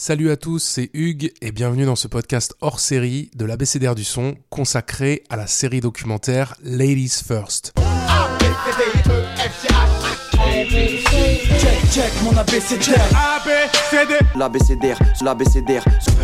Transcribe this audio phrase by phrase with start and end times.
[0.00, 4.04] Salut à tous, c'est Hugues et bienvenue dans ce podcast hors série de l'ABCDR du
[4.04, 7.74] son consacré à la série documentaire Ladies First.
[11.58, 12.94] Check, check, mon ABCDR.
[14.36, 15.82] L'ABCDR, l'ABCDR.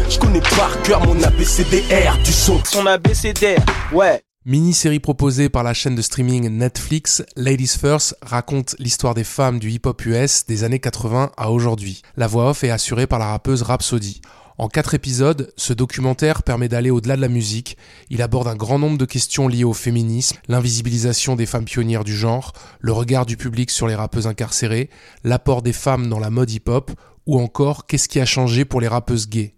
[0.09, 2.63] Je connais par cœur mon ABCDR du son.
[2.65, 3.59] Son ABCDR,
[3.93, 4.23] ouais.
[4.47, 9.71] Mini-série proposée par la chaîne de streaming Netflix, Ladies First raconte l'histoire des femmes du
[9.71, 12.03] hip-hop US des années 80 à aujourd'hui.
[12.19, 14.21] La voix off est assurée par la rappeuse Rhapsody.
[14.59, 17.79] En quatre épisodes, ce documentaire permet d'aller au-delà de la musique.
[18.11, 22.15] Il aborde un grand nombre de questions liées au féminisme, l'invisibilisation des femmes pionnières du
[22.15, 24.91] genre, le regard du public sur les rappeuses incarcérées,
[25.25, 26.91] l'apport des femmes dans la mode hip-hop,
[27.25, 29.55] ou encore qu'est-ce qui a changé pour les rappeuses gays.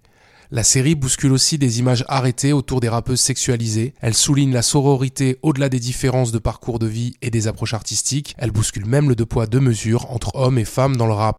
[0.53, 3.95] La série bouscule aussi des images arrêtées autour des rappeuses sexualisées.
[4.01, 8.37] Elle souligne la sororité au-delà des différences de parcours de vie et des approches artistiques.
[8.39, 11.37] Elle bouscule même le deux poids deux mesures entre hommes et femmes dans le rap.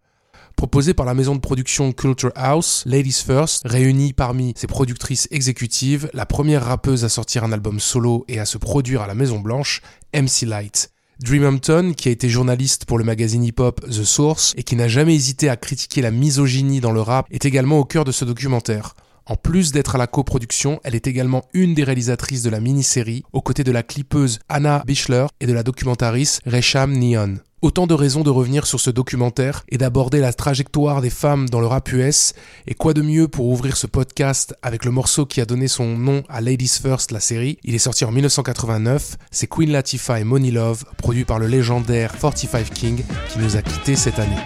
[0.58, 6.10] Proposée par la maison de production Culture House, Ladies First réunit parmi ses productrices exécutives
[6.14, 9.40] la première rappeuse à sortir un album solo et à se produire à la Maison
[9.40, 9.82] Blanche,
[10.14, 10.92] MC Light.
[11.20, 14.88] Dream Hampton, qui a été journaliste pour le magazine hip-hop The Source et qui n'a
[14.88, 18.24] jamais hésité à critiquer la misogynie dans le rap, est également au cœur de ce
[18.24, 18.94] documentaire.
[19.26, 23.24] En plus d'être à la coproduction, elle est également une des réalisatrices de la mini-série,
[23.34, 27.40] aux côtés de la clippeuse Anna Bichler et de la documentariste Resham Neon.
[27.64, 31.60] Autant de raisons de revenir sur ce documentaire et d'aborder la trajectoire des femmes dans
[31.60, 32.36] le rap US.
[32.68, 35.98] Et quoi de mieux pour ouvrir ce podcast avec le morceau qui a donné son
[35.98, 37.58] nom à Ladies First, la série.
[37.64, 39.18] Il est sorti en 1989.
[39.32, 43.64] C'est Queen Latifah et Money Love, produit par le légendaire 45 King, qui nous a
[43.64, 44.38] quittés cette année.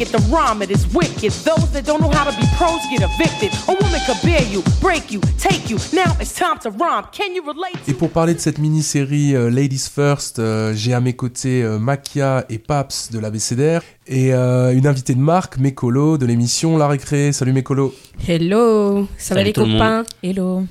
[0.00, 1.32] Kick it, the rhyme it is wicked.
[1.44, 3.50] Those that don't know how to be pros get evicted.
[3.68, 5.78] A woman could bear you, break you, take you.
[5.92, 7.04] Now it's time to rhyme.
[7.12, 7.76] Can you relate?
[7.88, 11.78] Et pour parler de cette mini-série euh, Ladies First, euh, j'ai à mes côtés euh,
[11.78, 16.88] Makia et Paps de l'ABCDR et euh, une invitée de marque, Mécolo, de l'émission La
[16.88, 17.32] Récré.
[17.32, 17.94] Salut Mécolo.
[18.26, 20.04] Hello, ça va les copains?
[20.22, 20.64] Hello.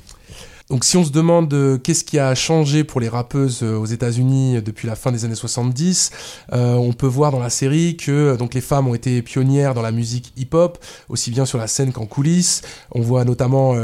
[0.69, 3.87] Donc si on se demande euh, qu'est-ce qui a changé pour les rappeuses euh, aux
[3.87, 6.11] États-Unis euh, depuis la fin des années 70,
[6.51, 9.91] on peut voir dans la série que donc les femmes ont été pionnières dans la
[9.91, 10.77] musique hip-hop,
[11.09, 12.61] aussi bien sur la scène qu'en coulisses.
[12.91, 13.75] On voit notamment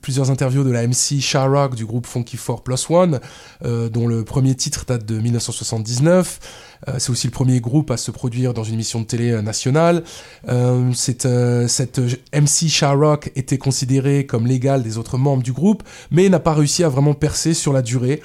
[0.00, 3.20] plusieurs interviews de la MC Sharrock du groupe Funky 4 Plus One,
[3.62, 6.40] dont le premier titre date de 1979.
[6.88, 9.42] Euh, c'est aussi le premier groupe à se produire dans une émission de télé euh,
[9.42, 10.02] nationale.
[10.48, 11.28] Euh, cette,
[11.68, 12.00] cette
[12.32, 16.84] MC Sharrock était considérée comme légale des autres membres du groupe, mais n'a pas réussi
[16.84, 18.20] à vraiment percer sur la durée.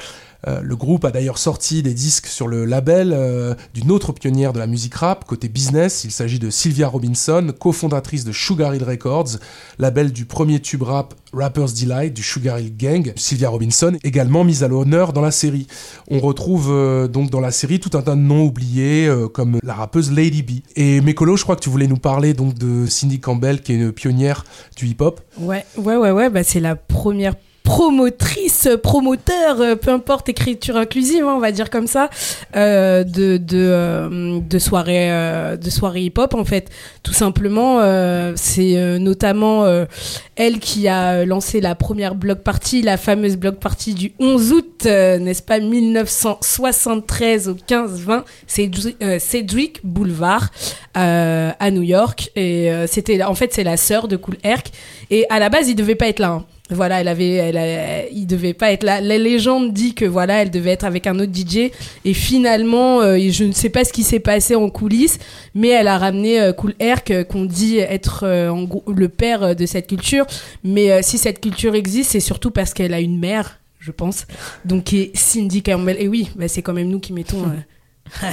[0.47, 4.53] Euh, le groupe a d'ailleurs sorti des disques sur le label euh, d'une autre pionnière
[4.53, 6.03] de la musique rap, côté business.
[6.03, 9.37] Il s'agit de Sylvia Robinson, cofondatrice de Sugar Hill Records,
[9.77, 13.11] label du premier tube rap Rapper's Delight du Sugar Hill Gang.
[13.17, 15.67] Sylvia Robinson, également mise à l'honneur dans la série.
[16.09, 19.73] On retrouve euh, donc dans la série tout un tas de noms oubliés, comme la
[19.73, 20.51] rappeuse Lady B.
[20.75, 23.75] Et Mécolo, je crois que tu voulais nous parler donc de Cindy Campbell, qui est
[23.75, 24.45] une pionnière
[24.77, 25.19] du hip-hop.
[25.39, 27.35] Ouais, ouais, ouais, ouais, bah, c'est la première
[27.67, 32.09] promotrice, promoteur, euh, peu importe, écriture inclusive, hein, on va dire comme ça,
[32.55, 35.09] euh, de, de, euh, de soirée,
[35.57, 36.69] de soirée hip-hop en fait.
[37.03, 37.81] Tout simplement,
[38.35, 39.65] c'est notamment
[40.35, 44.85] elle qui a lancé la première block party, la fameuse block party du 11 août,
[44.85, 48.71] n'est-ce pas, 1973 au 15-20, c'est
[49.19, 50.51] Cedric Boulevard
[50.93, 52.31] à New York.
[52.35, 54.71] Et c'était, en fait, c'est la sœur de Cool Herc.
[55.09, 56.29] Et à la base, il devait pas être là.
[56.29, 56.45] Hein.
[56.69, 58.99] Voilà, elle avait, elle, il devait pas être là.
[58.99, 61.71] La légende dit que voilà, elle devait être avec un autre DJ
[62.03, 65.17] et finalement, euh, je ne sais pas ce qui s'est passé en coulisses,
[65.55, 68.25] mais elle a ramené euh, Cool Herc, euh, qu'on dit être
[68.87, 70.25] le père de cette culture.
[70.63, 74.27] Mais si cette culture existe, c'est surtout parce qu'elle a une mère, je pense.
[74.65, 75.95] Donc est Cindy Campbell.
[75.99, 77.45] Et oui, bah, c'est quand même nous qui mettons.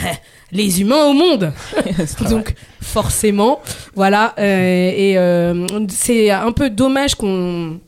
[0.53, 1.53] les humains au monde.
[2.31, 3.61] Donc forcément,
[3.95, 4.34] voilà.
[4.39, 5.16] et
[5.89, 7.78] c'est un peu dommage qu'on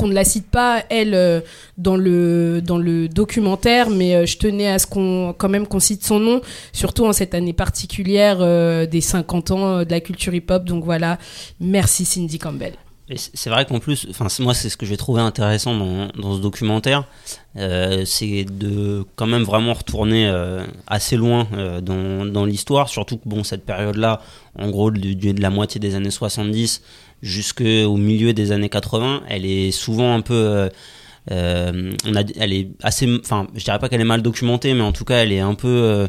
[0.00, 1.40] qu'on ne la cite pas elle euh,
[1.76, 5.78] dans le dans le documentaire mais euh, je tenais à ce qu'on quand même qu'on
[5.78, 6.40] cite son nom
[6.72, 10.64] surtout en cette année particulière euh, des 50 ans de la culture hip-hop.
[10.64, 11.18] Donc voilà.
[11.60, 12.72] Merci Cindy Campbell
[13.16, 17.04] c'est vrai qu'en plus, enfin moi c'est ce que j'ai trouvé intéressant dans, ce documentaire,
[17.54, 20.32] c'est de quand même vraiment retourner
[20.86, 21.48] assez loin
[21.82, 24.20] dans, dans l'histoire, surtout que bon cette période-là,
[24.58, 26.82] en gros de, de, la moitié des années 70
[27.22, 30.68] jusqu'au milieu des années 80, elle est souvent un peu euh,
[31.30, 34.82] euh, on a, elle est assez, enfin, je dirais pas qu'elle est mal documentée, mais
[34.82, 36.08] en tout cas, elle est un peu,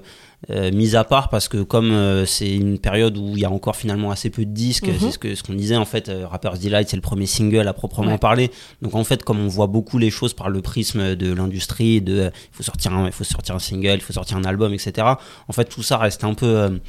[0.49, 3.51] euh, mise à part parce que comme euh, c'est une période où il y a
[3.51, 4.95] encore finalement assez peu de disques, Mhm.
[4.99, 7.67] c'est ce que ce qu'on disait en fait, euh, Rapper's Delight c'est le premier single
[7.67, 8.17] à proprement Ouais.
[8.17, 8.49] parler.
[8.81, 12.19] Donc en fait comme on voit beaucoup les choses par le prisme de l'industrie, de
[12.21, 14.73] euh, il faut sortir un, il faut sortir un single, il faut sortir un album,
[14.73, 15.07] etc.
[15.47, 16.79] En fait tout ça reste un peu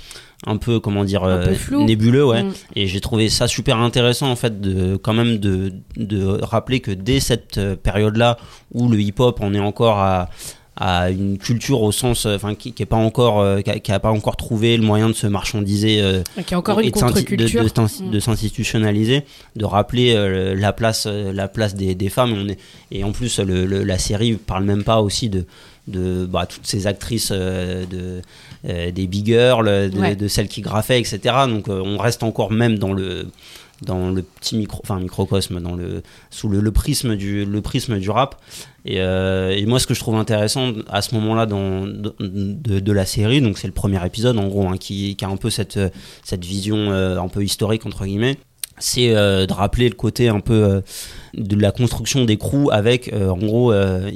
[0.46, 1.20] un peu comment dire
[1.68, 2.52] peu nébuleux ouais Mm.
[2.74, 6.90] et j'ai trouvé ça super intéressant en fait de quand même de de rappeler que
[6.90, 8.38] dès cette période là
[8.72, 10.30] où le hip hop on est encore à
[10.76, 13.78] à une culture au sens euh, enfin qui, qui est pas encore euh, qui, a,
[13.78, 16.84] qui a pas encore trouvé le moyen de se marchandiser euh, Qui est encore et
[16.86, 17.62] une contre-culture.
[17.62, 18.10] de, de Mm.
[18.10, 19.24] de s'institutionnaliser
[19.56, 22.58] de rappeler euh, la place la place des, des femmes on est,
[22.90, 25.44] et en plus le, le- la série parle même pas aussi de
[25.88, 28.22] de bah, toutes ces actrices euh, de
[28.92, 30.14] des big girls de, Ouais.
[30.16, 31.18] de celles qui graffaient etc
[31.48, 33.26] donc on reste encore même dans le
[33.84, 37.98] dans le petit micro enfin microcosme dans le sous le, le prisme du le prisme
[37.98, 38.40] du rap.
[38.84, 42.92] Et, euh, et moi ce que je trouve intéressant à ce moment là dans de,
[42.92, 45.50] la série donc c'est le premier épisode en gros hein, qui, qui a un peu
[45.50, 45.78] cette
[46.24, 48.38] cette vision euh, un peu historique entre guillemets
[48.78, 50.82] c'est euh, de rappeler le côté un peu
[51.34, 53.72] de la construction des crews avec en gros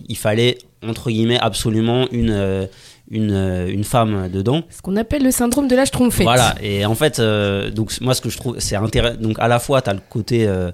[0.08, 2.68] il fallait entre guillemets absolument une
[3.10, 6.24] une, euh, une femme dedans Ce qu'on appelle le syndrome de l'âge trompé.
[6.24, 9.20] voilà, et en fait, euh, donc moi ce que je trouve, c'est intéressant.
[9.20, 10.70] Donc à la fois, tu as le côté, euh,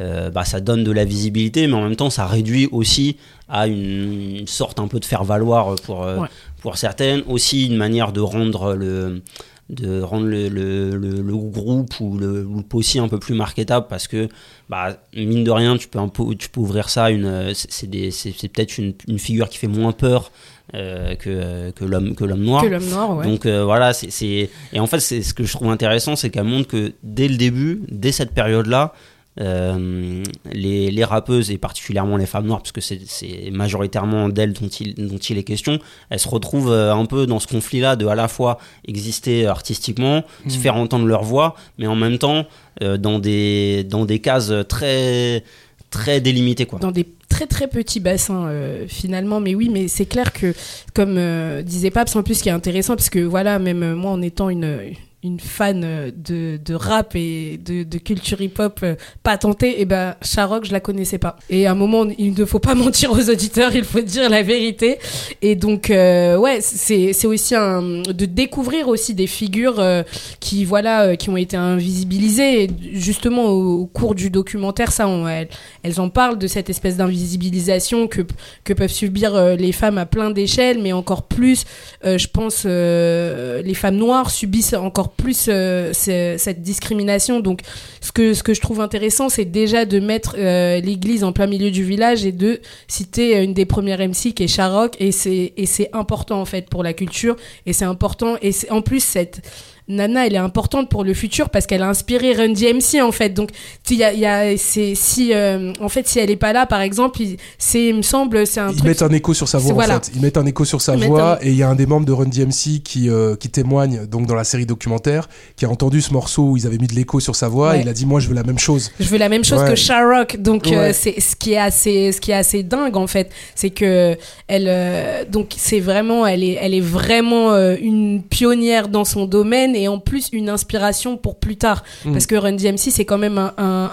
[0.00, 3.16] euh, bah, ça donne de la visibilité, mais en même temps, ça réduit aussi
[3.48, 6.28] à une, une sorte un peu de faire valoir pour, Ouais.
[6.60, 7.22] pour certaines.
[7.28, 9.22] Aussi une manière de rendre le
[9.68, 13.34] de rendre le, le, le, le groupe ou le, ou le possi un peu plus
[13.34, 14.28] marketable parce que
[14.68, 17.86] bah, mine de rien tu peux un peu tu peux ouvrir ça une c'est c'est
[17.90, 20.30] des- c'est c'est peut-être une, une figure qui fait moins peur
[20.74, 23.24] euh, que que l'homme que l'homme noir Que l'homme noir, ouais.
[23.24, 26.30] donc euh, voilà, c'est- c'est et en fait c'est ce que je trouve intéressant, c'est
[26.30, 28.92] qu'elle montre que dès le début, dès cette période-là,
[29.40, 30.22] euh,
[30.52, 34.94] les, les rappeuses et particulièrement les femmes noires, parce que c'est- majoritairement d'elles dont il,
[34.94, 35.78] dont il est question,
[36.10, 40.24] elles se retrouvent euh, un peu dans ce conflit-là de à la fois exister artistiquement,
[40.48, 42.46] se faire entendre leur voix, mais en même temps
[42.82, 45.44] euh, dans des dans des cases très
[45.90, 46.78] très délimitées quoi.
[46.80, 50.52] dans des très très petits bassins euh, finalement mais oui mais c'est clair que
[50.94, 54.10] comme euh, disait Paps en plus ce qui est intéressant parce que voilà même moi
[54.10, 54.78] en étant une
[55.26, 60.72] une fan euh, de, rap et de, culture hip-hop euh, patentée, et ben Sharrock, je
[60.72, 61.36] la connaissais pas.
[61.50, 64.42] Et à un moment, il ne faut pas mentir aux auditeurs, il faut dire la
[64.42, 64.98] vérité.
[65.42, 70.02] Et donc, euh, ouais, c'est aussi un, de découvrir aussi des figures euh,
[70.40, 72.64] qui, voilà, qui ont été invisibilisées.
[72.64, 75.48] Et justement, au, cours du documentaire, ça, on, elles,
[75.82, 78.22] elles en parlent de cette espèce d'invisibilisation que,
[78.64, 81.64] que peuvent subir les femmes à plein d'échelles, mais encore plus,
[82.04, 87.40] je pense, les femmes noires subissent encore plus euh, ce- cette discrimination.
[87.40, 87.60] Donc,
[88.00, 91.46] ce que, ce que je trouve intéressant, c'est déjà de mettre euh, l'église en plein
[91.46, 94.96] milieu du village et de citer une des premières MC qui est Sharrock.
[95.00, 95.52] Et c'est,
[95.92, 97.36] important, en fait, pour la culture.
[97.66, 98.36] Et c'est important.
[98.42, 99.40] Et en plus, cette
[99.88, 103.30] Nana, elle est importante pour le futur parce qu'elle a inspiré Run DMC, en fait.
[103.30, 103.50] Donc,
[103.90, 106.80] il y a, y a, si, euh, en fait, si elle est pas là, par
[106.80, 108.88] exemple, il- c'est, il me semble, c'est un Ils truc.
[108.88, 110.10] mettent un écho sur sa voix en fait.
[110.14, 111.86] Ils mettent un écho sur sa Ils voix un- et il y a un des
[111.86, 115.70] membres de Run DMC qui, euh, qui témoigne donc dans la série documentaire qui a
[115.70, 117.78] entendu ce morceau où ils avaient mis de l'écho sur sa voix Ouais.
[117.78, 118.90] et il a dit moi je veux la même chose.
[118.98, 119.68] Je veux la même chose Ouais.
[119.70, 120.36] que Sharrock.
[120.38, 123.70] Donc euh, c'est ce qui est assez ce qui est assez dingue en fait, c'est
[123.70, 124.16] que
[124.48, 129.75] elle euh, donc c'est vraiment elle est elle est vraiment une pionnière dans son domaine
[129.82, 132.12] et en plus une inspiration pour plus tard Mm.
[132.12, 133.90] parce que Run DMC c'est quand même un un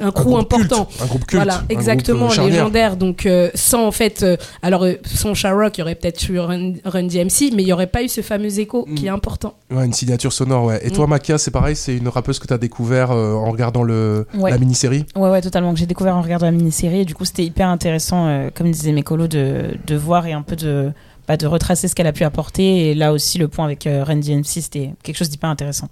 [0.00, 0.84] un, un crew groupe important.
[0.86, 2.54] culte, un groupe culte, Voilà, groupe, exactement, euh, charnière.
[2.54, 2.96] légendaire.
[2.96, 6.38] Donc, euh, sans en fait, euh, alors euh, sans Sharrock, il y aurait peut-être eu
[6.38, 9.14] Run, Run DMC, mais il n'y aurait pas eu ce fameux écho qui est Mm.
[9.14, 9.54] important.
[9.70, 10.80] Ouais, une signature sonore, ouais.
[10.86, 11.10] Et toi, Mm.
[11.10, 14.50] Makia, c'est pareil, c'est une rappeuse que tu as découvert euh, en regardant le, Ouais.
[14.50, 15.04] la mini-série?
[15.16, 15.72] Ouais, ouais, totalement.
[15.72, 17.00] Que j'ai découvert en regardant la mini-série.
[17.00, 20.32] Et du coup, c'était hyper intéressant, euh, comme disaient mes colos, de, de voir et
[20.32, 20.90] un peu de,
[21.36, 22.90] de retracer ce qu'elle a pu apporter.
[22.90, 25.88] Et là aussi, le point avec euh, Ren DMC, c'était quelque chose d'hyper intéressant.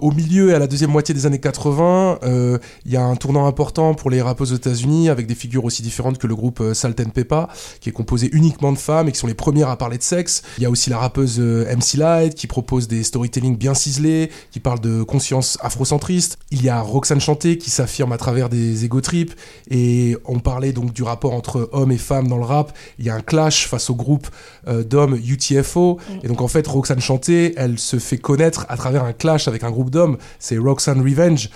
[0.00, 3.16] Au milieu et à la deuxième moitié des années 80, euh, il y a un
[3.16, 6.60] tournant important pour les rappeuses aux États-Unis avec des figures aussi différentes que le groupe
[6.60, 7.48] euh, Salt and Peppa,
[7.80, 10.42] qui est composé uniquement de femmes et qui sont les premières à parler de sexe.
[10.56, 14.30] Il y a aussi la rappeuse euh, MC Light qui propose des storytelling bien ciselés,
[14.50, 16.38] qui parle de conscience afrocentriste.
[16.50, 19.34] Il y a Roxane Chanté qui s'affirme à travers des ego trips
[19.70, 22.72] et on parlait donc du rapport entre hommes et femmes dans le rap.
[22.98, 24.28] Il y a un clash face au groupe
[24.66, 29.04] euh, d'hommes UTFO et donc en fait Roxane Chanté, elle se fait connaître à travers
[29.04, 31.50] un clash avec un groupe d'hommes, c'est Roxane Revenge.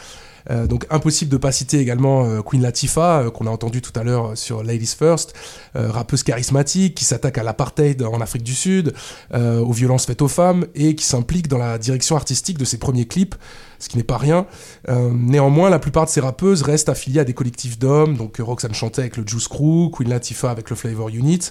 [0.51, 3.99] Euh, donc impossible de pas citer également euh, Queen Latifah euh, qu'on a entendu tout
[3.99, 5.35] à l'heure sur Ladies First,
[5.75, 8.95] rappeuse charismatique qui s'attaque à l'apartheid en Afrique du Sud,
[9.35, 13.07] aux violences faites aux femmes et qui s'implique dans la direction artistique de ses premiers
[13.07, 13.35] clips.
[13.79, 14.47] ce qui n'est pas rien.
[14.89, 19.03] Néanmoins, la plupart de ces rappeuses restent affiliées à des collectifs d'hommes, donc Roxanne chantait
[19.03, 21.51] avec le Juice Crew, Queen Latifah avec le Flavor Unit.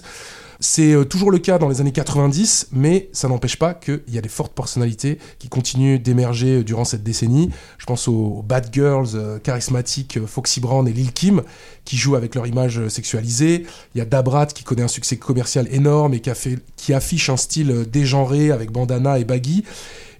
[0.60, 4.18] C'est euh, toujours le cas dans les années 90, mais ça n'empêche pas qu'il y
[4.18, 7.50] a des fortes personnalités qui continuent d'émerger euh, durant cette décennie.
[7.78, 11.42] Je pense aux, Bad Girls euh, charismatiques Foxy Brown et Lil Kim,
[11.84, 13.66] qui jouent avec leur image sexualisée.
[13.94, 16.92] Il y a Dabrat qui connaît un succès commercial énorme et qui, a fait, qui
[16.94, 19.64] affiche un style dégenré avec bandana et baggy.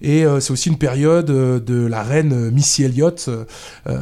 [0.01, 3.29] Et c'est aussi une période de la reine Missy Elliott,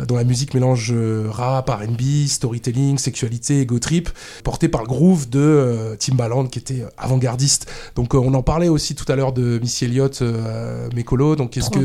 [0.07, 0.93] dont la musique mélange
[1.29, 4.09] rap, R&B, storytelling, sexualité, ego trip,
[4.43, 7.71] portée par le groove de Timbaland qui était avant-gardiste.
[7.95, 11.35] Donc on en parlait aussi tout à l'heure de Missy Elliott, euh, Mécolo.
[11.35, 11.79] Donc est-ce que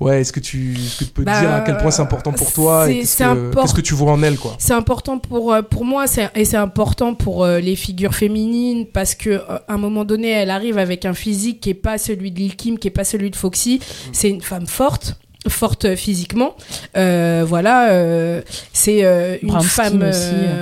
[0.00, 2.32] ouais, est-ce que tu, est-ce que tu peux bah, dire à quel point c'est important
[2.32, 4.56] pour toi et qu'est-ce que, que, tu vois en elle quoi?
[4.58, 9.62] C'est important pour pour moi et c'est important pour les figures féminines parce que à
[9.68, 12.78] un moment donné elle arrive avec un physique qui est pas celui de Lil Kim,
[12.78, 13.80] qui est pas celui de Foxy.
[14.12, 15.16] C'est une femme forte
[15.48, 16.56] forte physiquement.
[16.94, 20.10] Voilà c'est une femme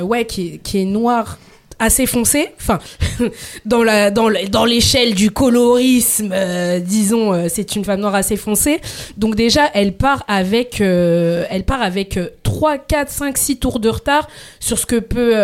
[0.03, 1.39] ouais qui qui est noire
[1.79, 2.79] assez foncé, enfin
[3.65, 8.37] dans la dans dans l'échelle du colorisme, euh, disons, euh, c'est une femme noire assez
[8.37, 8.81] foncée.
[9.17, 13.89] Donc déjà, elle part avec euh, elle part avec 3 4 5 6 tours de
[13.89, 14.29] retard
[14.61, 15.35] sur ce que peut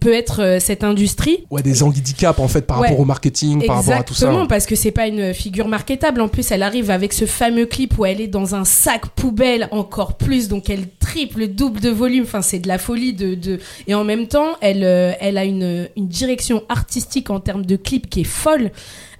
[0.00, 1.44] peut être cette industrie.
[1.50, 4.26] Ouais, des handicaps en fait par rapport au marketing, par rapport à tout ça.
[4.26, 6.20] Exactement, parce que c'est pas une figure marketable.
[6.20, 9.68] En plus, elle arrive avec ce fameux clip où elle est dans un sac poubelle
[9.70, 12.24] encore plus, donc elle triple, double de volume.
[12.24, 14.84] Enfin, c'est de la folie de, de et en même temps, elle
[15.20, 18.70] elle a une, direction artistique en termes de clip qui est folle.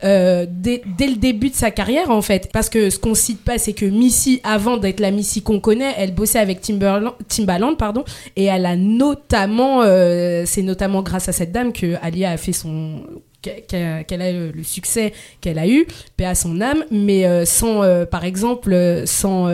[0.05, 3.59] Euh, dès, le début de sa carrière en fait parce que ce qu'on cite pas
[3.59, 8.05] c'est que Missy avant d'être la Missy qu'on connaît elle bossait avec Timberland, Timbaland pardon
[8.37, 12.53] et elle a notamment euh, c'est notamment grâce à cette dame que Alia a fait
[12.53, 13.03] son
[13.43, 15.85] qu'elle a le succès qu'elle a eu
[16.17, 19.49] paix à son âme mais euh, sans par exemple sans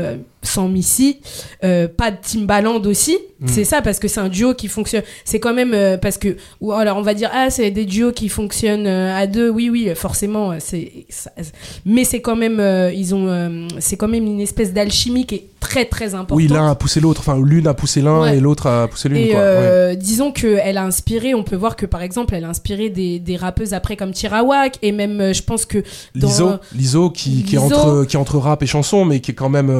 [0.44, 1.20] sans Missy,
[1.64, 3.16] euh, pas de Timbaland aussi.
[3.40, 3.46] Hmm.
[3.48, 5.02] C'est ça parce que c'est un duo qui fonctionne.
[5.24, 8.12] C'est quand même euh, parce que ou alors on va dire ah c'est des duos
[8.12, 9.48] qui fonctionnent euh, à deux.
[9.48, 11.06] Oui oui forcément c'est
[11.84, 12.60] mais c'est quand même
[12.94, 16.36] ils ont c'est quand même une espèce d'alchimie qui est très très importante.
[16.36, 17.20] Oui l'un a poussé l'autre.
[17.20, 19.96] Enfin l'une a poussé l'un et l'autre a poussé l'une.
[19.96, 21.34] Disons que elle a inspiré.
[21.34, 24.78] On peut voir que par exemple elle a inspiré des, des rappeuses après comme Tirawak
[24.82, 25.82] et même je pense que
[26.14, 26.58] dans...
[26.74, 29.70] Lizo, qui, qui entre qui entre rap et chanson mais qui est quand même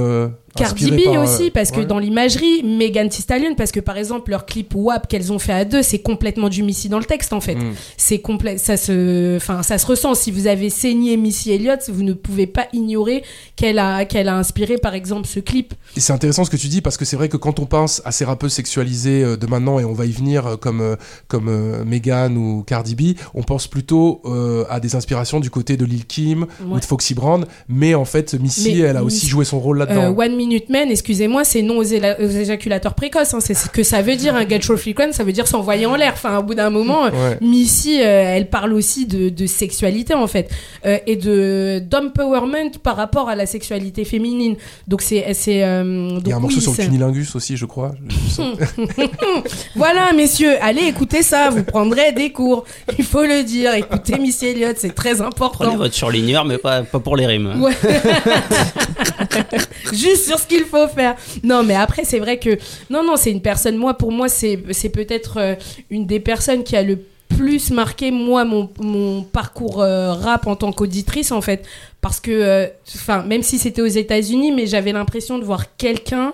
[0.57, 4.47] Cardi B aussi, parce que dans l'imagerie, Megan Thee Stallion, parce que par exemple, leur
[4.47, 7.41] clip WAP qu'elles ont fait à deux, c'est complètement du Missy dans le texte en
[7.41, 7.55] fait.
[7.57, 7.73] Mm.
[7.97, 10.15] C'est complet, ça se, enfin, ça se ressent.
[10.15, 13.23] Si vous avez saigné Missy Elliott, vous ne pouvez pas ignorer
[13.57, 15.75] qu'elle a, qu'elle a inspiré par exemple ce clip.
[15.97, 18.03] Et c'est intéressant ce que tu dis parce que c'est vrai que quand on pense
[18.05, 20.97] à ces rappeuses sexualisées euh, de maintenant et on va y venir euh, comme, euh,
[21.29, 24.23] comme Megan ou Cardi B, on pense plutôt
[24.69, 28.35] à des inspirations du côté de Lil Kim ou de Foxy Brown, mais en fait
[28.35, 30.13] Missy, elle a aussi joué son rôle là-dedans.
[30.69, 33.35] Men, excusez-moi, c'est non aux, éjaculateurs précoces.
[33.35, 33.41] Hein.
[33.41, 34.35] C'est ce que ça veut dire.
[34.35, 36.13] Un get frequent, ça veut dire s'envoyer en l'air.
[36.15, 37.09] Enfin, au bout d'un moment,
[37.41, 40.51] Missy, euh, elle parle aussi de, sexualité en fait
[40.87, 44.57] euh, et de d'empowerment par rapport à la sexualité féminine.
[44.89, 45.63] Donc c'est c'est.
[45.63, 47.95] Euh, Il y a un morceau sur le cunilingus aussi, je crois.
[49.77, 51.51] voilà, messieurs, allez écoutez ça.
[51.51, 52.65] Vous prendrez des cours.
[52.99, 53.75] Il faut le dire.
[53.75, 55.65] Écoutez Missy Elliott, c'est très important.
[55.65, 57.61] Prenez votre surligneur, mais pas, pas pour les rimes.
[57.61, 57.75] Ouais.
[59.93, 61.17] Juste ce qu'il faut faire.
[61.43, 62.59] Non, mais après, c'est vrai que.
[62.91, 63.77] Non, non, c'est une personne.
[63.77, 64.57] Moi, pour moi, c'est
[64.93, 65.55] peut-être euh,
[65.91, 66.99] une des personnes qui a le
[67.29, 71.67] plus marqué moi mon, mon parcours euh, rap en tant qu'auditrice en fait
[72.01, 76.33] parce que euh, enfin même si c'était aux États-Unis mais j'avais l'impression de voir quelqu'un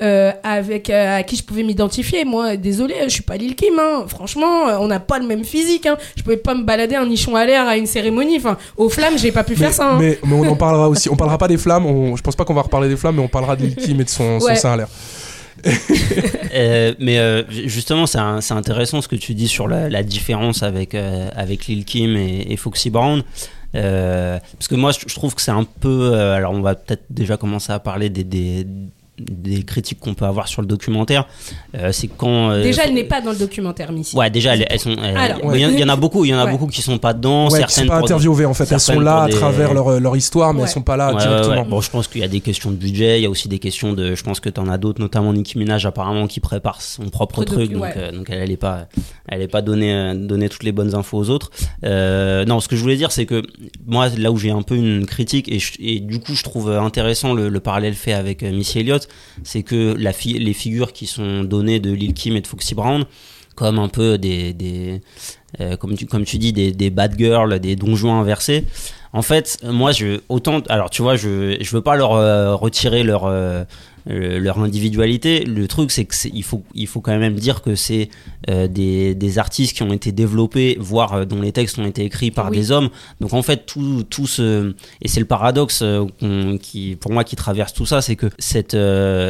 [0.00, 2.24] euh, avec euh, à qui je pouvais m'identifier.
[2.24, 3.80] Moi, désolé, je suis pas Lil Kim.
[3.80, 4.04] Hein.
[4.06, 5.86] Franchement, euh, on n'a pas le même physique.
[5.86, 5.96] Hein.
[6.14, 8.36] Je pouvais pas me balader un nichon à l'air à une cérémonie.
[8.36, 9.94] Enfin, aux flammes, j'ai pas pu faire ça.
[9.94, 9.96] Hein.
[9.98, 11.08] Mais, mais, on en parlera aussi.
[11.10, 11.84] On parlera pas des flammes.
[11.84, 14.00] On, je pense pas qu'on va reparler des flammes, mais on parlera de Lil Kim
[14.00, 14.88] et de son, son sein à l'air.
[17.00, 18.18] mais justement, c'est
[18.52, 23.24] intéressant ce que tu dis sur la, différence avec, avec Lil Kim et, Foxy Brown.
[23.72, 26.14] parce que moi, je, trouve que c'est un peu.
[26.14, 28.64] alors, on va peut-être déjà commencer à parler des, des,
[29.18, 31.26] des critiques qu'on peut avoir sur le documentaire,
[31.76, 34.16] euh, c'est quand euh, déjà elle n'est pas dans le documentaire Missy.
[34.16, 34.94] Ouais, déjà elles, sont.
[34.94, 37.48] il y, en a beaucoup, il y en a beaucoup qui sont pas dedans.
[37.48, 38.70] Ouais, certaines sont pas interviewées en fait.
[38.70, 41.64] Elles sont là à travers leur, leur, histoire, mais elles sont pas là directement.
[41.64, 43.58] Bon, je pense qu'il y a des questions de budget, il y a aussi des
[43.58, 44.14] questions de.
[44.14, 47.44] Je pense que tu en as d'autres, notamment Nicki Minaj apparemment qui prépare son propre
[47.44, 48.86] truc, donc, euh, donc elle n'est pas,
[49.28, 51.50] elle est pas donné donner toutes les bonnes infos aux autres.
[51.82, 53.42] non, ce que je voulais dire, c'est que
[53.86, 57.34] moi là où j'ai un peu une critique et, et, du coup je trouve intéressant
[57.34, 59.07] le, le parallèle fait avec Missy Elliott
[59.42, 63.04] c'est que les figures qui sont données de Lil Kim et de Foxy Brown,
[63.58, 65.02] comme un peu des,
[65.60, 68.64] euh, comme, tu, dis, des, des, bad girls, des donjons inversés,
[69.12, 70.60] En fait, moi, je autant.
[70.68, 73.64] Alors, tu vois, je je veux pas leur euh, retirer leur euh,
[74.08, 75.44] euh, leur individualité.
[75.44, 78.08] Le truc, c'est que c'est- il faut il faut quand même dire que c'est
[78.48, 82.04] euh, des des artistes qui ont été développés, voire euh, dont les textes ont été
[82.04, 82.56] écrits par Oui.
[82.56, 82.88] des hommes.
[83.20, 85.82] Donc en fait, tout tout ce et c'est le paradoxe
[86.62, 88.76] qui pour moi qui traverse tout ça, c'est que cette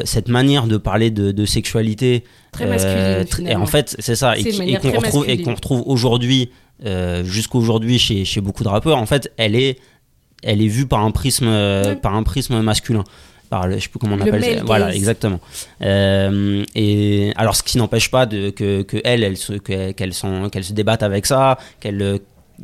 [0.06, 4.42] cette manière de parler de, de sexualité Très masculine, et en fait, c'est ça, et,
[4.80, 6.48] qu'on retrouve, qu'on retrouve aujourd'hui,
[6.86, 8.96] euh, jusqu'aujourd'hui chez, chez beaucoup de rappeurs.
[8.96, 9.78] En fait, elle est,
[10.42, 11.46] elle est vue par un prisme,
[12.02, 13.04] par un prisme masculin.
[13.50, 14.62] Par le, je sais plus comment on Le appelle.
[14.66, 15.40] Voilà, exactement.
[15.82, 20.12] Euh, et alors, ce qui n'empêche pas de, que, que elle, elle se, que- qu'elle
[20.12, 22.18] s'en- qu'elle se débatte avec ça, qu'elle euh,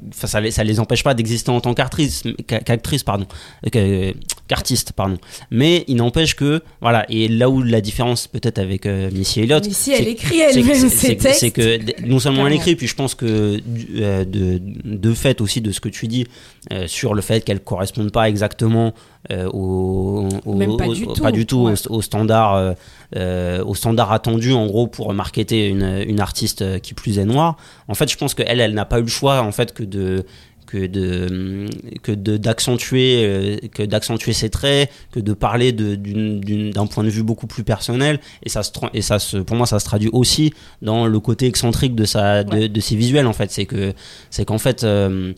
[0.08, 3.26] Enfin, ça, les, ça les empêche pas d'exister en tant qu'actrice, qu'a- qu'actrice, pardon,
[3.64, 4.14] euh, que-
[4.48, 5.16] qu'artiste, pardon.
[5.50, 9.66] Mais il n'empêche que, voilà, et là où la différence peut-être avec euh, Missy Elliott,
[9.66, 11.40] Missy, elle écrit elle-même ses c'est que- textes.
[11.40, 13.60] C'est que d- non seulement elle écrit, puis je pense que
[13.96, 16.26] euh, de, de fait aussi de ce que tu dis
[16.72, 18.92] euh, sur le fait qu'elle corresponde pas exactement
[19.30, 21.74] euh, au, au- Même pas au- du tout, pas du tout ouais.
[21.88, 22.74] au, standard
[23.16, 27.56] au standard attendu en gros pour marketer une, une artiste qui plus est noire.
[27.88, 30.24] En fait, je pense qu'elle, elle n'a pas eu le choix en fait que de
[30.66, 31.66] que de
[32.02, 37.22] que de d'accentuer euh, que d'accentuer ses traits que de parler d'un point de vue
[37.22, 38.20] beaucoup plus personnel.
[38.42, 40.52] Et ça se et ça se pour moi ça se traduit aussi
[40.82, 43.50] dans le côté excentrique de sa de, de ses visuels en fait.
[43.50, 43.92] C'est que
[44.30, 45.32] c'est qu'en fait euh,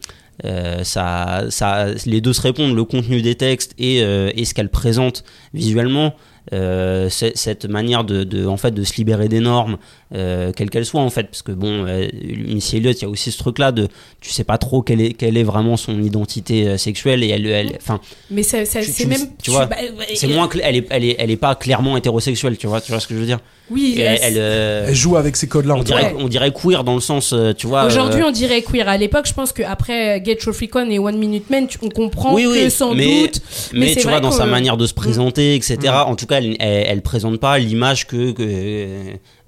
[0.44, 4.54] euh, ça, ça, les deux se répondent, le contenu des textes et, euh, et ce
[4.54, 6.14] qu'elle présente visuellement.
[6.52, 9.78] Euh, cette manière de, de, en fait, de se libérer des normes,
[10.14, 12.06] euh, quelles qu'elles soient en fait, parce que bon, euh,
[12.46, 13.88] Missy Elliott, il y a aussi ce truc-là de,
[14.20, 17.46] tu sais pas trop quelle est, quelle est vraiment son identité euh, sexuelle et elle,
[17.46, 19.20] elle, enfin, Mais ça, c'est même.
[19.42, 22.56] tu vois, bah, ouais, c'est moins, elle est, elle est, elle est pas clairement hétérosexuelle,
[22.56, 23.40] tu vois, tu vois ce que je veux dire.
[23.68, 25.74] Oui, Et elle- elle, euh, Elle joue avec ces codes-là.
[25.74, 27.84] on dirait, on dirait queer dans le sens, tu vois.
[27.86, 28.88] Aujourd'hui, euh, on dirait queer.
[28.88, 31.88] À l'époque, je pense qu'après Get Your Freak On et One Minute Man, tu- on
[31.88, 33.40] comprend Oui, que oui, sans mais- doute.
[33.72, 36.56] mais, tu vois dans sa que- manière de se présenter etc en tout cas elle,
[36.60, 38.86] elle, elle présente pas l'image que, que-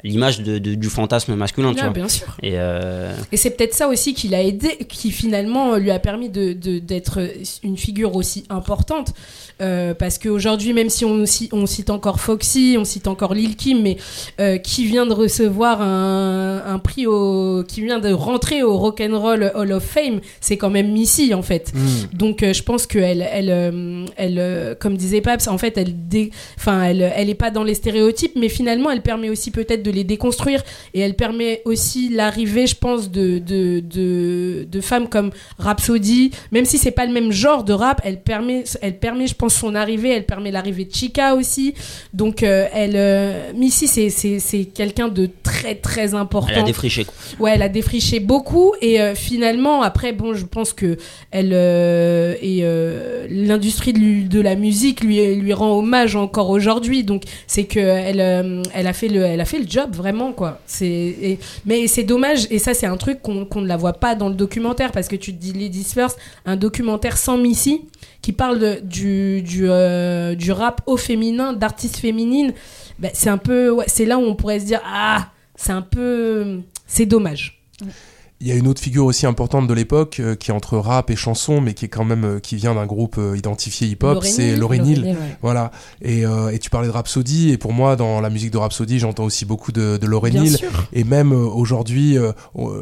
[0.05, 2.27] l'image de, de- du fantasme masculin tu Ah, vois bien sûr.
[2.43, 6.29] et euh, Et c'est peut-être ça aussi qui l'a aidé, qui finalement lui a permis
[6.29, 7.19] de- de- d'être
[7.63, 9.13] une figure aussi importante.
[9.61, 13.83] Euh, parce qu'aujourd'hui, même si on, on cite encore Foxy, on cite encore Lil Kim,
[13.83, 13.97] mais
[14.41, 19.51] euh, qui vient de recevoir un, un prix au, qui vient de rentrer au Rock'n'Roll
[19.57, 21.73] Hall of Fame, c'est quand même Missy en fait.
[21.75, 22.17] Mm.
[22.17, 26.07] Donc euh, je pense qu'elle, elle, euh, elle, euh, comme disait Paps, en fait, elle,
[26.09, 26.31] dé...
[26.57, 29.88] enfin, elle, elle est pas dans les stéréotypes, mais finalement, elle permet aussi peut-être de
[29.91, 30.63] les déconstruire
[30.95, 36.65] et elle permet aussi l'arrivée, je pense, de, de, de, de femmes comme Rhapsody, même
[36.65, 39.75] si c'est pas le même genre de rap, elle permet, elle permet, je pense, son
[39.75, 41.75] arrivée, elle permet l'arrivée de Chica aussi.
[42.13, 46.49] Donc euh, elle, euh, Missy, c'est, c'est, c'est quelqu'un de très très important.
[46.53, 47.07] elle a défriché.
[47.39, 50.97] Ouais, elle a défriché beaucoup et euh, finalement après bon, je pense que
[51.31, 51.53] elle
[52.43, 52.63] et
[53.31, 57.05] l'industrie de, de la musique lui lui rend hommage encore aujourd'hui.
[57.05, 58.21] Donc c'est que elle
[58.75, 60.61] elle a fait le elle a fait le job vraiment quoi.
[60.67, 63.93] C'est et- mais c'est dommage et ça c'est un truc qu'on qu'on ne la voit
[63.95, 67.83] pas dans le documentaire parce que tu te dis Ladies First, un documentaire sans Missy
[68.23, 72.53] qui parle du du, euh, du rap au féminin, d'artistes féminines.
[72.99, 76.61] Ben, c'est un peu c'est là où on pourrait se dire ah c'est un peu
[76.87, 77.61] c'est dommage.
[78.41, 81.11] Il y a une autre figure aussi importante de l'époque euh, qui est entre rap
[81.11, 84.23] et chanson, mais qui est quand même euh, qui vient d'un groupe euh, identifié hip-hop,
[84.23, 84.55] c'est.
[84.57, 85.03] Lauryn Hill.
[85.07, 85.17] ouais.
[85.43, 85.73] Voilà.
[86.03, 89.01] Et, euh, et tu parlais de Rhapsody, et pour moi, dans la musique de Rhapsody,
[89.01, 90.57] j'entends aussi beaucoup de, de Lauryn Hill.
[90.57, 90.69] sûr.
[90.93, 92.31] Et même euh, aujourd'hui, euh,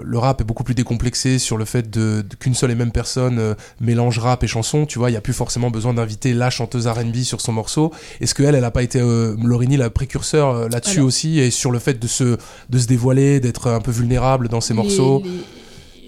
[0.04, 2.92] le rap est beaucoup plus décomplexé sur le fait de, de- qu'une seule et même
[2.92, 4.84] personne euh, mélange rap et chanson.
[4.84, 7.92] Tu vois, il y a plus forcément besoin d'inviter la chanteuse R&B sur son morceau.
[8.20, 11.38] Est-ce que elle, elle a pas été euh, Lauryn Hill, la précurseur euh, là-dessus aussi,
[11.40, 12.36] et sur le fait de se
[12.68, 15.22] de se dévoiler, d'être un peu vulnérable dans ses Les- morceaux?
[15.24, 15.30] les-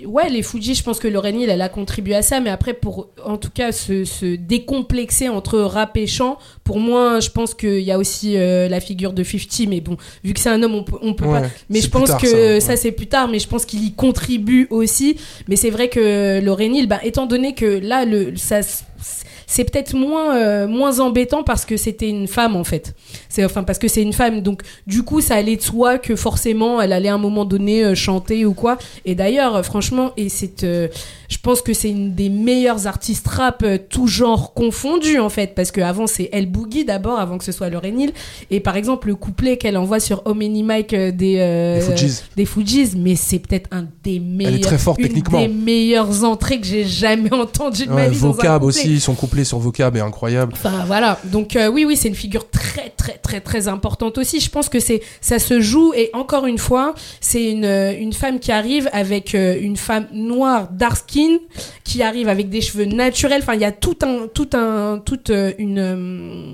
[0.06, 2.74] Ouais, les Fuji, je pense que Lauryn Hill, elle a contribué à ça, mais après,
[2.74, 7.54] pour en tout cas se, se décomplexer entre rap et chant, pour moi, je pense
[7.54, 10.62] qu'il y a aussi euh, la figure de 50, mais bon, vu que c'est un
[10.62, 11.46] homme, on peut, on peut Ouais, pas.
[11.68, 12.60] Mais je pense tard, que ça, ouais.
[12.60, 15.16] ça, c'est plus tard, mais je pense qu'il y contribue aussi.
[15.48, 18.60] Mais c'est vrai que Lauryn Hill, bah, étant donné que là, le, ça,
[19.48, 22.94] c'est peut-être moins, euh, moins embêtant parce que c'était une femme en fait.
[23.28, 26.16] C'est enfin parce que c'est une femme, donc du coup ça allait de soi que
[26.16, 28.78] forcément elle allait à un moment donné euh, chanter ou quoi.
[29.04, 30.88] Et d'ailleurs, euh, franchement, et c'est, euh,
[31.28, 35.54] je pense que c'est une des meilleures artistes rap euh, tout genre confondu en fait,
[35.54, 38.12] parce que avant c'est El Boogie d'abord, avant que ce soit Lauryn Hill.
[38.50, 41.80] Et par exemple le couplet qu'elle envoie sur How Many Mike euh, des euh,
[42.36, 45.40] des Fugees, mais c'est peut-être un des meilleurs, Elle est très forte une techniquement.
[45.40, 48.20] des meilleures entrées que j'ai jamais entendues de ma Ouais, vie.
[48.20, 50.52] dans un vocab aussi, son couplet sur vocab est incroyable.
[50.54, 54.40] Enfin voilà, donc euh, oui oui c'est une figure très très très très importante aussi.
[54.40, 58.40] Je pense que c'est ça se joue et encore une fois c'est une, une femme
[58.40, 61.38] qui arrive avec euh, une femme noire dark skin
[61.84, 63.42] qui arrive avec des cheveux naturels.
[63.42, 66.52] Enfin il y a tout un tout un toute euh, une euh,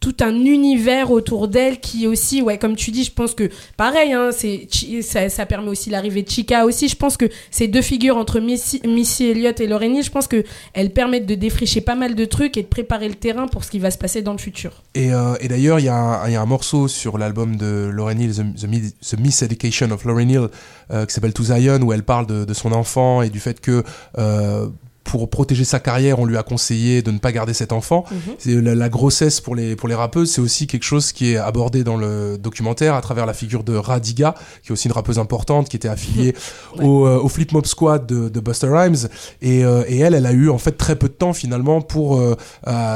[0.00, 4.12] tout un univers autour d'elle qui aussi, ouais, comme tu dis, je pense que pareil,
[4.12, 6.88] hein, ça, permet aussi l'arrivée de Chica aussi.
[6.88, 10.44] Je pense que ces deux figures entre Missy, Missy Elliott et Hill, je pense que
[10.72, 13.70] elles permettent de défricher pas mal de trucs et de préparer le terrain pour ce
[13.70, 14.82] qui va se passer dans le futur.
[14.94, 18.60] Et, euh, et d'ailleurs, il y, a un- morceau sur l'album de Lauryn Hill, The,
[18.60, 20.48] The, The Miseducation of Lauryn Hill,
[20.90, 23.60] euh, qui s'appelle To Zion, où elle parle de, de son enfant et du fait
[23.60, 23.82] que
[24.16, 24.68] euh,
[25.08, 28.04] pour protéger sa carrière, on lui a conseillé de ne pas garder cet enfant.
[28.38, 31.38] C'est la, la grossesse pour les pour les rappeuses, c'est aussi quelque chose qui est
[31.38, 35.18] abordé dans le documentaire à travers la figure de Radiga, qui est aussi une rappeuse
[35.18, 36.34] importante, qui était affiliée
[36.82, 39.08] au, euh, au Flip Mob Squad de, de Buster Rhymes.
[39.40, 42.18] Et, euh, et elle, elle a eu en fait très peu de temps finalement pour
[42.20, 42.36] euh,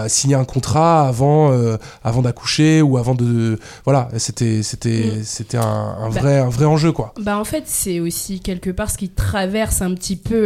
[0.08, 1.50] signer un contrat avant
[2.04, 4.08] avant d'accoucher ou avant de voilà.
[4.18, 5.22] C'était c'était Mm.
[5.24, 6.20] c'était un, un Bah.
[6.20, 7.14] vrai un vrai enjeu quoi.
[7.22, 10.42] Bah en fait, c'est aussi quelque part ce qui traverse un petit peu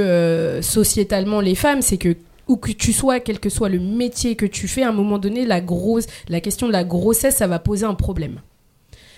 [0.62, 2.16] sociétalement les femmes, c'est que
[2.49, 5.19] où que tu sois, quel que soit le métier que tu fais, à un moment
[5.19, 8.40] donné, la grosse, la question de la grossesse, ça va poser un problème.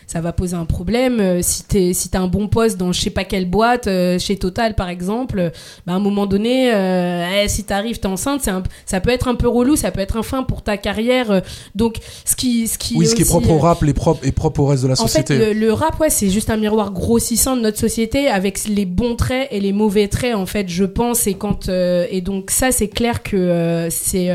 [0.08, 3.00] Ça va poser un problème euh, si t'es si t'as un bon poste dans je
[3.00, 5.52] sais pas quelle boîte, euh, chez Total par exemple.
[5.86, 9.10] Bah à un moment donné, euh, eh, si t'arrives t'es enceinte, c'est un- ça peut
[9.10, 11.30] être un peu relou, ça peut être un fin pour ta carrière.
[11.30, 11.40] euh,
[11.74, 14.32] donc ce qui ce qui Oui, ce qui est propre au rap, les propres et
[14.32, 15.36] propre au reste de la en société.
[15.36, 18.86] fait, le, le rap, ouais, c'est juste un miroir grossissant de notre société avec les
[18.86, 21.26] bons traits et les mauvais traits, en fait, je pense.
[21.26, 24.30] Et quand euh, et donc ça, c'est clair que euh, c'est,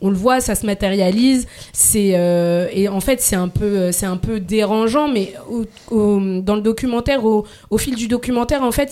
[0.00, 1.46] on le voit, ça se matérialise.
[1.74, 2.14] C'est
[2.72, 7.24] et en fait, c'est un peu, c'est un peu dérangeant, mais au- dans le documentaire,
[7.24, 7.44] au,
[7.78, 8.90] fil du documentaire, en fait,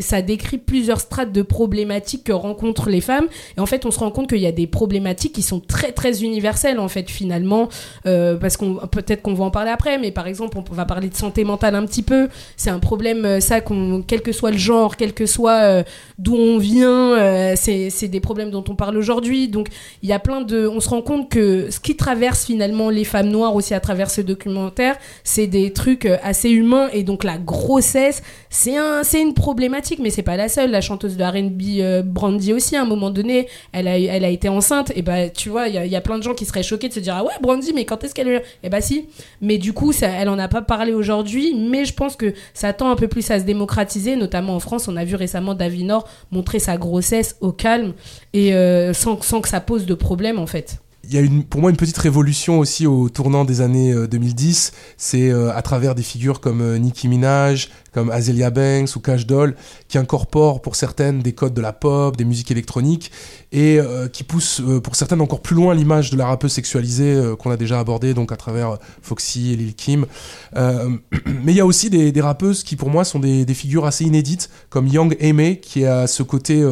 [0.00, 3.26] ça décrit plusieurs strates de problématiques que rencontrent les femmes.
[3.56, 5.92] Et en fait, on se rend compte qu'il y a des problématiques qui sont très
[5.92, 7.68] très universelles, en fait, finalement,
[8.06, 11.08] euh, parce qu'on peut-être qu'on va en parler après, mais par exemple, on va parler
[11.08, 12.28] de santé mentale un petit peu.
[12.56, 15.82] C'est un problème, euh, ça, qu'on, quel que soit le genre, quel que soit euh,
[16.18, 19.48] d'où on vient, c'est des problèmes dont on parle aujourd'hui.
[19.48, 19.68] Donc,
[20.02, 23.04] il y a plein de, on se rend compte que ce qui traverse finalement les
[23.04, 27.24] femmes noires aussi à travers ce documentaire, c'est des trucs euh, assez humains et donc
[27.24, 30.70] la grossesse, c'est un, c'est une problématique, mais c'est pas la seule.
[30.70, 34.28] La chanteuse de R&B euh, Brandy aussi, à un moment donné, elle a, elle a
[34.28, 36.88] été enceinte et bah tu vois, il y a, plein de gens qui seraient choqués
[36.88, 39.08] de se dire ah ouais Brandy, mais quand est-ce qu'elle est Et bah si.
[39.40, 42.90] Mais du coup, elle en a pas parlé aujourd'hui, mais je pense que ça tend
[42.90, 44.88] un peu plus à se démocratiser, notamment en France.
[44.88, 47.92] On a vu récemment Davinor montrer sa grossesse au calme
[48.32, 50.78] et euh, sans, sans que ça pose de problème en fait.
[51.04, 54.06] Il y a une, pour moi une petite révolution aussi au tournant des années euh,
[54.06, 54.72] 2010.
[54.96, 59.26] C'est euh, à travers des figures comme euh, Nicki Minaj, comme Azealia Banks ou Cash
[59.26, 59.54] Doll,
[59.88, 63.10] qui incorporent pour certaines des codes de la pop, des musiques électroniques,
[63.52, 67.14] et euh, qui poussent euh, pour certaines encore plus loin l'image de la rappeuse sexualisée
[67.14, 70.06] euh, qu'on a déjà abordée, donc à travers Foxy et Lil Kim.
[70.54, 73.86] Mais il y a aussi des, des rappeuses qui pour moi sont des, des figures
[73.86, 76.64] assez inédites, comme Young Aimee, qui a ce côté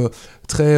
[0.48, 0.76] très...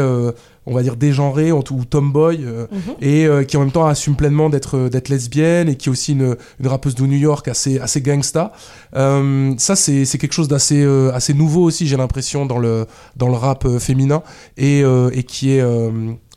[0.67, 2.67] on va dire dégenré ou tomboy euh,
[3.01, 6.13] et euh, qui en même temps assume pleinement d'être d'être lesbienne et qui est aussi
[6.13, 8.53] une, une rappeuse de New York assez assez gangsta
[8.95, 12.87] euh, ça c'est c'est quelque chose d'assez euh, assez nouveau aussi j'ai l'impression dans le
[13.17, 14.23] dans le rap euh, féminin
[14.57, 15.63] et euh, et qui est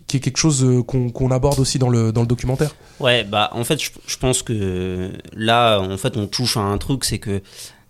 [0.06, 2.76] qui est quelque chose qu'on qu'on aborde aussi dans le dans le documentaire.
[3.00, 6.78] Ouais, bah en fait, je, je pense que là, en fait, on touche à un
[6.78, 7.42] truc, c'est que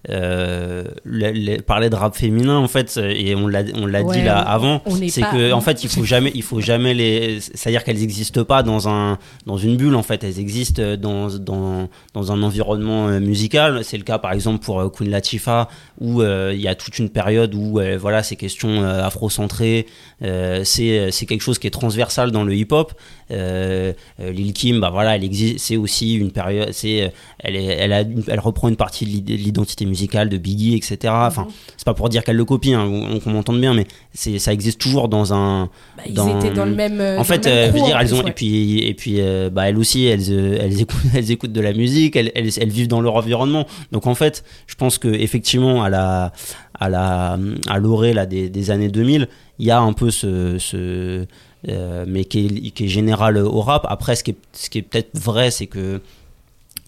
[0.10, 4.18] euh, le- le- parler de rap féminin, en fait, et on l'a on l'a Ouais,
[4.18, 7.84] dit là avant, c'est que en fait, il faut jamais, il faut jamais les, c'est-à-dire
[7.84, 12.32] qu'elles n'existent pas dans un dans une bulle, en fait, elles existent dans dans dans
[12.32, 13.84] un environnement euh, musical.
[13.84, 15.68] C'est le cas, par exemple, pour euh, Queen Latifah,
[16.00, 19.88] où euh, il y a toute une période où euh, voilà, ces questions euh, afro-centrées,
[20.24, 22.94] euh, c'est c'est quelque chose qui est transversal dans le hip-hop.
[23.25, 25.60] Euh, euh, Lil Kim, bah voilà, elle existe.
[25.60, 26.70] C'est aussi une période.
[26.72, 27.08] C'est, euh,
[27.40, 30.76] elle, est, elle a, elle reprend une partie de l'id- de l'identité musicale de Biggie,
[30.76, 31.14] etc.
[31.16, 34.38] Enfin, c'est pas pour dire qu'elle le copie, hein, on, qu'on m'entende bien, mais c'est,
[34.40, 35.70] ça existe toujours dans un.
[35.98, 37.00] Bah, ils étaient dans le même.
[37.02, 38.30] euh, En fait, euh, je veux crew, dire, elles ont ouais.
[38.30, 41.62] et puis et puis euh, bah elles aussi, elles euh, elles écoutent elles écoutent de
[41.62, 43.66] la musique, elles, elles, elles vivent dans leur environnement.
[43.92, 46.32] Donc en fait, je pense que effectivement à la
[46.80, 47.38] à la
[47.70, 49.28] à l'orée là des, des années 2000,
[49.60, 51.26] il y a un peu ce, ce
[51.68, 53.86] euh, mais qui est, général au rap.
[53.90, 56.02] Après, ce qui est, ce est peut-être vrai, c'est que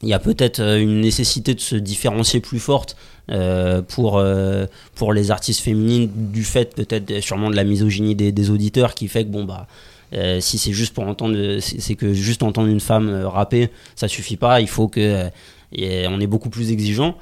[0.03, 2.95] il y a peut-être euh, une nécessité de se différencier plus forte
[3.31, 4.23] euh, pour,
[4.95, 9.25] pour les artistes féminines du fait peut-être sûrement de la misogynie des, auditeurs qui fait
[9.25, 9.67] que bon bah
[10.39, 14.61] si c'est juste pour entendre c'est que juste entendre une femme rapper ça suffit pas
[14.61, 15.29] il faut que
[15.73, 17.17] et on est beaucoup plus exigeant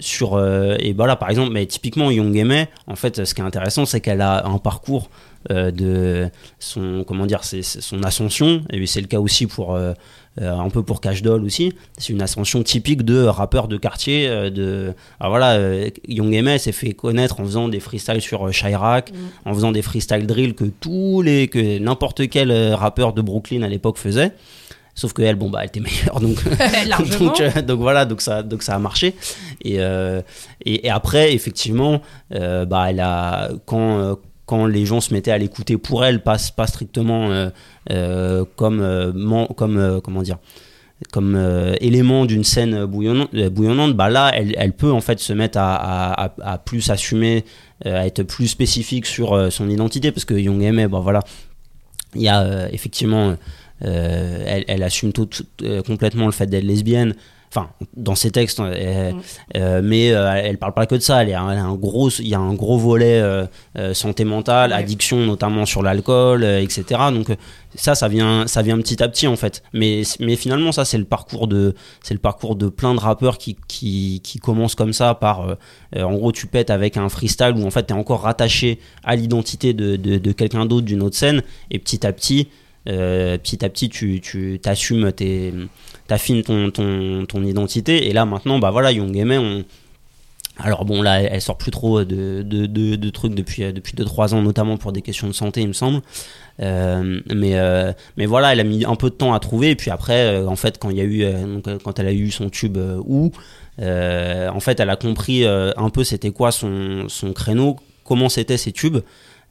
[0.00, 0.38] sur
[0.78, 4.02] et voilà par exemple mais typiquement Young Aimee en fait ce qui est intéressant c'est
[4.02, 5.08] qu'elle a un parcours
[5.48, 8.62] de son comment dire c'est son ascension.
[8.70, 9.92] Et c'est le cas aussi pour euh,
[10.40, 11.72] euh, un peu pour Cash Doll aussi.
[11.98, 16.58] C'est une ascension typique de rappeur de quartier euh, de alors voilà euh, Young M.A
[16.58, 19.12] s'est fait connaître en faisant des freestyles sur euh, Chirac
[19.44, 23.62] en faisant des freestyle drill que tous les que n'importe quel euh, rappeur de Brooklyn
[23.62, 24.32] à l'époque faisait.
[24.94, 26.36] Sauf que elle bon bah elle était meilleure donc
[27.18, 29.14] donc, euh, donc voilà, donc ça, donc ça a marché.
[29.62, 30.20] Et, euh,
[30.64, 32.02] et, et après, effectivement,
[32.34, 34.14] euh, bah, elle a, quand, euh,
[34.50, 37.50] quand les gens se mettaient à l'écouter pour elle, pas, pas strictement euh,
[37.92, 40.38] euh, comme, euh, comment dire,
[41.12, 41.36] comme
[41.80, 46.90] élément d'une scène bouillonnante, bah là, elle, elle peut en fait se mettre à, plus
[46.90, 47.44] assumer,
[47.84, 51.20] à être plus spécifique sur son identité, parce que Young M.A, bah voilà,
[52.16, 53.36] il y a effectivement,
[53.80, 55.28] elle, assume tout,
[55.86, 57.14] complètement le fait d'être lesbienne.
[57.52, 59.12] Enfin, dans ses textes, euh,
[59.56, 61.24] euh, mais euh, elle parle pas que de ça.
[61.24, 65.66] Elle, a un gros, il y a un gros volet euh, santé mentale, addiction notamment
[65.66, 66.84] sur l'alcool, etc.
[67.12, 67.36] Donc
[67.74, 69.64] ça, ça vient, ça vient petit à petit en fait.
[69.72, 73.36] Mais, mais finalement, ça c'est le parcours de, c'est le parcours de plein de rappeurs
[73.36, 75.56] qui, qui, qui commencent comme ça par,
[75.96, 79.72] en gros, tu pètes avec un freestyle où en fait t'es encore rattaché à l'identité
[79.72, 82.46] de, de, de quelqu'un d'autre d'une autre scène, et petit à petit,
[82.88, 85.52] euh, petit à petit, tu, tu t'assumes tes,
[86.10, 88.08] t'affines ton, ton, ton identité.
[88.08, 89.64] Et là maintenant, bah voilà, Young M.A, on,
[90.58, 94.34] alors bon, là, elle sort plus trop de, de, de, trucs depuis, euh, depuis 2-3
[94.34, 96.02] ans, notamment pour des questions de santé, il me semble.
[96.60, 99.70] Euh, mais, euh, mais voilà, elle a mis un peu de temps à trouver.
[99.70, 101.24] Et puis après, en fait, quand il y a eu,
[101.84, 103.30] quand elle a eu son tube Ou,
[103.78, 108.72] en fait, elle a compris un peu c'était quoi son, son créneau, comment c'était ses
[108.72, 108.98] tubes.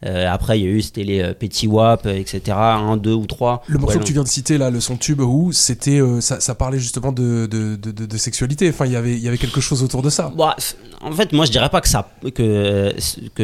[0.05, 2.41] Euh, après, il y a eu, c'était les euh, Petit Wap, etc.
[2.55, 3.63] Un, deux ou trois.
[3.67, 6.21] Le morceau Ouais, que tu viens de citer là, le son tube où c'était euh,
[6.21, 8.69] ça, ça parlait justement de, de, de, de- de sexualité.
[8.69, 10.31] Enfin, il y avait il y avait quelque chose autour de ça.
[10.38, 10.55] Bah,
[11.01, 12.93] en fait, moi, je dirais pas que ça, que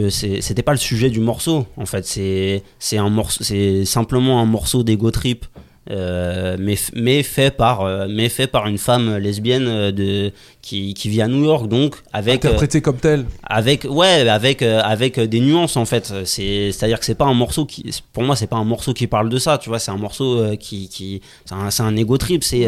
[0.10, 1.66] c'était pas le sujet du morceau.
[1.78, 5.46] En fait, c'est c'est un morceau, c'est simplement un morceau d'ego trip,
[5.92, 11.10] euh, mais fait par euh, mais fait par une femme lesbienne euh, de qui qui
[11.10, 13.26] vit à New York, donc avec euh, Interprété comme tel.
[13.44, 17.26] avec ouais avec avec des nuances en fait c'est c'est à dire que c'est pas
[17.26, 19.80] un morceau qui pour moi c'est pas un morceau qui parle de ça tu vois
[19.80, 22.68] c'est un morceau qui qui c'est un, un ego trip c'est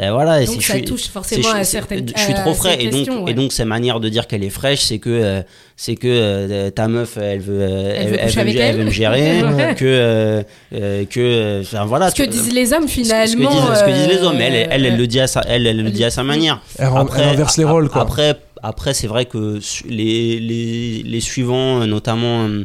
[0.00, 2.54] euh, euh, voilà et Donc ça je suis- touche forcément à certaines je suis trop
[2.54, 3.32] frais et donc ouais.
[3.32, 5.42] et donc sa manière de dire qu'elle est fraîche c'est que euh,
[5.76, 8.76] c'est que euh, ta meuf elle veut euh, Elle veut me- avec elle elle.
[8.78, 9.42] veut me gérer
[9.76, 10.42] que euh,
[10.74, 13.26] euh, que euh, enfin, voilà Ce que disent les hommes finalement.
[13.26, 15.26] ce que disent, ce que disent les hommes elle, euh, elle, elle le dit à
[15.26, 17.88] sa elle, elle le dit à sa manière Elle, ren- elle inverse les a- rôles
[17.90, 18.02] quoi.
[18.02, 22.64] Après, après c'est vrai que les, les, les suivants, euh, notamment, euh,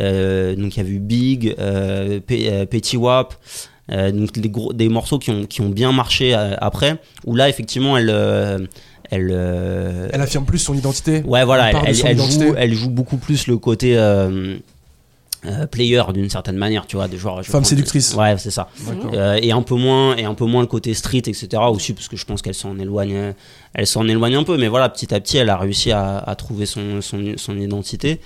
[0.00, 3.36] euh, donc il y a eu Big, euh, P- euh, Petit Wap, euh,
[4.12, 7.48] donc des, gros, des morceaux qui ont, qui ont bien marché euh, après, où là,
[7.48, 8.10] effectivement, elle.
[8.10, 8.58] euh,
[9.10, 11.22] elle, euh, Elle affirme plus son identité.
[11.24, 13.96] ouais, voilà, elle de joue, elle joue beaucoup plus le côté.
[13.98, 14.56] euh,
[15.44, 18.14] euh, player d'une certaine manière tu vois des joueurs Femme séductrice.
[18.14, 18.68] ouais c'est ça
[19.12, 22.06] euh, et un peu moins et un peu moins le côté street etc aussi parce
[22.06, 23.34] que je pense qu'elle s'en éloigne
[23.74, 26.36] elle s'en éloigne un peu mais voilà petit à petit elle a réussi à, à
[26.36, 28.20] trouver son, son, son identité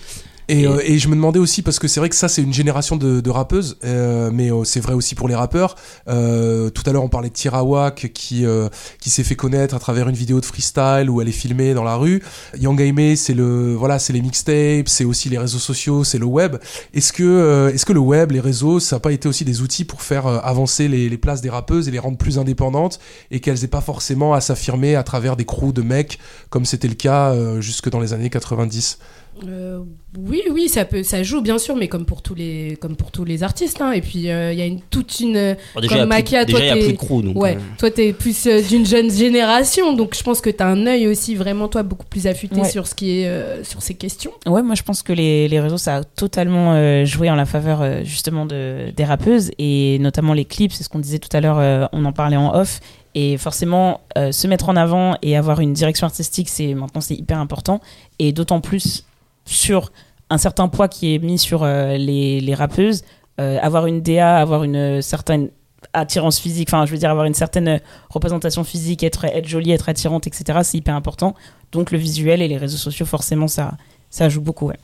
[0.48, 2.40] Et, Et- euh, et je me demandais aussi, parce que c'est vrai que ça, c'est
[2.42, 5.74] une génération de, de rappeuses, euh, mais euh, c'est vrai aussi pour les rappeurs.
[6.08, 8.68] Euh, tout à l'heure, on parlait de Tirawak qui, euh,
[9.00, 11.82] qui s'est fait connaître à travers une vidéo de freestyle où elle est filmée dans
[11.82, 12.22] la rue.
[12.58, 16.26] Young Aimee, c'est le, voilà, c'est les mixtapes, c'est aussi les réseaux sociaux, c'est le
[16.26, 16.56] web.
[16.94, 19.62] Est-ce que, euh, est-ce que le web, les réseaux, ça n'a pas été aussi des
[19.62, 23.00] outils pour faire avancer les, les places des rappeuses et les rendre plus indépendantes
[23.32, 26.18] et qu'elles aient pas forcément à s'affirmer à travers des crews de mecs
[26.50, 28.98] comme c'était le cas euh, jusque dans les années 90
[29.46, 29.80] Euh,
[30.18, 33.10] oui, oui, ça peut, ça joue bien sûr, mais comme pour tous les, comme pour
[33.10, 33.82] tous les artistes.
[33.82, 33.92] hein.
[33.92, 35.56] Et puis euh, il y a une toute une.
[35.74, 37.22] Bon, déjà, il y a comme plus- Makia, déjà, toi, y a plus de crew
[37.22, 40.66] donc Ouais, euh, toi t'es plus euh, d'une jeune génération, donc je pense que t'as
[40.66, 42.68] un œil aussi vraiment toi beaucoup plus affûté Ouais.
[42.70, 44.32] sur ce qui est euh, sur ces questions.
[44.46, 47.44] Ouais, moi je pense que les, les réseaux ça a totalement euh, joué en la
[47.46, 51.34] faveur euh, justement de, des rappeuses et notamment les clips, c'est ce qu'on disait tout
[51.36, 52.80] à l'heure, euh, on en parlait en off.
[53.18, 57.14] Et forcément, euh, se mettre en avant et avoir une direction artistique, c'est maintenant c'est
[57.14, 57.80] hyper important
[58.18, 59.05] et d'autant plus
[59.46, 59.92] sur
[60.28, 63.02] un certain poids qui est mis sur euh, les, les rappeuses,
[63.40, 65.48] euh, avoir une DA, avoir une certaine
[65.92, 67.80] attirance physique, enfin je veux dire avoir une certaine
[68.10, 70.58] représentation physique, être, être jolie, être attirante, etc.
[70.62, 71.34] C'est hyper important.
[71.72, 73.74] Donc le visuel et les réseaux sociaux, forcément, ça,
[74.10, 74.66] ça joue beaucoup.
[74.66, 74.76] Ouais.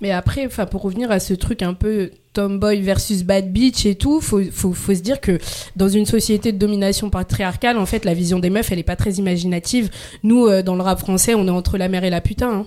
[0.00, 4.20] Mais après, pour revenir à ce truc un peu tomboy versus bad bitch et tout,
[4.20, 5.38] faut, faut, faut se dire que
[5.76, 8.96] dans une société de domination patriarcale, en fait, la vision des meufs, elle est pas
[8.96, 9.90] très imaginative.
[10.22, 12.50] Nous, euh, dans le rap français, on est entre la mère et la putain.
[12.52, 12.66] hein.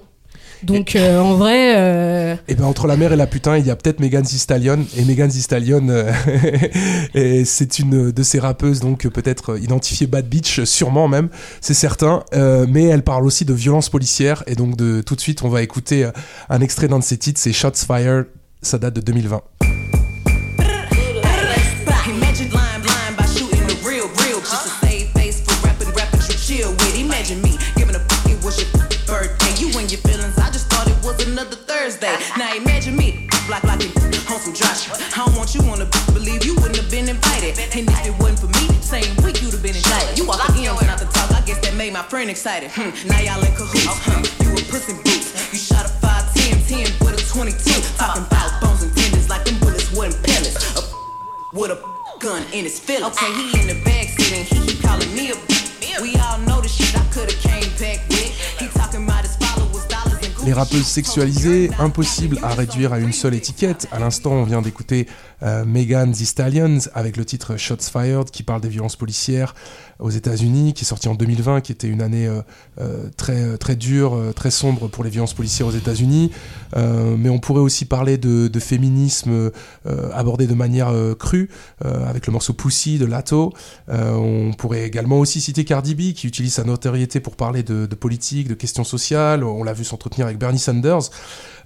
[0.63, 3.71] Donc euh, en vrai, euh, Et ben entre la mère et la putain, il y
[3.71, 6.11] a peut-être Megan Thee Stallion et Megan Thee euh,
[7.13, 11.29] et c'est une de ces rappeuses donc peut-être identifiée bad bitch, sûrement même,
[11.61, 12.23] c'est certain.
[12.33, 15.61] Mais elle parle aussi de violence policière et donc de tout de suite on va
[15.61, 16.09] écouter
[16.49, 18.25] un extrait d'un de ses titres, c'est Shots Fired
[18.61, 19.41] Ça date de 2020.
[37.77, 40.17] And if it wasn't for me, same week you'd have been indicted.
[40.17, 42.71] You walk the M's, not the talk, I guess that made my friend excited.
[42.73, 42.89] Hmm.
[43.05, 44.17] Now y'all in cahoots, huh?
[44.41, 45.53] You a pussy boots.
[45.53, 46.33] You shot a 5,
[46.65, 47.53] 10, 10 with a 22.
[48.01, 50.57] Talking about bones and tendons like them bullets wasn't pellets.
[50.73, 50.81] A
[51.53, 51.77] with a
[52.17, 53.13] gun in his feelings.
[53.13, 56.69] Okay, he in the back sitting, he keep calling me a We all know the
[56.69, 58.33] shit I could've came back with.
[58.57, 59.21] He talking about
[60.47, 63.85] Les rappeuses sexualisées, impossible à réduire à une seule étiquette.
[63.91, 65.05] À l'instant, on vient d'écouter
[65.43, 66.13] euh, Megan
[66.93, 69.55] avec le titre Shots Fired qui parle des violences policières
[69.99, 72.41] aux États-Unis, qui est sorti en 2020, qui était une année euh,
[72.79, 76.31] euh, très très dure, euh, très sombre pour les violences policières aux États-Unis.
[76.75, 79.51] Euh, mais on pourrait aussi parler de, féminisme euh,
[80.13, 81.49] abordé de manière euh, crue
[81.85, 83.53] euh, avec le morceau Pussy de Lato.
[83.89, 87.85] Euh, on pourrait également aussi citer Cardi B qui utilise sa notoriété pour parler de,
[87.85, 89.43] politique, de questions sociales.
[89.43, 91.09] On l'a vu s'entretenir avec Bernie Sanders.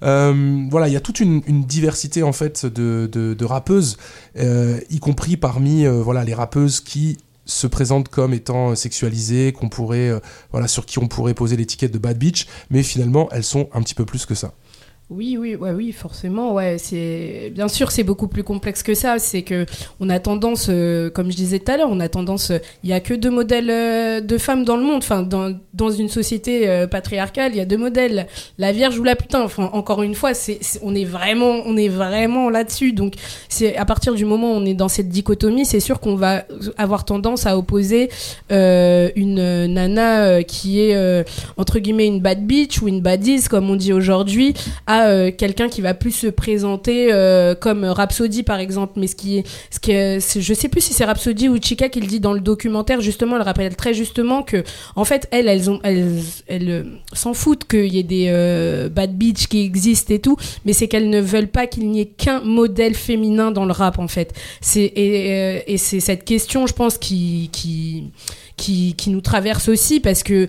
[0.02, 3.96] Euh, voilà, il y a toute une, une diversité en fait de, de, rappeuses,
[4.38, 9.68] euh, y compris parmi euh, voilà les rappeuses qui se présentent comme étant sexualisées, qu'on
[9.68, 13.44] pourrait euh, voilà sur qui on pourrait poser l'étiquette de bad bitch, mais finalement elles
[13.44, 14.54] sont un petit peu plus que ça.
[15.14, 16.78] Oui, oui, ouais, oui, forcément, ouais.
[16.78, 19.18] C'est bien sûr, c'est beaucoup plus complexe que ça.
[19.18, 19.66] C'est que
[20.00, 22.50] on a tendance, euh, comme je disais tout à l'heure, on a tendance.
[22.82, 25.02] Il y a que deux modèles euh, de femmes dans le monde.
[25.74, 29.46] Dans, une société euh, patriarcale, il y a deux modèles la Vierge ou la putain.
[29.58, 32.94] Encore une fois, c'est, on est vraiment, on est vraiment là-dessus.
[32.94, 33.14] Donc,
[33.50, 36.44] c'est à partir du moment où on est dans cette dichotomie, c'est sûr qu'on va
[36.78, 38.08] avoir tendance à opposer
[38.48, 41.24] une nana qui est
[41.58, 44.54] entre guillemets une bad bitch ou une badise, comme on dit aujourd'hui,
[44.86, 48.94] à euh, quelqu'un qui va plus se présenter euh, comme Rhapsody par exemple.
[48.96, 51.88] Mais ce qui est ce qui est, je sais plus si c'est Rhapsody ou Chica
[51.88, 53.36] qui le dit dans le documentaire justement.
[53.36, 54.64] Elle rappelle très justement que
[54.96, 59.46] en fait elles elles ont elles, euh, s'en foutent qu'il y ait des bad bitch
[59.46, 60.36] qui existent et tout.
[60.64, 63.98] Mais c'est qu'elles ne veulent pas qu'il n'y ait qu'un modèle féminin dans le rap
[63.98, 64.32] en fait.
[64.60, 70.48] C'est et, c'est cette question je pense qui qui, qui nous traverse aussi parce que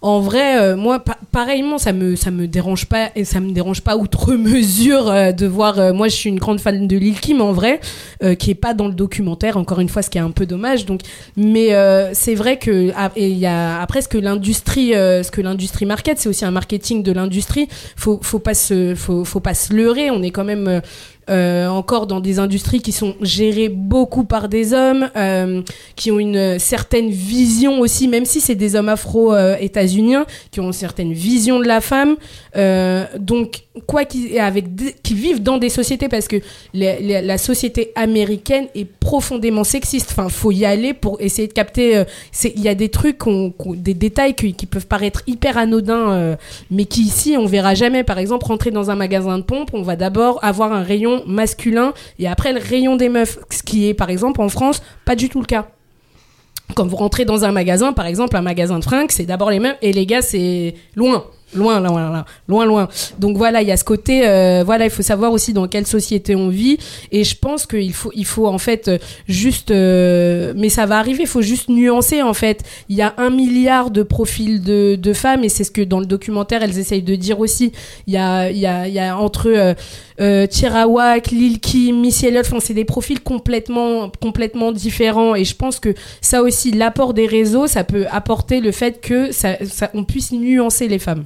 [0.00, 3.50] en vrai, euh, moi, pa- pareillement, ça me ça me dérange pas et ça me
[3.52, 5.78] dérange pas outre mesure euh, de voir.
[5.78, 7.80] euh, moi, je suis une grande fan de Lil Kim en vrai,
[8.22, 9.56] euh, qui est pas dans le documentaire.
[9.56, 10.86] Encore une fois, ce qui est un peu dommage.
[10.86, 11.00] Donc,
[11.36, 15.40] mais euh, c'est vrai que il y a après ce que l'industrie, euh, ce que
[15.40, 17.68] l'industrie market, c'est aussi un marketing de l'industrie.
[17.96, 20.10] Faut faut pas se faut faut pas se leurrer.
[20.10, 20.80] On est quand même
[21.30, 25.62] euh, euh, encore dans des industries qui sont gérées beaucoup par des hommes, euh,
[25.96, 30.72] qui ont une certaine vision aussi, même si c'est des hommes afro-états-uniens, qui ont une
[30.72, 32.16] certaine vision de la femme.
[32.56, 34.66] Euh, donc, quoi qu'ils avec
[35.02, 36.36] qui vivent dans des sociétés, parce que
[36.74, 40.10] la société américaine est profondément sexiste.
[40.10, 41.96] Enfin, faut y aller pour essayer de capter.
[41.96, 42.04] euh,
[42.44, 43.18] Il y a des trucs,
[43.76, 46.36] des détails qui, peuvent paraître hyper anodins, euh,
[46.70, 48.04] mais qui ici on verra jamais.
[48.04, 51.92] Par exemple, rentrer dans un magasin de pompe, on va d'abord avoir un rayon masculin
[52.18, 55.28] et après le rayon des meufs, ce qui est par exemple en France pas du
[55.28, 55.68] tout le cas.
[56.74, 59.58] Quand vous rentrez dans un magasin, par exemple un magasin de fringues, c'est d'abord les
[59.58, 61.24] meufs et les gars c'est loin.
[61.54, 62.88] Loin, loin, loin, loin, loin.
[63.18, 65.86] Donc voilà, il y a ce côté, euh, voilà, il faut savoir aussi dans quelle
[65.86, 66.76] société on vit.
[67.10, 68.90] Et je pense qu'il faut, il faut en fait
[69.26, 71.22] juste, euh, mais ça va arriver.
[71.22, 72.64] Il faut juste nuancer en fait.
[72.90, 76.00] Il y a un milliard de profils de, de femmes et c'est ce que dans
[76.00, 77.72] le documentaire elles essayent de dire aussi.
[78.06, 79.72] Il y a, il y a, il y a entre euh,
[80.20, 85.34] euh, Tirawak, Lil Kim, Missy Elliott, enfin c'est des profils complètement, complètement différents.
[85.34, 89.32] Et je pense que ça aussi, l'apport des réseaux, ça peut apporter le fait que
[89.32, 91.24] ça, ça, on puisse nuancer les femmes.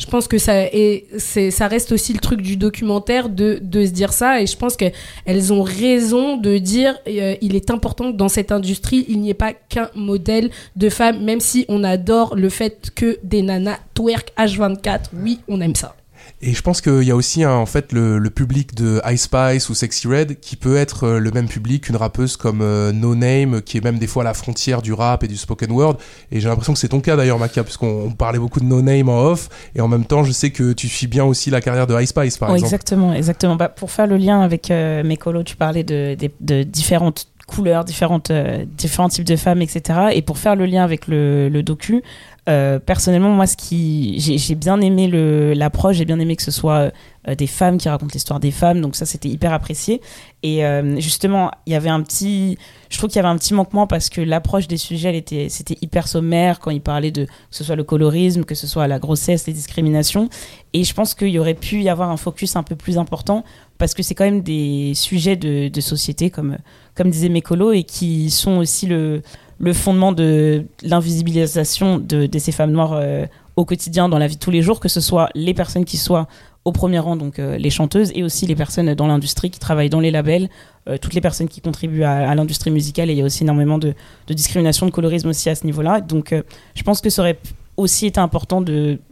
[0.00, 3.84] Je pense que ça et c'est ça reste aussi le truc du documentaire de, de
[3.84, 8.10] se dire ça et je pense qu'elles ont raison de dire euh, il est important
[8.10, 11.84] que dans cette industrie il n'y ait pas qu'un modèle de femme même si on
[11.84, 15.94] adore le fait que des nanas twerk H24 oui on aime ça
[16.42, 19.24] Et je pense qu'il y a aussi hein, en fait le, le public de Ice
[19.24, 22.92] Spice ou Sexy Red qui peut être euh, le même public qu'une rappeuse comme euh,
[22.92, 25.70] No Name qui est même des fois à la frontière du rap et du spoken
[25.70, 25.98] word
[26.32, 28.80] et j'ai l'impression que c'est ton cas d'ailleurs Maca puisqu'on on parlait beaucoup de No
[28.80, 31.60] Name en off et en même temps je sais que tu suis bien aussi la
[31.60, 32.66] carrière de Ice Spice par Oh, exemple.
[32.74, 33.56] exactement, exactement.
[33.56, 37.26] Bah, pour faire le lien avec euh, mes colos, tu parlais de, de- de différentes
[37.54, 39.80] couleurs, différentes, euh, différents types de femmes, etc.
[40.12, 42.02] Et pour faire le lien avec le, le docu,
[42.48, 45.08] Euh, personnellement, moi, ce qui j'ai bien aimé
[45.54, 46.90] l'approche, j'ai bien aimé que ce soit
[47.28, 50.00] euh, des femmes qui racontent l'histoire des femmes, donc ça c'était hyper apprécié.
[50.42, 50.62] Et
[50.98, 52.56] justement, il y avait un petit,
[52.88, 55.76] je trouve qu'il y avait un petit manquement parce que l'approche des sujets, était, c'était
[55.82, 58.98] hyper sommaire quand il parlait de que ce soit le colorisme, que ce soit la
[58.98, 60.30] grossesse, les discriminations.
[60.72, 63.44] Et je pense qu'il y aurait pu y avoir un focus un peu plus important
[63.80, 66.58] parce que c'est quand même des sujets de, société, comme,
[66.94, 69.22] comme disaient mes colos, et qui sont aussi le,
[69.58, 73.24] le fondement de l'invisibilisation de, ces femmes noires euh,
[73.56, 75.96] au quotidien, dans la vie de tous les jours, que ce soit les personnes qui
[75.96, 76.28] soient
[76.66, 79.88] au premier rang, donc euh, les chanteuses, et aussi les personnes dans l'industrie qui travaillent
[79.88, 80.50] dans les labels,
[80.86, 83.78] euh, toutes les personnes qui contribuent à, l'industrie musicale, et il y a aussi énormément
[83.78, 83.94] de,
[84.26, 86.02] de discrimination, de colorisme aussi à ce niveau-là.
[86.02, 86.34] Donc
[86.74, 87.38] je pense que ça aurait
[87.78, 88.62] aussi été important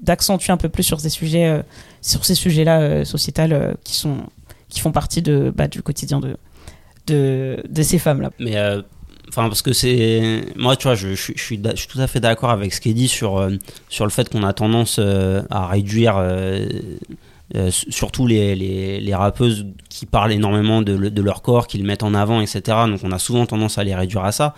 [0.03, 1.62] d'accentuer un peu plus sur ces sujets,
[2.03, 4.19] sur ces sujets-là sociétals euh, qui sont
[4.69, 6.37] qui font partie de bah, du quotidien de
[7.07, 8.31] de, de ces femmes-là.
[8.39, 8.83] Mais euh,
[9.29, 11.59] enfin parce que c'est moi tu vois je, suis je suis
[11.89, 13.57] tout à fait d'accord avec ce qui est dit sur euh,
[13.89, 16.16] sur le fait qu'on a tendance euh, à réduire
[17.57, 21.79] euh, surtout les, les, les rappeuses qui parlent énormément de, le- de leur corps, qui
[21.79, 22.61] le mettent en avant, etc.
[22.89, 24.55] Donc on a souvent tendance à les réduire à ça.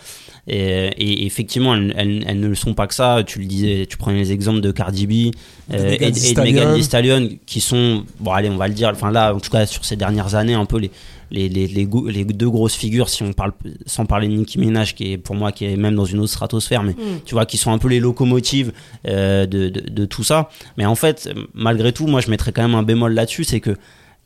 [0.49, 3.23] Et, et effectivement, elles, elles- elles ne le sont pas que ça.
[3.25, 5.35] Tu le disais, tu prenais les exemples de Cardi B
[5.73, 6.75] euh, et, de Megan.
[6.75, 9.67] Thee Stallion, qui sont, bon allez, on va le dire, enfin là, en tout cas
[9.67, 10.91] sur ces dernières années, un peu les,
[11.31, 13.53] les, les, les, deux grosses figures, si on parle,
[13.87, 16.33] sans parler de Nicki Minaj, qui est pour moi qui est même dans une autre
[16.33, 18.73] stratosphère, mais tu vois, qui sont un peu les locomotives
[19.09, 20.51] euh, de, de, de tout ça.
[20.77, 23.77] Mais en fait, malgré tout, moi je mettrais quand même un bémol là-dessus, c'est que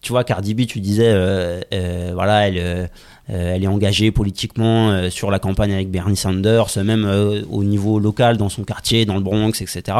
[0.04, 2.86] tu vois, Cardi B, tu disais, euh, euh, voilà, elle, euh,
[3.26, 8.50] elle est engagée politiquement sur la campagne avec Bernie Sanders, même au niveau local, dans
[8.50, 9.96] son quartier, dans le Bronx, etc.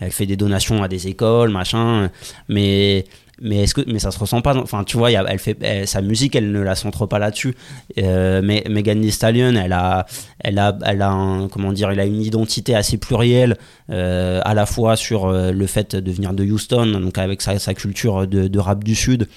[0.00, 2.10] Elle fait des donations à des écoles, machin.
[2.48, 3.04] Mais
[3.40, 6.34] mais est-ce que mais ça se ressent pas enfin tu vois elle fait sa musique
[6.34, 7.54] elle ne la centre pas là-dessus.
[7.98, 10.06] Euh, mais Megan Thee Stallion elle a
[10.38, 13.56] elle a elle a comment dire elle a une identité assez plurielle
[13.90, 17.58] euh, à la fois sur euh, le fait de venir de Houston donc avec sa,
[17.58, 19.28] sa culture de, rap du sud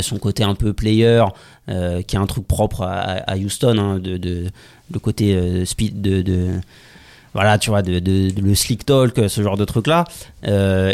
[0.00, 1.22] son côté un peu player
[1.66, 4.46] qui est un truc propre à, Houston hein, de, de
[4.90, 6.60] le côté speed de
[7.36, 10.04] voilà tu vois de, de- de- le slick talk ce genre de truc là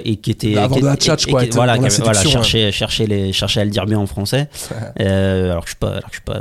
[0.04, 1.80] et qui était Avoir qui- de la et- tchatch, et- quoi, et- être voilà, qui
[2.00, 4.48] voilà séduction, chercher chercher les chercher à le dire bien en français
[5.00, 6.40] Euh, alors que je suis pas alors que je suis pas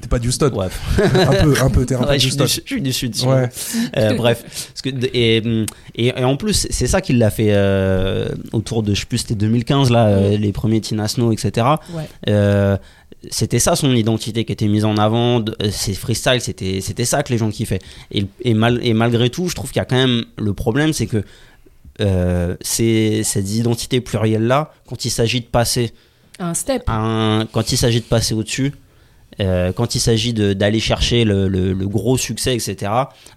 [0.00, 0.50] T'es pas d'Houston.
[0.54, 3.14] ouais Un peu, un peu, t'es un peu Ouais, du, je suis du sud.
[3.26, 3.48] Ouais.
[3.96, 5.36] Euh, bref, parce que et,
[5.96, 9.18] et, et en plus c'est ça qui l'a fait euh, autour de je sais plus
[9.18, 11.66] c'était 2015 là euh, les premiers Tina Snow etc.
[11.92, 12.08] Ouais.
[13.30, 17.22] C'était ça son identité qui était mise en avant, euh, ses freestyles, c'était c'était ça
[17.22, 17.80] que les gens kiffaient.
[18.12, 20.92] Et, et, mal, et malgré tout, je trouve qu'il y a quand même le problème,
[20.94, 21.22] c'est que
[22.00, 25.92] euh, c'est cette identité plurielle là, quand il s'agit de passer
[26.38, 26.82] Un step.
[26.86, 28.72] un- quand il s'agit de passer au-dessus,
[29.40, 32.90] euh, quand il s'agit d'aller chercher le, le- le gros succès, etc.,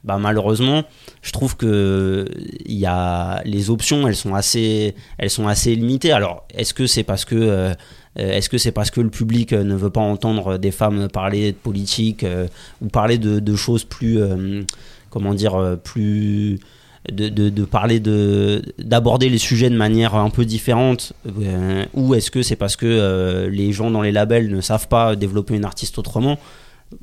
[0.05, 0.83] bah malheureusement,
[1.21, 2.25] je trouve que
[2.65, 6.13] y a, les options, elles sont assez, elles sont assez limitées.
[6.13, 7.73] Alors, est-ce que c'est parce que euh,
[8.15, 11.51] est-ce que c'est parce que le public euh, ne veut pas entendre des femmes parler
[11.51, 12.47] de politique euh,
[12.81, 14.61] ou parler de, choses plus, euh,
[15.09, 16.59] comment dire, euh, plus
[17.11, 22.41] de, parler de d'aborder les sujets de manière un peu différente euh, ou est-ce que
[22.41, 25.97] c'est parce que euh, les gens dans les labels ne savent pas développer une artiste
[25.97, 26.37] autrement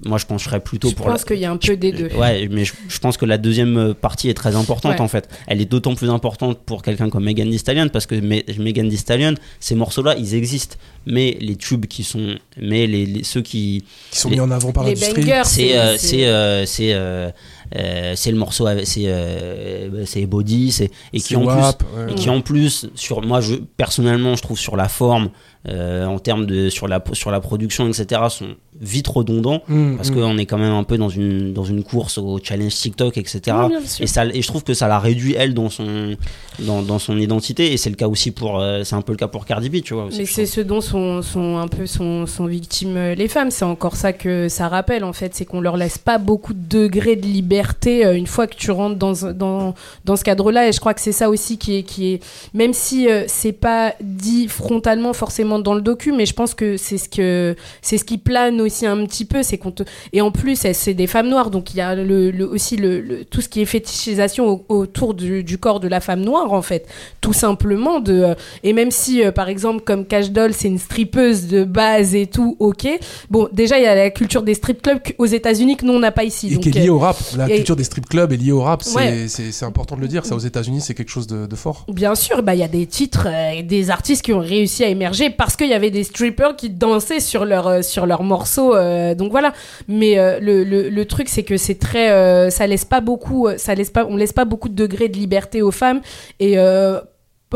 [0.05, 2.09] moi je penserais plutôt Je pour pense la- qu'il y a un peu des deux.
[2.16, 5.01] Ouais, mais je, je pense que la deuxième partie est très importante Ouais.
[5.01, 5.28] en fait.
[5.47, 8.88] Elle est d'autant plus importante pour quelqu'un comme Megan Thee Stallion parce que Me- Megan
[8.88, 10.76] Thee Stallion, ces morceaux-là, ils existent.
[11.07, 14.51] Mais les tubes qui sont, mais les, les- ceux qui, Qui sont Les- mis en
[14.51, 15.24] avant par Les l'industrie.
[15.45, 17.30] c'est euh, c'est euh, c'est euh,
[17.76, 21.55] euh, c'est le morceau avec c'est euh, c'est Body c'est et C'est qui en plus
[21.97, 22.12] ouais.
[22.12, 25.30] et qui en plus sur moi je personnellement je trouve sur la forme
[25.68, 30.11] euh, en termes de sur la sur la production etc sont vite redondants Mm, parce
[30.11, 30.14] mm.
[30.14, 33.56] qu'on est quand même un peu dans une dans une course au challenge TikTok etc
[34.00, 36.16] et ça et je trouve que ça la réduit elle dans son
[36.61, 39.18] dans, dans son identité et c'est le cas aussi pour euh, c'est un peu le
[39.18, 41.86] cas pour Cardi B tu vois aussi, Mais c'est ce dont sont, sont un peu
[41.86, 43.50] sont, sont victimes euh, les femmes.
[43.50, 46.66] C'est encore ça que ça rappelle en fait, c'est qu'on leur laisse pas beaucoup de
[46.68, 50.68] degrés de liberté une fois que tu rentres dans, ce- dans, dans ce cadre-là.
[50.68, 52.20] Et je crois que c'est ça aussi qui est, qui est
[52.54, 56.98] même si c'est pas dit frontalement forcément dans le docu, mais je pense que c'est
[56.98, 59.82] ce que c'est ce qui plane aussi un petit peu, c'est qu'on te
[60.12, 63.01] et en plus c'est des femmes noires, donc il y a le, le- aussi le,
[63.01, 66.53] le- tout ce qui est fétichisation au- autour du, du corps de la femme noire
[66.53, 66.86] en fait,
[67.20, 70.78] tout simplement de euh, et même si, euh, par exemple, comme Cash Doll, c'est une
[70.78, 72.86] strippeuse de base et tout, ok.
[73.30, 75.98] Bon, déjà, il y a la culture des strip clubs aux États-Unis que nous, on
[75.98, 76.48] n'a pas ici.
[76.48, 77.16] Et donc, qui est lié euh, au rap.
[77.36, 79.26] La Et- culture des strip clubs est liée au rap, c'est Ouais.
[79.62, 80.24] important de le dire.
[80.26, 81.86] Ça, aux États-Unis, c'est quelque chose de, de fort.
[81.88, 84.88] Bien sûr, bah il y a des titres, euh, des artistes qui ont réussi à
[84.88, 88.76] émerger parce qu'il y avait des strippers qui dansaient sur leur euh, sur leurs morceaux.
[88.76, 89.55] euh, donc voilà.
[89.88, 93.74] Mais euh, le, le, le truc c'est que c'est très, ça laisse pas beaucoup, ça
[93.74, 96.03] laisse pas, on laisse pas beaucoup de degrés de liberté aux femmes
[96.41, 96.57] et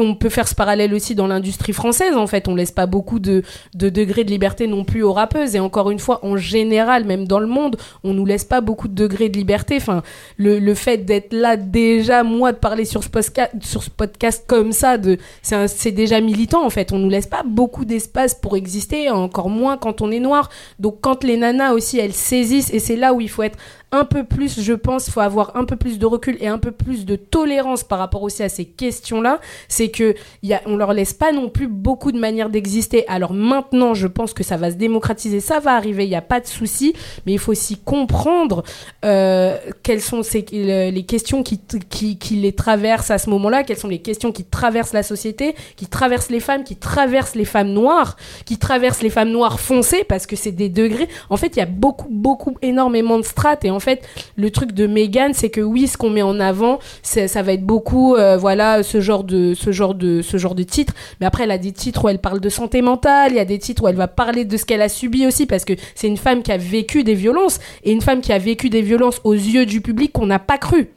[0.02, 2.48] on peut faire ce parallèle aussi dans l'industrie française en fait.
[2.48, 3.42] On laisse pas beaucoup de,
[3.74, 5.54] de degrés de liberté non plus aux rappeuses.
[5.54, 8.88] Et encore une fois en général même dans le monde on nous laisse pas beaucoup
[8.88, 9.76] de degrés de liberté.
[9.76, 10.02] Enfin
[10.36, 14.44] le, le fait d'être là déjà moi de parler sur ce podcast sur ce podcast
[14.46, 16.92] comme ça de c'est déjà militant en fait.
[16.92, 20.50] On nous laisse pas beaucoup d'espace pour exister encore moins quand on est noir.
[20.78, 23.58] Donc quand les nanas aussi elles saisissent et c'est là où il faut être
[23.94, 26.72] un peu plus, je pense, faut avoir un peu plus de recul et un peu
[26.72, 29.40] plus de tolérance par rapport aussi à ces questions-là.
[29.68, 33.06] C'est que y a, on leur laisse pas non plus beaucoup de manières d'exister.
[33.08, 36.22] Alors maintenant, je pense que ça va se démocratiser, ça va arriver, il n'y a
[36.22, 38.64] pas de souci, mais il faut aussi comprendre
[39.04, 43.62] euh, quelles sont ces, le- les questions qui, qui, qui les traversent à ce moment-là,
[43.62, 47.44] quelles sont les questions qui traversent la société, qui traversent les femmes, qui traversent les
[47.44, 51.08] femmes noires, qui traversent les femmes noires foncées, parce que c'est des degrés.
[51.30, 53.64] En fait, il y a beaucoup, beaucoup, énormément de strates.
[53.64, 54.02] Et en fait,
[54.36, 57.64] le truc de Megan, c'est que oui, ce qu'on met en avant, ça va être
[57.64, 60.94] beaucoup, euh, voilà, ce genre de, ce genre de, ce genre de titres.
[61.20, 63.32] Mais après, elle a des titres où elle parle de santé mentale.
[63.32, 65.46] Il y a des titres où elle va parler de ce qu'elle a subi aussi,
[65.46, 68.38] parce que c'est une femme qui a vécu des violences et une femme qui a
[68.38, 70.90] vécu des violences aux yeux du public qu'on n'a pas cru.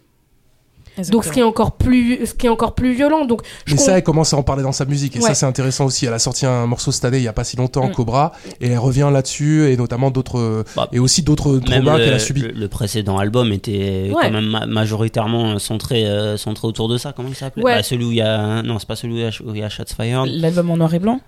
[1.09, 3.25] Donc, ce qui est encore plus, ce qui est encore plus violent.
[3.25, 5.15] Donc, je Mais ça, elle commence à en parler dans sa musique.
[5.15, 5.27] Et Ouais.
[5.27, 6.05] ça, c'est intéressant aussi.
[6.05, 7.91] Elle a sorti un morceau cette année, il y a pas si longtemps, Mm.
[7.93, 8.31] Cobra.
[8.61, 12.19] Et elle revient là-dessus, et notamment d'autres, Bah, et aussi d'autres traumas le, qu'elle a
[12.19, 12.41] subis.
[12.41, 14.23] le- le précédent album était Ouais.
[14.23, 17.13] quand même ma- majoritairement centré, euh, centré autour de ça.
[17.13, 17.63] Comment il s'appelait?
[17.63, 17.75] Ouais.
[17.75, 18.61] Bah, Celui où il y a.
[18.63, 20.25] Non, c'est pas celui où il y a, où il y a Shots Fired.
[20.27, 21.19] L'album en noir et blanc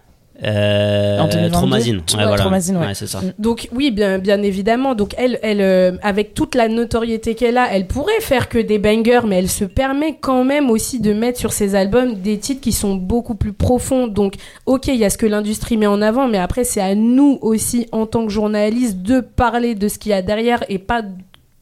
[0.43, 1.51] Euh, En 2022?
[1.51, 1.95] Tromazine.
[1.97, 2.47] Ouais, Ouais, voilà.
[2.87, 2.93] Ouais.
[2.93, 3.21] c'est ça.
[3.37, 4.95] Donc oui, bien, bien évidemment.
[4.95, 8.79] Donc elle, elle euh, avec toute la notoriété qu'elle a, elle pourrait faire que des
[8.79, 12.61] bangers, mais elle se permet quand même aussi de mettre sur ses albums des titres
[12.61, 14.07] qui sont beaucoup plus profonds.
[14.07, 14.35] Donc
[14.65, 17.37] ok, il y a ce que l'industrie met en avant, mais après c'est à nous
[17.41, 21.01] aussi en tant que journalistes de parler de ce qu'il y a derrière et pas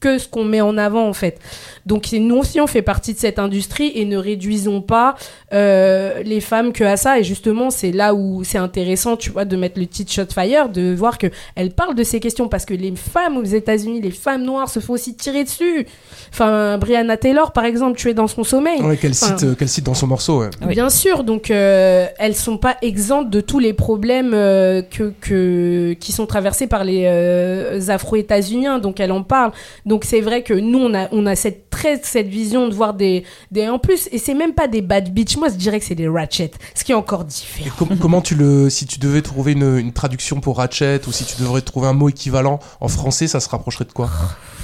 [0.00, 1.38] que ce qu'on met en avant en fait.
[1.86, 5.16] Donc nous aussi on fait partie de cette industrie et ne réduisons pas
[5.52, 7.18] euh, les femmes que à ça.
[7.18, 10.94] Et justement c'est là où c'est intéressant, tu vois, de mettre le titre Shotfire, de
[10.94, 11.26] voir que
[11.56, 14.80] elle parle de ces questions parce que les femmes aux États-Unis, les femmes noires se
[14.80, 15.86] font aussi tirer dessus.
[16.32, 18.80] Enfin Brianna Taylor par exemple, tuée dans son sommeil.
[18.82, 20.40] Ouais, qu'elle Enfin, cite, euh, qu'elle cite dans son morceau.
[20.40, 20.50] ouais.
[20.62, 20.68] Oui.
[20.68, 25.94] Bien sûr, donc euh, elles sont pas exemptes de tous les problèmes euh, que, que
[25.98, 28.78] qui sont traversés par les euh, Afro-États-Uniens.
[28.78, 29.52] Donc elle en parle.
[29.88, 32.94] Donc c'est vrai que nous on a on a cette très cette vision de voir
[32.94, 35.36] des des en plus et c'est même pas des bad bitch.
[35.36, 37.70] Moi je dirais que c'est des ratchet, ce qui est encore différent.
[37.78, 41.24] com- comment tu le, si tu devais trouver une, une traduction pour Ratchet ou si
[41.24, 44.10] tu devrais trouver un mot équivalent en français, ça se rapprocherait de quoi?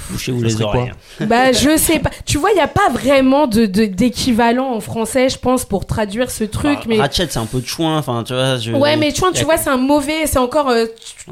[0.09, 0.91] Bouchez-vous les oreilles.
[1.21, 2.11] bah je sais pas.
[2.25, 5.85] Tu vois, il y a pas vraiment de de- d'équivalent en français, je pense, pour
[5.85, 6.79] traduire ce truc.
[6.79, 7.97] Bah, mais Ratchet, c'est un peu de chouin.
[7.97, 8.57] Enfin, tu vois.
[8.57, 8.71] Je...
[8.71, 10.25] ouais, mais a- tu vois, c'est un mauvais.
[10.27, 10.69] C'est encore.
[10.69, 10.85] euh,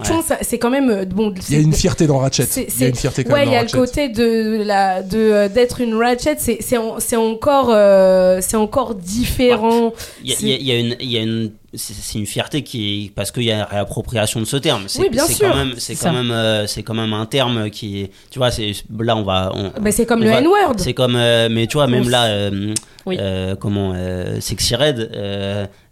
[0.04, 1.34] ça- c'est quand même euh, bon.
[1.50, 2.46] Il y a une fierté dans Ratchet.
[2.50, 3.78] C'est- Il y a une fierté quand ouais, même il dans y a le Ratchet.
[3.78, 8.58] côté de la de euh, d'être une ratchet, c'est c'est en- c'est encore euh, c'est
[8.58, 9.94] encore différent.
[10.24, 12.20] Il y a, il y a- il y a une, il y a une, c'est
[12.20, 14.84] une fierté qui est parce qu'il y a réappropriation de ce terme.
[14.88, 15.50] C'est, Oui, bien sûr.
[15.52, 16.12] Quand même, c'est quand ça.
[16.12, 19.52] même, euh, c'est quand même un terme qui, est- tu vois, c'est là on va.
[19.56, 20.74] On, Bah, c'est comme on le N-word.
[20.78, 22.74] C'est comme, euh, mais tu vois, même On là, euh,
[23.06, 23.18] Oui.
[23.60, 23.94] comment,
[24.40, 25.10] Sexy Red.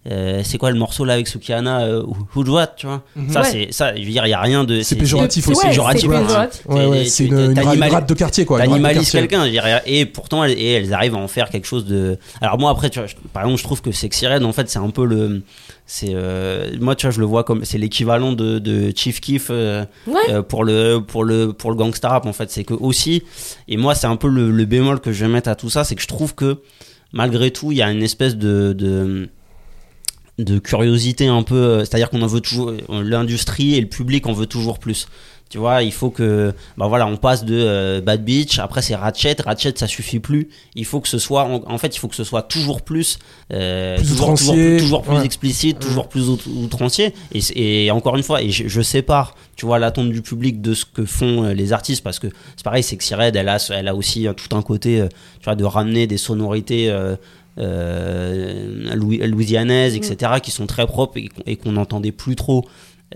[0.09, 2.03] Euh, euh, c'est quoi le morceau là avec Sukihana euh,
[2.35, 3.47] Who Do What, tu vois Ça, Ouais.
[3.51, 3.95] c'est ça.
[3.95, 4.81] Je veux dire, il y a rien de.
[4.81, 5.59] C'est péjoratif aussi.
[5.61, 6.09] c'est péjoratif.
[6.09, 6.61] péjoratif.
[6.67, 8.57] Ouais, c'est une, une, une rate de quartier quoi.
[8.59, 11.85] T'animalises quelqu'un, je dirais, et pourtant elles, et elles arrivent à en faire quelque chose
[11.85, 12.17] de.
[12.41, 14.69] Alors moi après, tu vois, je- par exemple, je trouve que Sexy Red, en fait,
[14.69, 15.43] c'est un peu le,
[15.85, 19.47] c'est, euh, moi tu vois, je le vois comme, c'est l'équivalent de, de Chief Keef
[19.51, 20.15] euh, Ouais.
[20.29, 23.23] euh, pour le, pour le, pour le gangsta rap en fait, c'est que aussi,
[23.67, 25.83] et moi c'est un peu le, le bémol que je vais mettre à tout ça,
[25.83, 26.57] c'est que je trouve que
[27.13, 29.29] malgré tout, il y a une espèce de, de
[30.43, 34.27] de curiosité un peu, euh, c'est-à-dire qu'on en veut toujours, euh, l'industrie et le public
[34.27, 35.07] en veut toujours plus.
[35.49, 38.95] Tu vois, il faut que, bah voilà, on passe de euh, Bad Beach, après c'est
[38.95, 40.47] Ratchet, Ratchet ça suffit plus.
[40.75, 43.19] Il faut que ce soit, en, en fait, il faut que ce soit toujours plus,
[43.51, 45.25] euh, Plus toujours, toujours, plus- toujours plus ouais.
[45.25, 47.13] explicite, toujours plus out- outrancier.
[47.33, 50.73] Et, et encore une fois, et je, je sépare, tu vois, l'attente du public de
[50.73, 53.89] ce que font les artistes, parce que c'est pareil, c'est que Red, elle a, elle
[53.89, 55.05] a aussi tout un côté,
[55.41, 56.89] tu vois, de ramener des sonorités.
[56.89, 57.17] euh,
[58.95, 62.65] louis- louisianaises, etc., qui sont très propres et, qu'on- n'entendait plus trop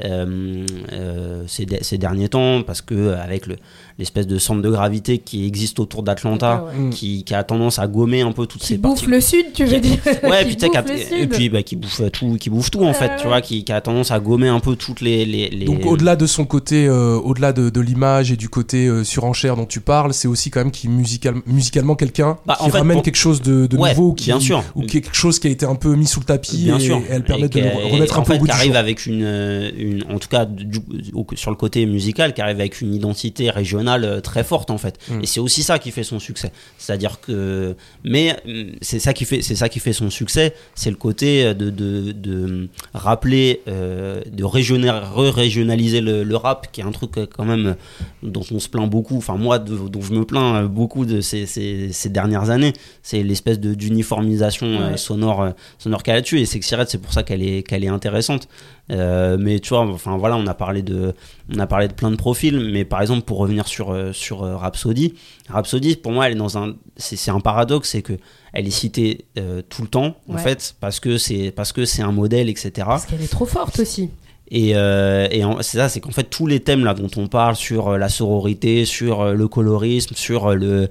[0.03, 3.55] euh, euh, ces, de- ces derniers temps parce que euh, avec le-
[3.97, 6.89] l'espèce de centre de gravité qui existe autour d'Atlanta, ouais.
[6.89, 9.09] qui, qui a tendance à gommer un peu toutes Qui ces bouffe parties.
[9.11, 11.29] le sud, tu veux dire Ouais, Qui puis, et sud.
[11.29, 13.71] puis bah, qui bouffe tout, qui bouffe tout en fait, Ouais, tu vois, qui, qui
[13.71, 15.25] a tendance à gommer un peu toutes les.
[15.25, 18.87] les, les- Donc au-delà de son côté, euh, au-delà de, de l'image et du côté
[18.87, 22.65] euh, surenchère dont tu parles, c'est aussi quand même qui musical, musicalement quelqu'un Bah, qui
[22.65, 24.61] en fait, ramène quelque chose de, de Ouais, nouveau, qui, bien sûr.
[24.75, 26.97] ou quelque chose qui a été un peu mis sous le tapis Bien et, sûr.
[26.97, 28.75] et elle permet Et de le remettre un peu fait, au goût qui du arrive
[28.75, 30.79] avec une, euh, une, en tout cas du-
[31.13, 34.77] au- sur le côté musical, qui arrive avec une identité régionale euh, très forte en
[34.77, 34.97] fait.
[35.09, 35.21] Mm.
[35.21, 36.51] Et c'est aussi ça qui fait son succès.
[36.77, 40.89] C'est-à-dire que, mais mm, c'est ça qui fait, c'est ça qui fait son succès, c'est
[40.89, 46.83] le côté de, de, de rappeler, euh, de régional, re-régionaliser le, le rap, qui est
[46.83, 47.75] un truc euh, quand même
[48.23, 49.17] dont on se plaint beaucoup.
[49.17, 52.73] Enfin moi, de- dont je me plains euh, beaucoup de ces, ces, ces dernières années,
[53.03, 54.97] c'est l'espèce de d'uniformisation euh, Ouais.
[54.97, 56.39] sonore, euh, sonore qu'elle a dessus.
[56.39, 58.47] Et Sexy Red, c'est pour ça qu'elle est, qu'elle est intéressante.
[58.91, 61.13] Euh, mais tu vois, enfin voilà, on a parlé de,
[61.53, 62.59] on a parlé de plein de profils.
[62.71, 65.15] Mais par exemple, pour revenir sur euh, sur euh, Rhapsody,
[65.49, 68.13] Rhapsody, pour moi, elle est dans un, c'est un paradoxe, c'est que
[68.53, 70.41] elle est citée euh, tout le temps en Ouais.
[70.41, 72.71] fait parce que c'est parce que c'est un modèle, etc.
[72.85, 74.09] Parce qu'elle est trop forte aussi.
[74.51, 77.55] Et, euh, et c'est ça, c'est qu'en fait tous les thèmes là dont on parle
[77.55, 80.87] sur la sororité, sur le colorisme, sur le,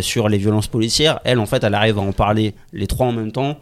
[0.00, 3.12] sur les violences policières, elle en fait, elle arrive à en parler les trois en
[3.12, 3.58] même temps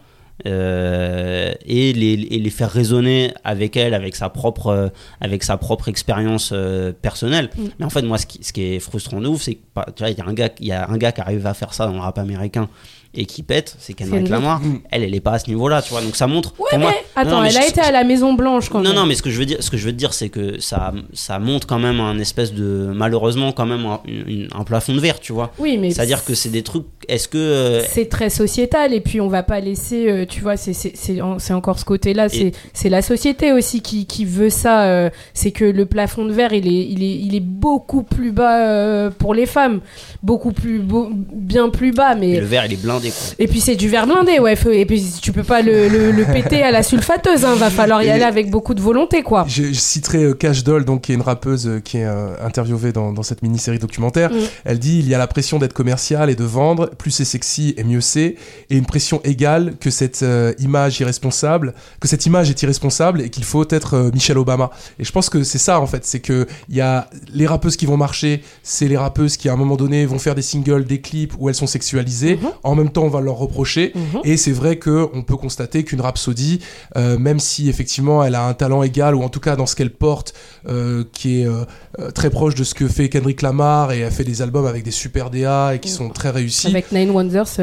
[0.47, 4.87] euh, et, les, et les faire résonner avec elle, avec sa propre, euh,
[5.21, 7.49] avec sa propre expérience euh, personnelle.
[7.57, 7.63] Mm.
[7.79, 9.85] Mais en fait, moi, ce qui, ce qui est frustrant de ouf, c'est que pas-
[9.95, 11.73] tu vois, il y a un gars, y a un gars qui arrive à faire
[11.73, 12.69] ça dans le rap américain
[13.15, 14.27] et qui pète, c'est Kendrick.
[14.27, 14.59] Lamar.
[14.59, 14.79] Mm.
[14.89, 16.01] Elle, elle est pas à ce niveau-là, tu vois.
[16.01, 16.53] Donc ça montre.
[16.59, 18.79] Ouais, pour mais moi, attends, Non, mais elle a été à la Maison Blanche quand
[18.79, 18.95] non, même.
[18.95, 20.91] non, mais ce que je veux dire, ce que je veux dire, c'est que ça,
[21.13, 24.99] ça montre quand même un espèce de, malheureusement, quand même un, une- un plafond de
[24.99, 25.53] verre, tu vois.
[25.59, 26.85] Oui, mais C'est-à-dire que c'est des trucs.
[27.07, 30.73] Est-ce que c'est très sociétal et puis on va pas laisser euh, tu vois c'est
[30.73, 34.25] c'est c'est en- c'est encore ce côté là c'est c'est la société aussi qui, qui
[34.25, 37.39] veut ça euh, c'est que le plafond de verre il est il est il est
[37.43, 39.81] beaucoup plus bas euh, pour les femmes
[40.21, 43.35] beaucoup plus beau- bien plus bas mais le verre il est blindé quoi.
[43.39, 46.11] et puis c'est du verre blindé ouais faut- et puis tu peux pas le, le,
[46.11, 49.23] le péter à la sulfateuse hein, va falloir y Et- aller avec beaucoup de volonté
[49.23, 52.05] quoi Je, je citerai euh, Cash Doll, donc, qui est une rappeuse euh, qui est
[52.05, 54.31] euh, interviewée dans, dans cette mini-série documentaire.
[54.31, 54.37] Mm.
[54.65, 57.73] Elle dit il y a la pression d'être commercial et de vendre, plus c'est sexy
[57.77, 58.35] et mieux c'est,
[58.69, 63.29] et une pression égale que cette euh, image irresponsable, que cette image est irresponsable et
[63.29, 64.69] qu'il faut être euh, Michelle Obama.
[64.99, 67.77] Et je pense que c'est ça en fait, c'est que il y a les rappeuses
[67.77, 70.85] qui vont marcher, c'est les rappeuses qui à un moment donné vont faire des singles,
[70.85, 72.35] des clips où elles sont sexualisées.
[72.35, 72.49] Mhm.
[72.63, 73.91] En même temps, on va leur reprocher.
[73.95, 74.21] Mhm.
[74.23, 76.59] Et c'est vrai que on peut constater qu'une Rhapsody,
[76.97, 79.75] euh, même si effectivement elle a un talent égal, ou en tout cas dans ce
[79.75, 80.33] qu'elle porte,
[80.67, 84.23] euh, qui est euh, très proche de ce que fait Kendrick Lamar, et elle fait
[84.23, 86.67] des albums avec des super DA et qui sont très réussis.
[86.67, 87.59] avec Nine Wonders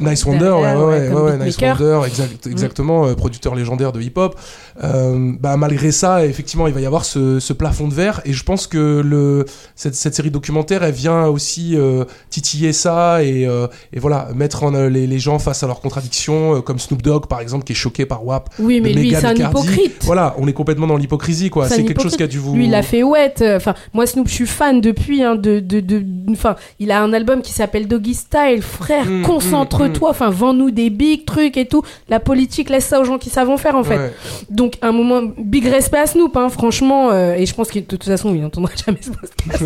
[0.00, 1.56] Nice Wonder, ouais, ouais, ouais, ouais, ouais, Nice.
[1.80, 4.38] Wonder, exact- exactement, euh, producteur légendaire de hip-hop.
[4.82, 8.32] Euh, bah, malgré ça, effectivement, il va y avoir ce, ce plafond de verre, et
[8.32, 9.44] je pense que le,
[9.76, 14.64] cette, cette série documentaire, elle vient aussi euh, titiller ça, et, euh, et voilà, mettre
[14.64, 17.76] en, les, les gens face à leurs contradictions, comme Snoop Dogg, par exemple, qui est
[17.76, 18.50] choqué par WAP.
[18.58, 21.68] oui mais lui c'est un hypocrite Voilà, on est complètement dans l'hypocrisie, quoi.
[21.68, 22.54] C'est quelque chose qui a dû vous.
[22.54, 25.22] Lui, il a fait euh, Enfin, moi, Snoop, je suis fan depuis.
[25.22, 28.62] Hein, de, de, de, enfin, il a un album qui s'appelle Doggy Style.
[28.62, 30.10] Frère, Mm, concentre-toi.
[30.10, 31.82] Enfin, vends-nous des big trucs et tout.
[32.08, 33.96] La politique, laisse ça aux gens qui savent en faire, en fait.
[33.96, 34.12] Ouais.
[34.50, 37.10] Donc, un moment, big respect à Snoop, hein, franchement.
[37.10, 39.64] euh, et je pense que de toute façon, il n'entendra jamais ce podcast.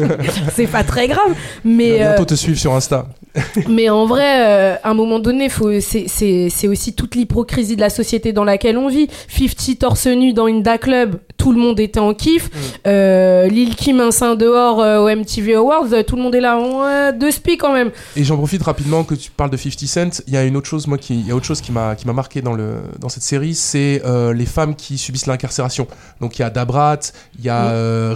[0.55, 1.34] C'est pas très grave.
[1.64, 3.07] Il Mais, va euh, bientôt te suivre sur Insta.
[3.68, 5.49] mais en vrai, euh, à un moment donné,
[5.80, 9.09] c'est, aussi toute l'hypocrisie de la société dans laquelle on vit.
[9.28, 12.51] 50 torse nu dans une Da Club, tout le monde était en kiff.
[12.86, 16.40] Euh, Lil Kim un sein dehors euh, au MTV Awards, euh, tout le monde est
[16.40, 17.90] là, ouais, deux spi quand même.
[18.16, 20.22] Et j'en profite rapidement que tu parles de 50 Cent.
[20.26, 21.88] Il y a une autre chose, moi, qui, il y a autre chose qui m'a,
[21.95, 25.86] qui m'a marqué dans le, dans cette série, c'est euh, les femmes qui subissent l'incarcération.
[26.20, 26.99] Donc il y a Dabrat,
[27.39, 28.14] il y a euh.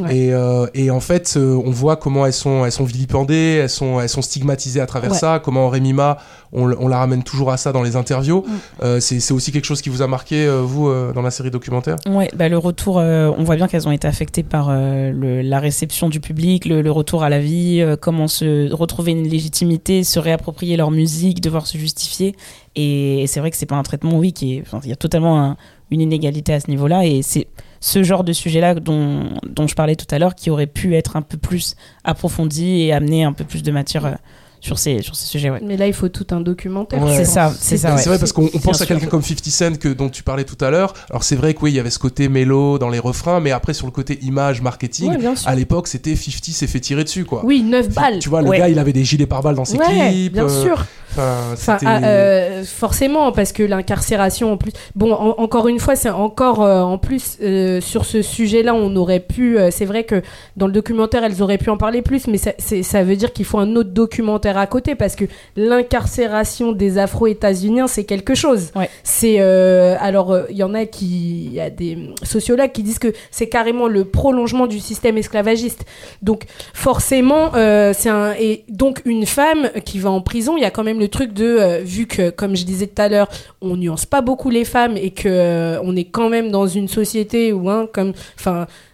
[0.00, 0.16] Ouais.
[0.16, 3.70] Et, euh, et en fait, euh, on voit comment elles sont, elles sont vilipendées, elles
[3.70, 5.18] sont, elles sont stigmatisées à travers Ouais.
[5.18, 5.40] ça.
[5.42, 6.18] Comment Remima,
[6.52, 8.44] on, la ramène toujours à ça dans les interviews.
[8.46, 8.52] Mm.
[8.82, 11.50] Euh, c'est, aussi quelque chose qui vous a marqué, euh, vous, euh, dans la série
[11.50, 11.96] documentaire?
[12.06, 16.08] Ouais, bah le retour, on voit bien qu'elles ont été affectées par le- la réception
[16.08, 20.76] du public, le, le retour à la vie, comment se retrouver une légitimité, se réapproprier
[20.76, 22.34] leur musique, devoir se justifier.
[22.76, 24.96] Et, c'est vrai que c'est pas un traitement, oui, qui est, enfin, il y a
[24.96, 25.56] totalement un-
[25.90, 27.06] une inégalité à ce niveau-là.
[27.06, 27.48] Et c'est
[27.80, 31.16] ce genre de sujet-là dont, dont je parlais tout à l'heure qui aurait pu être
[31.16, 31.74] un peu plus
[32.04, 34.18] approfondi et amener un peu plus de matière
[34.62, 35.50] sur ces, sur ces sujets.
[35.50, 35.60] Ouais.
[35.62, 37.02] Mais là, il faut tout un documentaire.
[37.02, 37.16] Ouais.
[37.16, 37.96] C'est ça, c'est ça.
[37.98, 40.44] C'est vrai parce qu'on on pense à quelqu'un comme 50 Cent que, dont tu parlais
[40.44, 40.94] tout à l'heure.
[41.10, 43.50] Alors c'est vrai que oui, il y avait ce côté mélo dans les refrains, mais
[43.50, 45.12] après sur le côté image, marketing,
[45.44, 47.44] à l'époque c'était 50 s'est fait tirer dessus quoi.
[47.44, 48.18] Oui, 9 balles.
[48.20, 48.58] Tu vois, le Ouais.
[48.58, 50.32] gars il avait des gilets pare-balles dans ses ouais, clips.
[50.32, 50.86] bien euh, sûr.
[51.12, 54.72] Enfin, Enfin, c'était- ah, euh, forcément, parce que l'incarcération, en plus.
[54.96, 58.94] Bon, en- encore une fois, c'est encore euh, en plus euh, sur ce sujet-là, on
[58.96, 59.58] aurait pu.
[59.58, 60.22] euh, c'est vrai que
[60.56, 63.58] dans le documentaire, elles auraient pu en parler plus, mais ça, veut dire qu'il faut
[63.58, 65.24] un autre documentaire à côté, parce que
[65.56, 68.70] l'incarcération des Afro-États-Uniens, c'est quelque chose.
[68.74, 68.88] Ouais.
[69.02, 72.82] C'est euh, alors euh, il y en a qui, il y a des sociologues qui
[72.82, 75.84] disent que c'est carrément le prolongement du système esclavagiste.
[76.22, 80.64] Donc forcément, euh, c'est un et donc une femme qui va en prison, il y
[80.66, 83.28] a quand même le truc de euh, vu que comme je disais tout à l'heure,
[83.60, 86.86] on nuance pas beaucoup les femmes et que euh, on est quand même dans une
[86.86, 88.12] société où hein, comme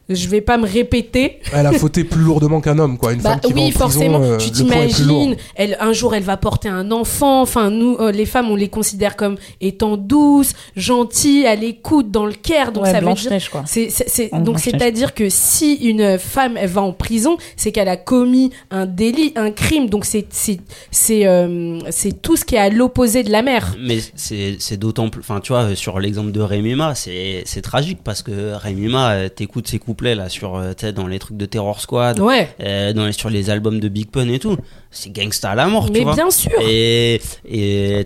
[0.09, 3.13] je vais pas me répéter, Elle a fauté plus lourdement qu'un homme, quoi.
[3.13, 4.21] Une bah femme qui va oui, en prison, forcément.
[4.23, 5.21] euh, tu le poids est plus lourd.
[5.23, 7.43] t'imagines, elle, un jour, elle va porter un enfant.
[7.43, 12.27] Enfin, nous, euh, les femmes, on les considère comme étant douces, gentilles, à l'écoute, dans
[12.27, 12.73] le care.
[12.73, 13.51] Donc Ouais, ça veut dire.
[13.51, 13.65] Quoi.
[13.67, 14.75] C'est, c'est- c'est- En donc Blanche-Neige.
[14.81, 19.33] c'est-à-dire que si une femme elle va en prison, c'est qu'elle a commis un délit,
[19.37, 19.89] un crime.
[19.89, 23.75] Donc c'est c'est c'est euh, c'est tout ce qui est à l'opposé de la mère.
[23.81, 25.21] Mais c'est c'est d'autant plus.
[25.21, 29.69] Enfin, tu vois, sur l'exemple de Rémima, c'est c'est tragique parce que Rémima, euh, t'écoutes
[29.69, 32.49] ses là sur, euh, dans les trucs de Terror Squad, Ouais.
[32.61, 34.57] euh, dans les, sur les albums de Big Pun et tout.
[34.91, 36.15] C'est gangsta à la mort, tu Mais vois.
[36.15, 36.53] bien sûr.
[36.61, 37.21] Et,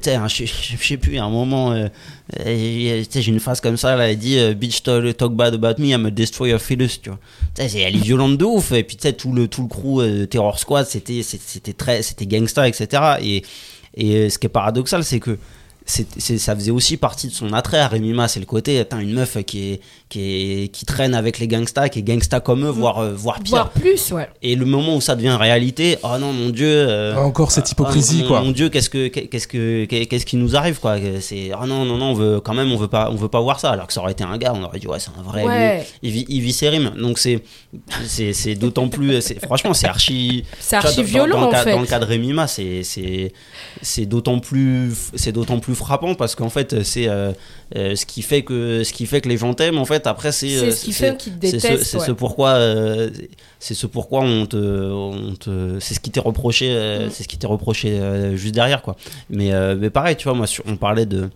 [0.07, 1.89] hein, je sais plus, à un moment, euh,
[2.47, 5.89] euh, j'ai une phrase comme ça, là, elle dit Bitch, talk, talk bad about me,
[5.89, 7.19] I'm a destroyer fetus, tu vois.
[7.59, 8.73] Elle est violente de ouf.
[8.73, 12.03] Et puis, tu sais, tout le, tout le crew euh, Terror Squad, c'était c'était très,
[12.03, 13.03] c'était gangsta, etc.
[13.23, 13.43] Et,
[13.95, 15.39] et ce qui est paradoxal, c'est que
[15.87, 18.79] c'est, c'est- ça faisait aussi partie de son attrait à Rémi Ma, c'est le côté,
[18.79, 20.21] attends, une meuf qui est, qui
[20.65, 23.51] est, qui traîne avec les gangsters, qui est gangsta comme eux, voire, euh, voire pire.
[23.51, 24.29] Voire plus, ouais.
[24.43, 26.69] Et le moment où ça devient réalité, oh non mon dieu.
[26.69, 28.43] euh, Encore cette ah, hypocrisie, mon, quoi.
[28.43, 30.97] Mon dieu, qu'est-ce que qu'est-ce que qu'est-ce qui nous arrive quoi?
[31.21, 33.41] C'est oh non non non, on veut quand même on veut pas on veut pas
[33.41, 33.71] voir ça.
[33.71, 35.45] Alors que ça aurait été un gars, on aurait dit ouais c'est un vrai.
[35.45, 35.79] Ouais.
[35.79, 36.93] lui, il vit il vit ses rimes.
[36.99, 37.43] Donc c'est
[38.05, 40.45] c'est c'est d'autant plus franchement c'est archi.
[40.61, 41.73] C'est vois, archi dans- dans- violent, dans, le en cas- fait.
[41.73, 43.33] Dans le cas de Rémi Ma, c'est c'est
[43.81, 47.33] c'est d'autant plus c'est d'autant plus frappant parce qu'en fait c'est euh,
[47.77, 50.33] euh, ce qui fait que ce qui fait que les gens t'aiment en fait après
[50.33, 52.07] c'est C'est euh, ce qui fait qu'ils te c'est ce- détestent, c'est ouais.
[52.07, 53.11] ce pourquoi euh,
[53.59, 57.11] c'est ce pourquoi on te, on te c'est ce qui t'est reproché euh, Mm.
[57.11, 58.97] c'est ce qui t'est reproché euh, juste derrière quoi
[59.31, 61.31] mais, euh, mais pareil tu vois moi sur- on parlait de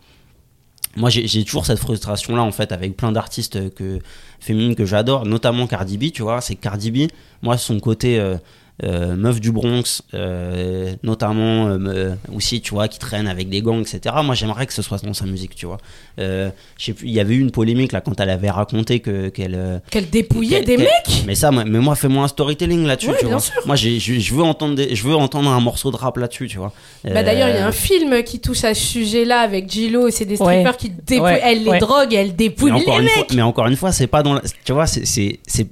[0.96, 3.98] moi j'ai toujours cette frustration là en fait avec plein d'artistes que
[4.40, 7.10] féminines que j'adore notamment Cardi B tu vois c'est Cardi B
[7.42, 8.36] moi son côté euh,
[8.84, 13.62] euh, meuf du Bronx, euh, notamment euh, me- aussi, tu vois, qui traîne avec des
[13.62, 14.14] gangs, etc.
[14.22, 15.78] Moi, j'aimerais que ce soit dans sa musique, tu vois.
[16.18, 19.00] Euh, je sais plus, il y avait eu une polémique là quand elle avait raconté
[19.00, 21.24] que qu'elle euh, Qu'elle dépouillait des mecs?
[21.26, 23.40] Mais ça, moi- mais moi, fais-moi un storytelling là-dessus, Ouais, tu bien vois.
[23.40, 23.54] sûr.
[23.66, 26.72] Moi, je veux entendre, des- je veux entendre un morceau de rap là-dessus, tu vois.
[27.04, 30.08] Bah d'ailleurs, il y a Euh, un film qui touche à ce sujet-là avec Gillo
[30.08, 30.76] et c'est des strippers Ouais.
[30.78, 31.78] qui dépouillent, Ouais, elle les ouais.
[31.78, 33.10] drogue, elle dépouille mais les mecs.
[33.12, 35.04] fois, mais encore une fois, c'est pas dans la, tu vois, c'est-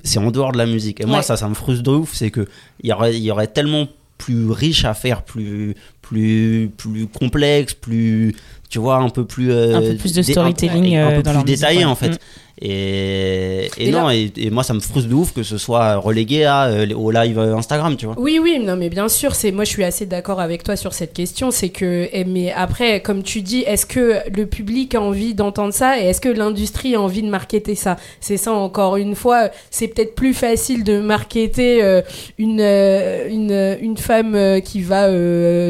[0.02, 1.00] c'est en dehors de la musique.
[1.00, 2.10] Et moi, ça, ça me frustre de ouf.
[2.14, 2.46] C'est que
[2.82, 3.86] il y aurait, il y aurait tellement
[4.18, 8.34] plus riche à faire, plus, plus, plus complexe, plus,
[8.68, 9.50] tu vois, un peu plus.
[9.52, 11.78] euh, Un peu plus de storytelling, un, un euh, peu dans plus leur musique, détaillé
[11.80, 11.84] ouais.
[11.84, 12.10] en fait.
[12.10, 12.18] Mm.
[12.62, 16.66] Et, non, et, et moi, ça me frustre de ouf que ce soit relégué à,
[16.66, 18.14] euh, au live euh, Instagram, tu vois.
[18.18, 20.92] Oui, oui, non, mais bien sûr, c'est moi je suis assez d'accord avec toi sur
[20.94, 21.50] cette question.
[21.50, 26.00] C'est que, mais après, comme tu dis, est-ce que le public a envie d'entendre ça
[26.00, 27.96] et est-ce que l'industrie a envie de marketer ça?
[28.20, 32.02] C'est ça encore une fois, c'est peut-être plus facile de marketer euh,
[32.38, 33.44] une, euh, une
[33.80, 35.08] une femme qui va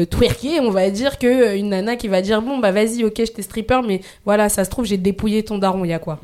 [0.05, 3.31] twerker, on va dire, que une nana qui va dire bon bah vas-y, ok, je
[3.31, 6.19] t'ai stripper, mais voilà, ça se trouve j'ai dépouillé ton daron, il y a quoi?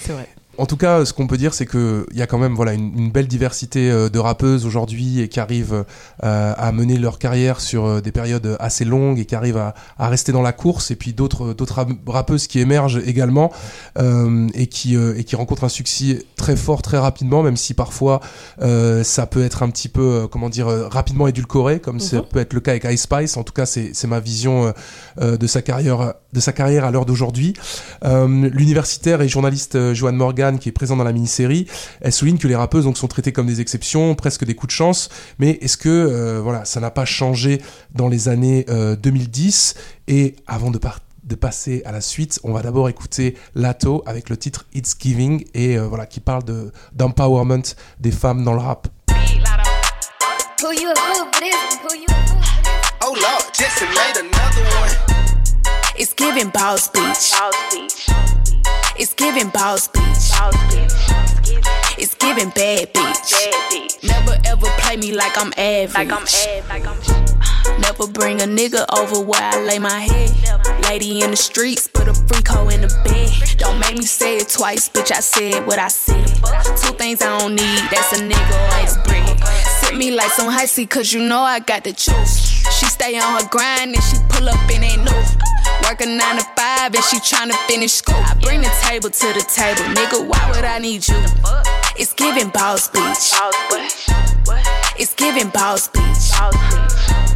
[0.00, 0.28] C'est vrai.
[0.58, 2.72] En tout cas, ce qu'on peut dire, c'est que il y a quand même voilà
[2.74, 5.84] une, une belle diversité euh, de rappeuses aujourd'hui et qui arrivent
[6.24, 9.74] euh, à mener leur carrière sur euh, des périodes assez longues et qui arrivent à,
[9.98, 10.90] à rester dans la course.
[10.90, 13.52] Et puis d'autres d'autres rap- rappeuses qui émergent également
[13.98, 17.72] euh, et qui euh, et qui rencontrent un succès très fort très rapidement, même si
[17.74, 18.20] parfois
[18.58, 22.60] ça peut être un petit peu comment dire rapidement édulcoré, comme ça peut être le
[22.60, 23.36] cas avec Ice Spice.
[23.36, 24.72] En tout cas, c'est ma vision
[25.20, 27.54] de sa carrière de sa carrière à l'heure d'aujourd'hui.
[28.02, 31.66] L'universitaire et journaliste Joanne Morgan, qui est présent dans la mini-série,
[32.00, 34.76] elle souligne que les rappeuses donc sont traitées comme des exceptions, presque des coups de
[34.76, 35.10] chance.
[35.38, 37.60] Mais est-ce que euh, voilà, ça n'a pas changé
[37.94, 39.74] dans les années euh, 2010
[40.08, 44.30] Et avant de partir de passer à la suite, on va d'abord écouter Lato avec
[44.30, 48.60] le titre It's Giving et euh, voilà qui parle de d'empowerment des femmes dans le
[48.60, 48.88] rap.
[50.60, 51.54] Who you a fool for this?
[51.84, 52.88] Who you a fool for this?
[53.02, 55.18] Oh Lord, Jackson made another one.
[55.98, 58.27] It's giving boss speech.
[59.00, 60.02] It's giving boss speech.
[61.98, 64.02] It's giving bad bitch.
[64.02, 66.08] Never ever play me like I'm average.
[67.78, 70.82] Never bring a nigga over where I lay my head.
[70.82, 73.30] Lady in the streets, put a freak hoe in the bed.
[73.58, 75.12] Don't make me say it twice, bitch.
[75.12, 76.26] I said what I said.
[76.82, 79.38] Two things I don't need, that's a nigga or his bread.
[79.96, 82.38] Me like some icy, cause you know I got the juice.
[82.78, 85.22] She stay on her grind and she pull up in ain't new.
[85.88, 88.14] Work a nine to five and she tryna finish school.
[88.16, 90.26] I bring the table to the table, nigga.
[90.26, 91.16] Why would I need you?
[91.96, 93.32] It's giving boss beach.
[94.98, 96.02] It's giving boss beach.
[96.04, 97.27] It's giving bitch.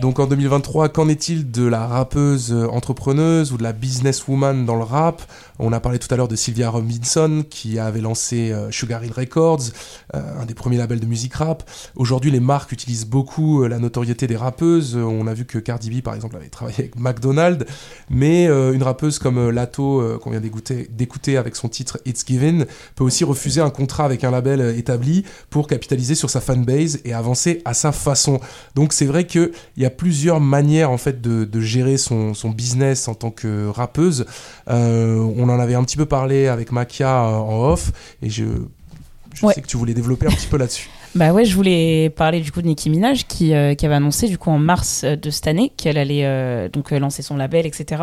[0.00, 4.76] Donc en 2023, qu'en est-il de la rappeuse euh, entrepreneuse ou de la businesswoman dans
[4.76, 5.22] le rap?
[5.58, 9.12] On a parlé tout à l'heure de Sylvia Robinson qui avait lancé euh, Sugar Hill
[9.12, 9.62] Records,
[10.14, 11.68] euh, un des premiers labels de musique rap.
[11.96, 14.96] Aujourd'hui, les marques utilisent beaucoup la notoriété des rappeuses.
[14.96, 17.64] On a vu que Cardi B, par exemple, avait travaillé avec McDonald's,
[18.10, 23.24] mais une rappeuse comme Lato, qu'on vient d'écouter avec son titre It's Given, peut aussi
[23.24, 27.74] refuser un contrat avec un label établi pour capitaliser sur sa fanbase et avancer à
[27.74, 28.40] sa façon.
[28.74, 32.50] Donc c'est vrai qu'il y a plusieurs manières en fait de, de gérer son, son
[32.50, 34.26] business en tant que rappeuse.
[34.68, 37.92] Euh, on en avait un petit peu parlé avec Makia euh, en off
[38.22, 38.44] et je,
[39.34, 39.54] je Ouais.
[39.54, 40.88] sais que tu voulais développer un petit peu là-dessus.
[41.14, 44.28] Bah ouais, je voulais parler du coup de Nicki Minaj qui, euh, qui avait annoncé
[44.28, 47.36] du coup en mars euh, de cette année qu'elle allait euh, donc euh, lancer son
[47.36, 48.02] label, etc.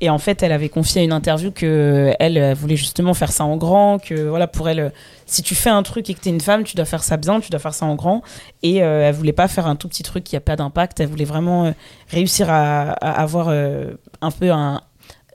[0.00, 3.32] Et en fait, elle avait confié à une interview que euh, elle voulait justement faire
[3.32, 4.92] ça en grand, que voilà pour elle,
[5.26, 7.40] si tu fais un truc et que t'es une femme, tu dois faire ça bien,
[7.40, 8.22] tu dois faire ça en grand.
[8.62, 11.00] Et euh, elle voulait pas faire un tout petit truc qui a pas d'impact.
[11.00, 11.74] Elle voulait vraiment
[12.08, 14.80] réussir à, à avoir un peu un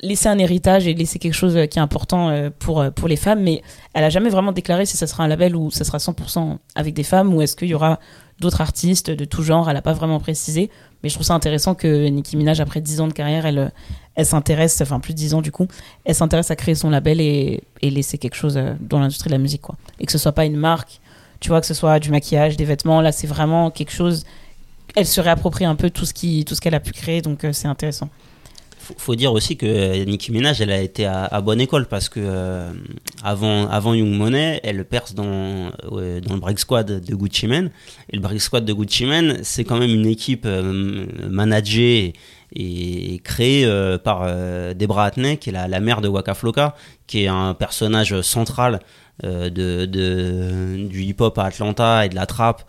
[0.02, 3.08] laisser un héritage et laisser quelque chose euh, qui est important euh, pour, euh, pour
[3.08, 3.62] les femmes, mais
[3.93, 6.93] elle a jamais vraiment déclaré si ça sera un label où ça sera 100% avec
[6.93, 8.00] des femmes ou est-ce qu'il y aura
[8.39, 9.70] d'autres artistes de tout genre.
[9.70, 10.70] Elle a pas vraiment précisé,
[11.04, 13.72] mais je trouve ça intéressant que Nicki Minaj, après 10 ans de carrière, elle,
[14.16, 15.68] elle s'intéresse, enfin plus de 10 ans du coup,
[16.06, 19.62] elle s'intéresse à créer son label et, laisser quelque chose dans l'industrie de la musique,
[19.62, 19.76] quoi.
[20.00, 21.02] Et que ce soit pas une marque,
[21.41, 24.26] tu vois, que ce soit du maquillage, des vêtements, là c'est vraiment quelque chose.
[24.95, 28.10] Elle se réapproprie un peu tout ce qu'elle a pu créer, donc c'est intéressant.
[28.90, 32.10] Faut, faut dire aussi que euh, Nicki Minaj, elle a été à, bonne école parce
[32.10, 32.72] que euh,
[33.24, 37.70] avant, Young Money, elle perce dans, dans le Break Squad de Gucci Mane.
[38.10, 42.14] Et le Break Squad de Gucci Mane, c'est quand même une équipe euh, managée
[42.56, 43.68] et, créée
[44.04, 44.26] par
[44.76, 46.76] Debra Atney, qui est la, la mère de Waka Flocka,
[47.06, 48.80] qui est un personnage central
[49.26, 52.63] euh, de, de, du hip-hop à Atlanta et de la trap.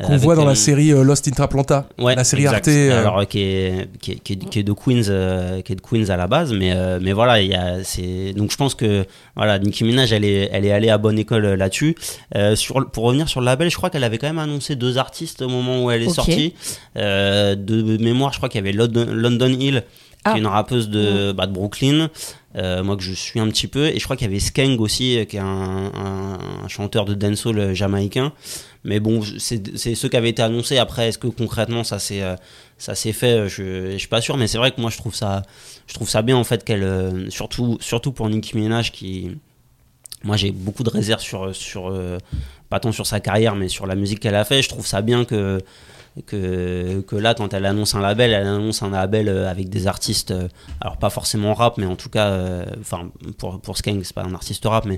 [0.00, 2.68] euh, Qu'on voit dans la série euh, Lost in Traplanta, Ouais, la série exact.
[2.68, 2.68] Arte.
[2.68, 5.76] euh, Alors qui est, qui est, qui est- qui est de Queens, euh, qui est
[5.76, 8.56] de Queens à la base, mais euh, mais voilà, il y a c'est donc je
[8.56, 9.04] pense que
[9.34, 11.96] voilà Nicki Minaj elle est elle est allée à bonne école là-dessus.
[12.36, 14.98] Euh, sur pour revenir sur le label, je crois qu'elle avait quand même annoncé deux
[14.98, 16.54] artistes au moment où elle est sortie.
[16.96, 19.82] Euh, de mémoire, je crois qu'il y avait London, London Hill
[20.26, 20.36] qui Ah.
[20.36, 22.08] est une rappeuse de, bah, de Brooklyn,
[22.56, 24.78] euh, moi que je suis un petit peu, et je crois qu'il y avait Skeng
[24.80, 25.46] aussi, euh, qui est un,
[25.94, 28.32] un- un chanteur de dancehall euh, jamaïcain.
[28.84, 30.78] Mais bon, c'est ceux qui avaient été annoncés.
[30.78, 32.22] Après, est-ce que concrètement ça s'est
[32.78, 35.14] ça s'est fait Je je suis pas sûr, mais c'est vrai que moi je trouve
[35.14, 35.42] ça
[35.88, 39.30] je trouve ça bien en fait qu'elle surtout surtout pour Nicki Minaj qui
[40.22, 41.92] moi j'ai beaucoup de réserves sur sur
[42.70, 44.62] pas tant sur sa carrière mais sur la musique qu'elle a fait.
[44.62, 45.60] Je trouve ça bien que
[46.24, 49.86] que, que là, quand elle annonce un label, elle annonce un label euh, avec des
[49.86, 50.48] artistes, euh,
[50.80, 54.24] alors pas forcément rap, mais en tout cas, euh, enfin, pour, pour Skeng, c'est pas
[54.24, 54.96] un artiste rap, mais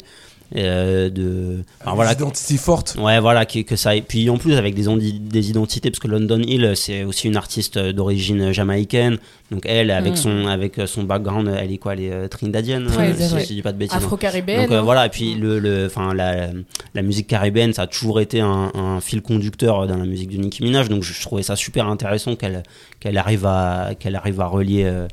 [0.56, 1.62] euh, de.
[1.82, 2.96] enfin, voilà, Des identités fortes.
[2.98, 3.94] Ouais, voilà, qui, que ça.
[3.94, 7.36] Et puis en plus avec des, des identités, parce que London Hill, c'est aussi une
[7.36, 9.18] artiste euh, d'origine jamaïcaine.
[9.50, 10.16] Donc elle, avec Mm.
[10.16, 11.92] son avec euh, son background, elle est quoi?
[11.94, 13.40] Elle est euh, trinidadienne, Ouais, si ouais.
[13.40, 13.94] je dis pas de bêtises.
[13.94, 13.98] hein.
[13.98, 14.82] Afro-caribéenne, Donc euh, hein.
[14.82, 16.48] voilà, et puis le, le, enfin la,
[16.94, 20.38] la musique caribéenne, ça a toujours été un, un fil conducteur dans la musique de
[20.38, 20.88] Nicki Minaj.
[20.88, 22.62] Donc je, je trouvais ça super intéressant qu'elle
[23.00, 25.06] qu'elle arrive à qu'elle arrive à relier euh,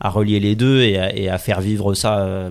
[0.00, 2.20] à relier les deux et à, et à faire vivre ça.
[2.20, 2.50] euh,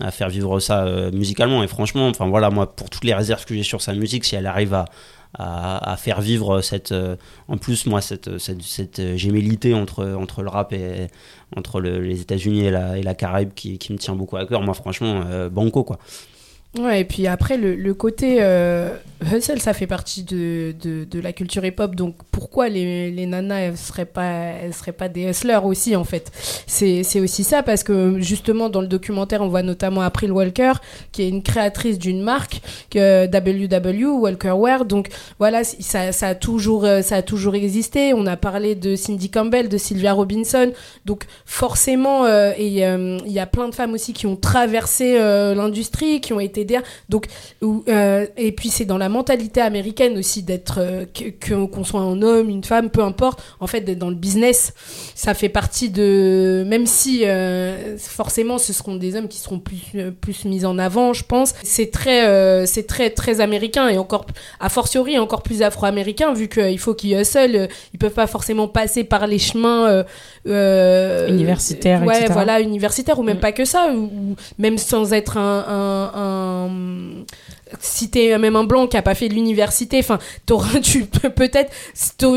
[0.00, 1.62] à faire vivre ça euh, musicalement.
[1.62, 4.36] Et franchement enfin voilà moi pour toutes les réserves que j'ai sur sa musique si
[4.36, 4.84] elle arrive à,
[5.34, 7.16] à, faire vivre cette euh,
[7.48, 11.08] en plus moi cette cette, cette euh, gémellité entre entre le rap et
[11.56, 12.70] entre le- les États-Unis et
[13.02, 15.98] la, Caraïbe qui, qui me tient beaucoup à cœur moi franchement euh, banco quoi
[16.76, 18.90] Ouais, et puis après, le, le côté euh,
[19.34, 21.94] hustle, ça fait partie de, de, la culture hip-hop.
[21.94, 26.04] Donc pourquoi les, les nanas, elles seraient pas, elles seraient pas des hustlers aussi, en
[26.04, 26.30] fait?
[26.66, 30.74] C'est aussi ça, parce que justement, dans le documentaire, on voit notamment April Walker,
[31.10, 32.60] qui est une créatrice d'une marque,
[32.90, 34.84] que WW, Walker Wear.
[34.84, 35.08] Donc
[35.38, 38.12] voilà, ça, ça, a toujours, euh, ça a toujours existé.
[38.12, 40.70] On a parlé de Cindy Campbell, de Sylvia Robinson.
[41.06, 42.82] Donc forcément, euh, il y
[43.40, 45.18] a plein de femmes aussi qui ont traversé
[45.54, 46.57] l'industrie, qui ont été
[47.08, 47.26] Donc,
[47.62, 51.04] où, euh, et puis c'est dans la mentalité américaine aussi d'être euh,
[51.70, 54.72] qu'on soit un homme une femme, peu importe, en fait, d'être dans le business,
[55.14, 56.64] ça fait partie de.
[56.66, 59.78] Même si euh, forcément ce seront des hommes qui seront plus,
[60.20, 64.26] plus mis en avant, je pense, c'est très, c'est très, très américain et encore,
[64.60, 69.04] a fortiori, encore plus afro-américain, vu qu'il faut qu'ils hustle, ils peuvent pas forcément passer
[69.04, 70.04] par les chemins.
[71.28, 72.32] Universitaires, Ouais, etc.
[72.32, 73.40] voilà, universitaires, ou même Mm.
[73.40, 75.64] pas que ça, ou, ou même sans être un.
[75.68, 77.26] un, un- um,
[77.80, 80.18] si t'es même un blanc qui a pas fait de l'université, enfin,
[80.82, 81.70] tu peut-être,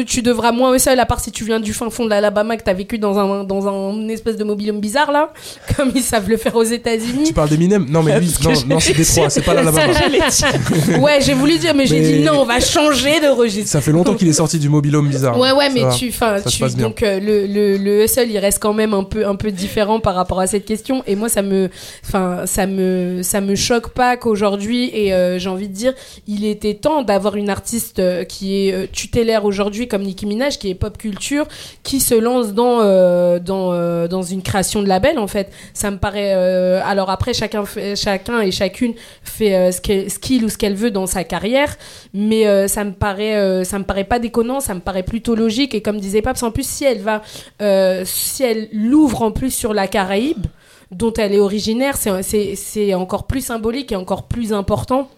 [0.06, 2.64] tu- devras moins seul, à part si tu viens du fin fond de l'Alabama, que
[2.64, 5.34] t'as vécu dans un, dans un espèce de mobilhome bizarre, là,
[5.76, 7.24] comme ils savent le faire aux États-Unis.
[7.28, 9.94] Tu parles d'Eminem Non, mais lui, non, non c'est Détroit, c'est pas l'Alabama.
[11.00, 13.70] Ouais, j'ai voulu dire, mais, j'ai dit non, on va changer de registre.
[13.70, 15.38] Ça fait longtemps qu'il est sorti du mobile home bizarre.
[15.38, 15.92] Ouais, ouais, mais va.
[15.94, 19.26] tu, enfin, tu, donc euh, le, le, le hustle, il reste quand même un peu,
[19.28, 21.04] un peu différent par rapport à cette question.
[21.08, 21.70] Et moi, ça me,
[22.06, 25.94] enfin, ça me, ça me choque pas qu'aujourd'hui, et euh, j'ai envie de dire,
[26.28, 30.58] il était temps d'avoir une artiste euh, qui est euh, tutélaire aujourd'hui comme Nicki Minaj,
[30.58, 31.48] qui est pop culture,
[31.84, 35.18] qui se lance dans, euh, dans, euh, dans une création de label.
[35.20, 36.34] En fait, ça me paraît.
[36.36, 37.64] euh, alors après, chacun,
[37.96, 38.94] chacun et chacune
[39.24, 41.76] fait euh, ce qu'il ou ce qu'elle veut dans sa carrière,
[42.14, 45.36] mais euh, ça me paraît, euh, ça me paraît pas déconnant, ça me paraît plutôt
[45.36, 45.74] logique.
[45.76, 47.22] Et comme disait Paps, en plus, si elle va,
[47.62, 50.46] euh, si elle l'ouvre en plus sur la Caraïbe,
[50.92, 55.10] dont elle est originaire, c'est, encore plus symbolique et encore plus important.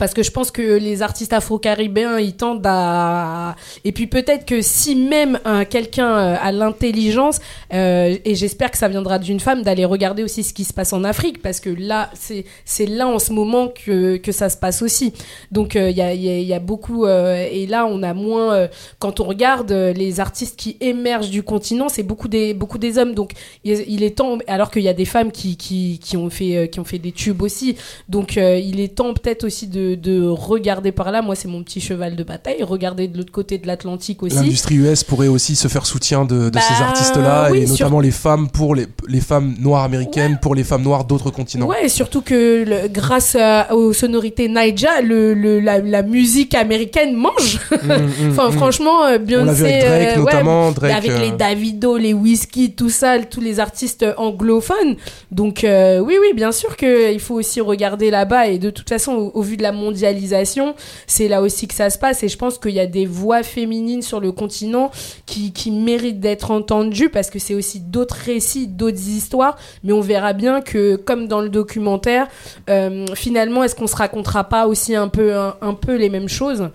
[0.00, 3.54] Parce que je pense que les artistes afro-caribéens, ils tendent à...
[3.84, 7.38] Et puis peut-être que si même euh, quelqu'un euh, a l'intelligence,
[7.74, 10.94] euh, et j'espère que ça viendra d'une femme, d'aller regarder aussi ce qui se passe
[10.94, 14.80] en Afrique, parce que là, c'est là en ce moment que, que ça se passe
[14.80, 15.12] aussi.
[15.52, 17.06] Donc il y, a, y y a beaucoup...
[17.06, 18.68] et là, on a moins...
[19.00, 23.14] quand on regarde les artistes qui émergent du continent, c'est beaucoup des, beaucoup des hommes.
[23.14, 23.32] Donc
[23.64, 24.38] il est temps...
[24.46, 27.12] Alors qu'il y a des femmes qui, qui, qui, ont fait, qui ont fait des
[27.12, 27.76] tubes aussi.
[28.08, 31.22] Donc il est temps peut-être aussi de, de regarder par là.
[31.22, 32.62] Moi, c'est mon petit cheval de bataille.
[32.62, 34.36] Regarder de l'autre côté de l'Atlantique aussi.
[34.36, 37.76] L'industrie US pourrait aussi se faire soutien de, de Bah, ces artistes-là, oui, et sur-
[37.76, 41.66] notamment les femmes pour les, les femmes noires américaines, pour les femmes noires d'autres continents.
[41.66, 46.54] Ouais, et surtout que le- grâce à- aux sonorités Naija, le, le- la, la musique
[46.54, 47.58] américaine mange.
[47.70, 47.76] mm,
[48.30, 48.52] enfin, mm.
[48.52, 49.50] franchement, euh, Beyoncé.
[49.64, 53.40] Avec Drake, euh, ouais, notamment, Drake, avec euh, les Davido, les Whiskey, tout ça, tous
[53.40, 54.96] les artistes anglophones.
[55.30, 58.48] Donc, euh, oui, oui, bien sûr qu'il faut aussi regarder là-bas.
[58.48, 60.74] Et de toute façon, au, au vu de la mondialisation,
[61.06, 62.22] c'est là aussi que ça se passe.
[62.22, 64.90] Et je pense qu'il y a des voix féminines sur le continent
[65.26, 69.56] qui, qui méritent d'être entendues parce que c'est aussi d'autres récits, d'autres histoires.
[69.84, 72.28] Mais on verra bien que, comme dans le documentaire,
[72.68, 76.68] euh, finalement, est-ce qu'on se racontera pas aussi un peu, un, peu les mêmes choses?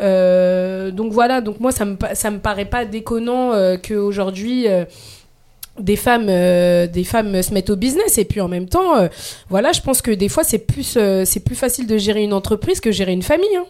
[0.00, 4.66] Euh, Donc voilà, donc moi, ça me, ça me paraît pas déconnant euh, qu'aujourd'hui.
[5.78, 9.08] Des femmes euh, des femmes se mettent au business et puis en même temps euh,
[9.48, 12.34] voilà je pense que des fois c'est plus euh, c'est plus facile de gérer une
[12.34, 13.64] entreprise que gérer une famille hein.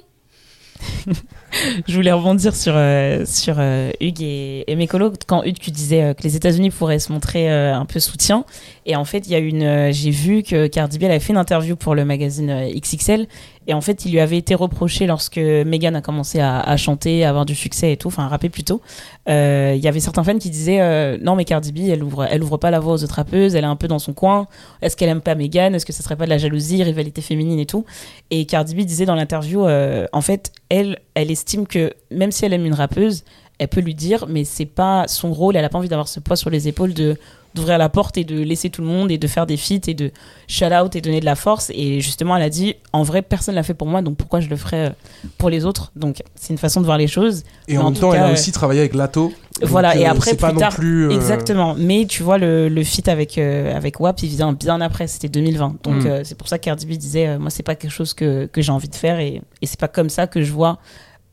[1.87, 5.13] Je voulais rebondir sur, euh, sur euh, Hugues et, et Mécolo.
[5.27, 8.45] Quand Hugues, tu disais euh, que les États-Unis pourraient se montrer un peu soutien.
[8.87, 11.95] Et en fait, il J'ai vu que Cardi B elle avait fait une interview pour
[11.95, 13.27] le magazine XXL.
[13.69, 17.29] Et en fait, il lui avait été reproché lorsque Megan a commencé à, chanter, à
[17.29, 18.81] avoir du succès et tout, enfin rapper plutôt.
[19.29, 22.57] Il y avait certains fans qui disaient Non, mais Cardi B, elle ouvre, elle ouvre
[22.57, 24.49] pas la voie aux autres rappeuses, elle est un peu dans son coin.
[24.81, 27.61] Est-ce qu'elle aime pas Megan Est-ce que ça serait pas de la jalousie, rivalité féminine
[27.61, 27.85] et tout?
[28.31, 32.53] Et Cardi B disait dans l'interview En fait, elle, elle estime que même si elle
[32.53, 33.25] aime une rappeuse,
[33.59, 36.21] elle peut lui dire, mais c'est pas son rôle, elle a pas envie d'avoir ce
[36.21, 37.17] poids sur les épaules de
[37.55, 39.93] d'ouvrir la porte et de laisser tout le monde et de faire des feats et
[39.93, 40.11] de
[40.49, 43.55] shout out et donner de la force et justement elle a dit en vrai personne
[43.57, 44.91] l'a fait pour moi donc pourquoi je le ferais euh,
[45.37, 45.93] pour les autres?
[45.95, 48.29] Donc c'est une façon de voir les choses Et Mais en même temps, elle a
[48.29, 49.35] euh, aussi travaillé avec Lato.
[49.61, 51.09] Donc, voilà, et euh, après, plus pas non tard, plus.
[51.09, 51.75] euh, exactement.
[51.79, 55.29] Mais tu vois, le, le feat avec, euh, avec WAP, il vient bien après, c'était
[55.29, 55.77] 2020.
[55.85, 56.07] Donc, Mm.
[56.07, 58.47] euh, c'est pour ça que Cardi B disait, euh, moi, c'est pas quelque chose que,
[58.47, 60.79] que j'ai envie de faire et, et c'est pas comme ça que je vois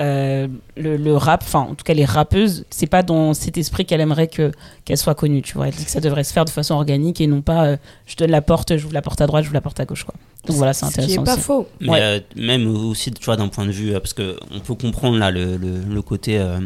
[0.02, 0.48] euh,
[0.78, 4.00] le, le rap, enfin, en tout cas, les rappeuses, c'est pas dans cet esprit qu'elle
[4.02, 4.52] aimerait que,
[4.86, 5.68] qu'elle soit connue, tu vois.
[5.68, 8.16] Elle dit que ça devrait se faire de façon organique et non pas, euh, je
[8.16, 10.16] donne la porte, j'ouvre la porte à droite, j'ouvre la porte à gauche, quoi.
[10.48, 11.22] Donc voilà, c'est intéressant.
[11.22, 11.42] est pas aussi.
[11.42, 11.68] faux.
[11.82, 12.00] Mais Ouais.
[12.02, 15.18] euh, même aussi, tu vois, d'un point de vue, euh, parce que on peut comprendre
[15.18, 16.60] là le, le, le côté euh,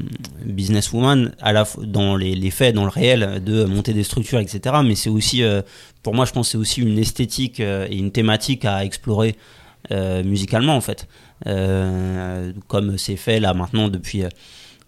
[0.46, 4.40] businesswoman à la fois dans les, les faits, dans le réel, de monter des structures,
[4.40, 4.76] etc.
[4.86, 5.62] Mais c'est aussi, euh,
[6.04, 9.36] pour moi, je pense, que c'est aussi une esthétique euh, et une thématique à explorer
[9.92, 11.08] euh, musicalement en fait, Euh,
[12.68, 14.24] comme c'est fait là maintenant depuis.
[14.24, 14.30] euh,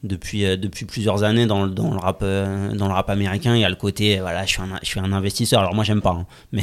[0.03, 3.55] depuis, euh, depuis plusieurs années dans, le- dans, le rap, euh, dans le rap américain,
[3.55, 5.61] il y a le côté, euh, voilà, je suis un, je suis un investisseur.
[5.61, 6.27] Alors moi, j'aime pas, hein.
[6.51, 6.61] mais,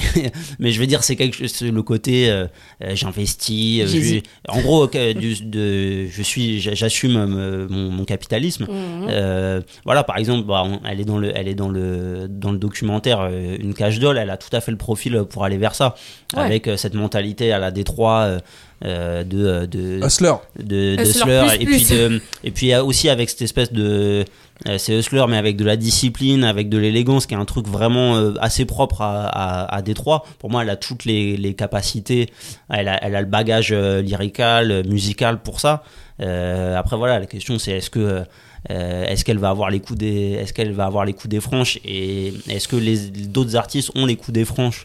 [0.61, 2.47] mais je veux dire, c'est quelque chose, le côté, euh,
[2.85, 8.65] euh, j'investis, euh, je- en gros, du- de, je suis, j'assume euh, mon, mon capitalisme.
[8.71, 9.07] Mhm.
[9.11, 12.53] Euh, voilà, par exemple, bah, on- elle est dans le, elle est dans le, dans
[12.53, 15.59] le documentaire, euh, une cage doll, elle a tout à fait le profil pour aller
[15.59, 15.97] vers ça,
[16.37, 16.43] Ouais.
[16.43, 18.39] avec euh, cette mentalité à la Détroit.
[18.85, 20.33] Euh, euh, de, de Hustler.
[20.59, 21.91] de, de Hustler Hustler, plus et puis plus.
[21.91, 24.25] de, et puis aussi avec cette espèce de
[24.67, 27.67] euh, c'est Hustler mais avec de la discipline avec de l'élégance qui est un truc
[27.67, 30.25] vraiment assez propre à, à, à Détroit.
[30.39, 32.29] Pour moi elle a toutes les, les capacités.
[32.71, 35.83] Elle a, elle a le bagage lyrical musical pour ça.
[36.21, 38.23] Euh, après voilà la question c'est est-ce que
[38.71, 41.41] euh, est-ce qu'elle va avoir les coups des est-ce qu'elle va avoir les coups des
[41.41, 41.79] franches?
[41.85, 44.85] Et est-ce que les d'autres artistes ont les coups des franches?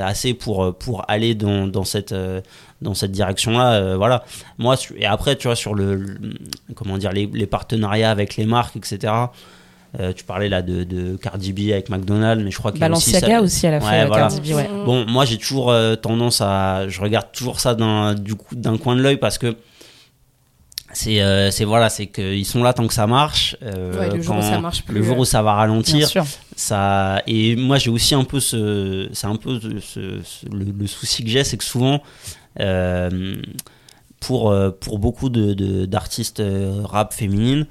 [0.00, 2.40] Assez pour euh, pour aller dans, dans cette euh,
[2.82, 4.24] dans cette direction là voilà
[4.58, 6.18] moi et après tu vois sur le, le-
[6.74, 9.12] comment dire les, les partenariats avec les marques etc
[10.00, 12.84] euh, tu parlais là de, de Cardi B avec McDonald's mais je crois qu'il y
[12.84, 14.28] a aussi ça- aussi, elle a fait Ouais, euh, voilà.
[14.28, 14.68] Cardi B, ouais.
[14.84, 18.76] Bon, moi j'ai toujours euh, tendance à, je regarde toujours ça d'un du coup d'un
[18.76, 19.54] coin de l'œil parce que
[20.94, 23.56] c'est euh, c'est voilà, c'est qu'ils sont là tant que ça marche.
[23.62, 26.08] euh, Ouais, le jour où ça marche plus, le jour euh, où ça va ralentir,
[26.56, 27.22] ça.
[27.26, 31.22] Et moi j'ai aussi un peu ce, c'est un peu ce, ce- le, le souci
[31.24, 32.00] que j'ai, c'est que souvent.
[32.60, 33.36] euh,
[34.20, 37.66] pour, euh, pour beaucoup de, de- d'artistes euh, rap féminines,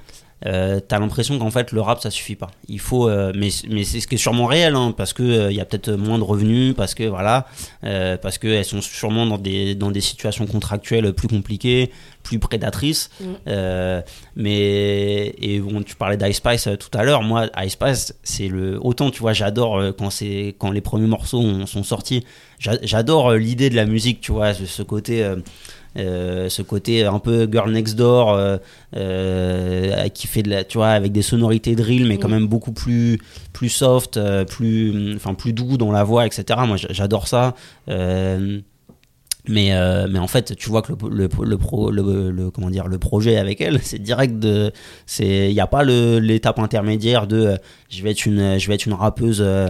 [0.46, 2.52] euh, t'as l'impression qu'en fait le rap ça suffit pas.
[2.68, 5.52] Il faut, euh, mais, mais c'est ce qui est sûrement réel, hein, parce que euh,
[5.52, 7.48] il y a peut-être moins de revenus, parce que voilà,
[7.86, 11.91] euh, parce que elles sont sûrement dans des dans des situations contractuelles plus compliquées,
[12.24, 13.10] plus prédatrices.
[13.22, 13.26] Mm.
[13.48, 14.02] Euh,
[14.36, 17.22] mais et bon, tu parlais d'Ice Spice euh, tout à l'heure.
[17.24, 21.08] Moi, Ice Spice, c'est le autant tu vois, j'adore euh, quand c'est quand les premiers
[21.08, 22.26] morceaux ont- sont sortis.
[22.60, 25.24] J'a- J'adore euh, l'idée de la musique, tu vois, ce côté.
[25.98, 28.58] Euh, ce côté un peu girl next door euh,
[28.96, 32.72] euh, qui fait de la tu vois avec des sonorités drill mais quand même beaucoup
[32.72, 33.20] plus
[33.54, 37.54] plus soft plus enfin plus doux dans la voix etc moi j'adore ça.
[39.50, 42.70] Mais euh, mais en fait tu vois que le le, le, pro, le, le- comment
[42.70, 44.72] dire le projet avec elle c'est direct de
[45.06, 47.56] c'est il y a pas l'étape intermédiaire de euh,
[47.89, 49.68] je vais être une je vais être une rappeuse euh,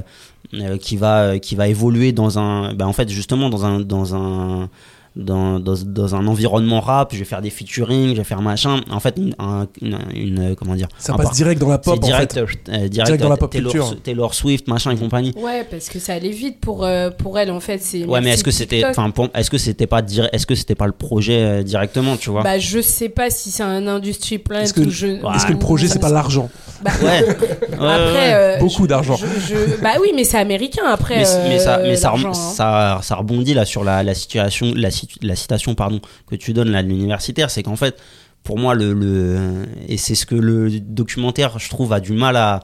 [0.80, 4.70] qui va qui va évoluer dans un ben en fait justement dans un dans un
[5.16, 8.82] dans, dans, dans un environnement rap, je vais faire des featuring, je vais faire machin.
[8.90, 11.78] En fait, une, un- une, une- comment dire Ça un passe par- direct dans la
[11.78, 12.40] pop, c'est en direct, fait.
[12.40, 12.46] euh,
[12.88, 14.02] direct, Direct dans la euh, pop Taylor, culture.
[14.02, 15.34] Taylor Swift, machin et compagnie.
[15.38, 17.78] Ouais, parce que ça allait vite pour, euh, pour elle, en fait.
[17.82, 20.02] c'est Ouais, mais est-ce que c'était, enfin, est-ce que c'était pas,
[20.32, 22.42] est-ce que c'était pas le projet euh, directement, tu vois?
[22.44, 25.08] Bah, je sais pas si c'est un industry plant Est-ce que, ou je.
[25.36, 26.50] est-ce que le projet, c'est pas l'argent?
[26.82, 27.26] Bah, Ouais.
[27.74, 29.16] Après, euh, Beaucoup d'argent.
[29.16, 31.18] je- Bah oui, mais c'est américain après.
[31.18, 32.34] mais, mais ça, euh, mais ça, hein.
[32.34, 34.90] ça, ça rebondit là sur la, la situation, la,
[35.22, 38.00] la citation pardon que tu donnes là de l'universitaire, c'est qu'en fait,
[38.44, 42.62] pour moi le, et c'est ce que le documentaire, je trouve, a du mal à,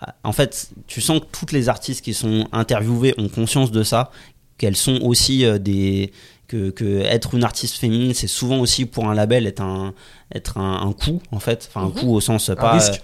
[0.00, 3.82] à- en fait, tu sens que toutes les artistes qui sont interviewées ont conscience de
[3.82, 4.10] ça,
[4.58, 6.12] qu'elles sont aussi euh, des
[6.48, 9.92] que, que être une artiste féminine, c'est souvent aussi pour un label être un
[10.34, 12.94] être un, un coût en fait, enfin un coût au sens pas risque.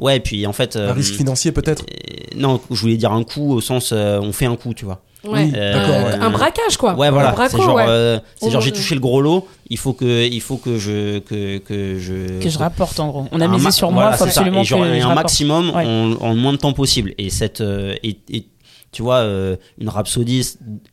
[0.00, 3.12] euh, ouais, puis en fait Un euh, risque financier, peut-être euh, non, je voulais dire
[3.12, 5.02] un coup au sens euh, on fait un coup, tu vois.
[5.24, 5.46] Ouais.
[5.46, 6.20] Oui, Euh.
[6.20, 6.94] Un braquage, quoi.
[6.94, 7.34] Ouais, voilà.
[7.36, 7.84] Un c'est genre, ouais.
[7.88, 9.48] euh, c'est genre j'ai touché le gros lot.
[9.68, 13.26] Il faut que, il faut que je, que, que je, Que je rapporte en gros.
[13.32, 14.40] On a un misé sur voilà, moi, faut c'est ça.
[14.42, 15.24] absolument Et genre, que et je un rapporte.
[15.24, 15.84] maximum Ouais.
[15.84, 17.14] en, en le moins de temps possible.
[17.18, 18.46] Et cette, euh, et, et
[18.90, 20.42] tu vois, euh, une Rhapsody,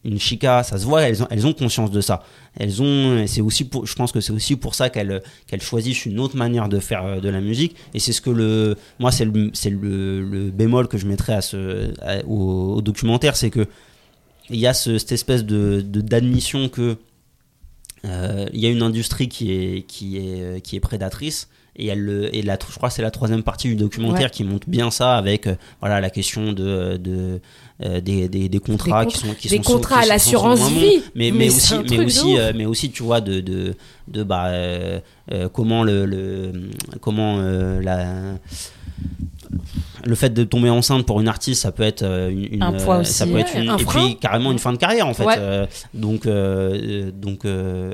[0.03, 2.23] une Chica, ça se voit, elles ont, elles ont conscience de ça.
[2.57, 6.05] Elles ont, c'est aussi pour, je pense que c'est aussi pour ça qu'elles, qu'elles choisissent
[6.05, 7.75] une autre manière de faire euh, de la musique.
[7.93, 11.41] Et c'est ce que le, moi, c'est le, le, le bémol que je mettrais à
[11.41, 11.93] ce,
[12.27, 13.65] au, documentaire, c'est que
[14.49, 16.97] il y a ce- cette espèce de- d'admission que
[18.05, 21.49] euh, il y a une industrie qui est, qui est, euh, qui est prédatrice.
[21.78, 24.30] Et, elle, le- et la, je crois que c'est la troisième partie du documentaire Ouais.
[24.30, 27.41] qui montre bien ça avec euh, voilà, la question de, de,
[27.84, 30.69] euh, des, des, des contrats Des qui sont qui des sont contrats qui à l'assurance
[30.69, 31.01] vie.
[31.15, 33.73] mais, Mais aussi mais aussi euh, mais aussi tu vois de de,
[34.07, 34.51] de bah
[35.51, 36.53] comment le, le
[37.01, 37.38] comment
[37.82, 38.05] la
[40.05, 42.99] le fait de tomber enceinte pour une artiste ça peut être une, une- Un poids
[42.99, 44.05] aussi, ça peut être ouais, une, un et frein.
[44.05, 45.67] puis carrément une fin de carrière en fait Ouais.
[45.93, 47.93] Donc euh, donc euh,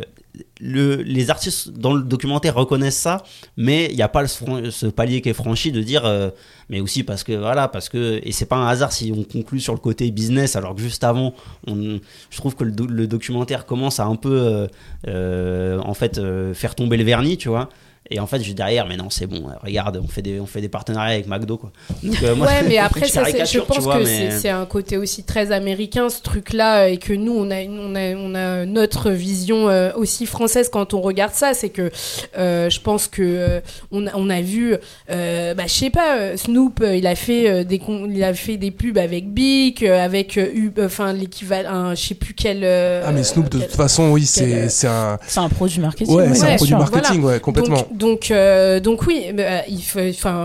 [0.60, 3.24] le, les artistes dans le documentaire reconnaissent ça,
[3.58, 6.30] mais il n'y a pas ce palier qui est franchi de dire, euh,
[6.70, 9.60] mais aussi parce que voilà, parce que et c'est pas un hasard si on conclut
[9.60, 11.34] sur le côté business, alors que juste avant,
[11.68, 14.68] je trouve que le, do- le documentaire commence à un peu, euh,
[15.08, 16.20] euh, en fait,
[16.54, 17.70] faire tomber le vernis, tu vois.
[18.10, 19.44] Et en fait, je suis derrière, mais non, c'est bon.
[19.64, 21.72] Regarde, on fait des, on fait des partenariats avec McDo, quoi.
[22.04, 24.32] Donc, euh, moi, ouais, mais après, ça, c'est- je caricature, tu pense vois, que mais-
[24.32, 28.14] c'est un côté aussi très américain, ce truc-là, et que nous, on a, on a,
[28.16, 31.54] on a notre vision euh, aussi française quand on regarde ça.
[31.54, 31.90] C'est que
[32.38, 33.60] euh, je pense que euh,
[33.92, 34.76] on, a, on a vu,
[35.10, 38.34] euh, bah, je sais pas, Snoop, euh, il a fait euh, des, con- il a
[38.34, 40.38] fait des pubs avec Bic, euh, avec,
[40.84, 42.62] enfin, l'équivalent, je sais plus quel.
[42.66, 45.18] euh, Ah, mais Snoop, de quel- toute façon, oui, c'est euh, c'est un.
[45.28, 46.14] C'est un produit marketing.
[46.14, 47.36] Ouais, c'est un produit sûr, marketing, voilà.
[47.38, 47.78] ouais, complètement.
[47.78, 50.00] Donc, Donc, euh, donc oui, bah, il faut,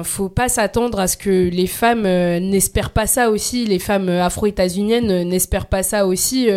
[0.05, 3.65] faut pas s'attendre à ce que les femmes euh, n'espèrent pas ça aussi.
[3.65, 6.51] Les femmes afro-états-uniennes euh, n'espèrent pas ça aussi.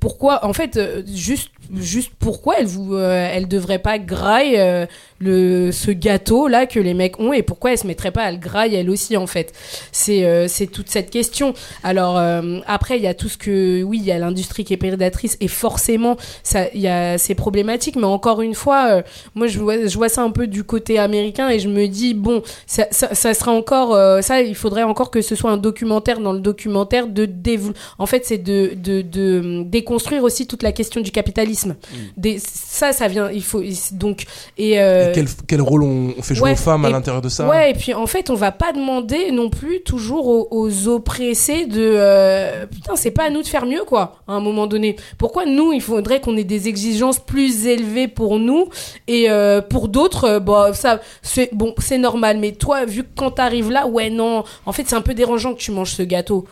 [0.00, 4.86] pourquoi En fait, juste, juste pourquoi elles vous, elles devraient pas grailler
[5.22, 8.32] le ce gâteau là que les mecs ont et pourquoi elles se mettraient pas à
[8.32, 9.52] le grailler elles aussi en fait.
[9.92, 11.54] C'est, euh, c'est toute cette question.
[11.82, 14.74] Alors euh, après, il y a tout ce que, oui, il y a l'industrie qui
[14.74, 17.96] est prédatrice et forcément, ça, il y a c'est problématique.
[17.96, 19.02] Mais encore une fois, euh,
[19.34, 22.14] moi je vois, je vois ça un peu du côté américain et je me dis
[22.14, 25.56] bon, ça, ça, ça sera encore, euh, ça, il faudrait encore que ce soit un
[25.56, 27.78] documentaire dans le documentaire de développer.
[27.98, 31.76] En fait, c'est de, de, de déconstruire aussi toute la question du capitalisme.
[32.16, 33.62] Des, ça, ça vient, il faut
[33.92, 34.24] donc
[34.58, 34.78] Et
[35.12, 37.70] quel, quel rôle on, on fait jouer ouais, aux femmes à l'intérieur de ça Ouais,
[37.70, 41.80] et puis en fait, on va pas demander non plus toujours aux, aux oppressés de.
[41.96, 44.96] euh, putain, c'est pas à nous de faire mieux, quoi, à un moment donné.
[45.18, 48.68] Pourquoi nous, il faudrait qu'on ait des exigences plus élevées pour nous
[49.08, 52.38] et euh, pour d'autres, euh, bah, ça, c'est bon, c'est normal.
[52.38, 55.54] Mais toi, vu que quand t'arrives là, ouais, non, en fait, c'est un peu dérangeant
[55.54, 56.46] que tu manges ce gâteau.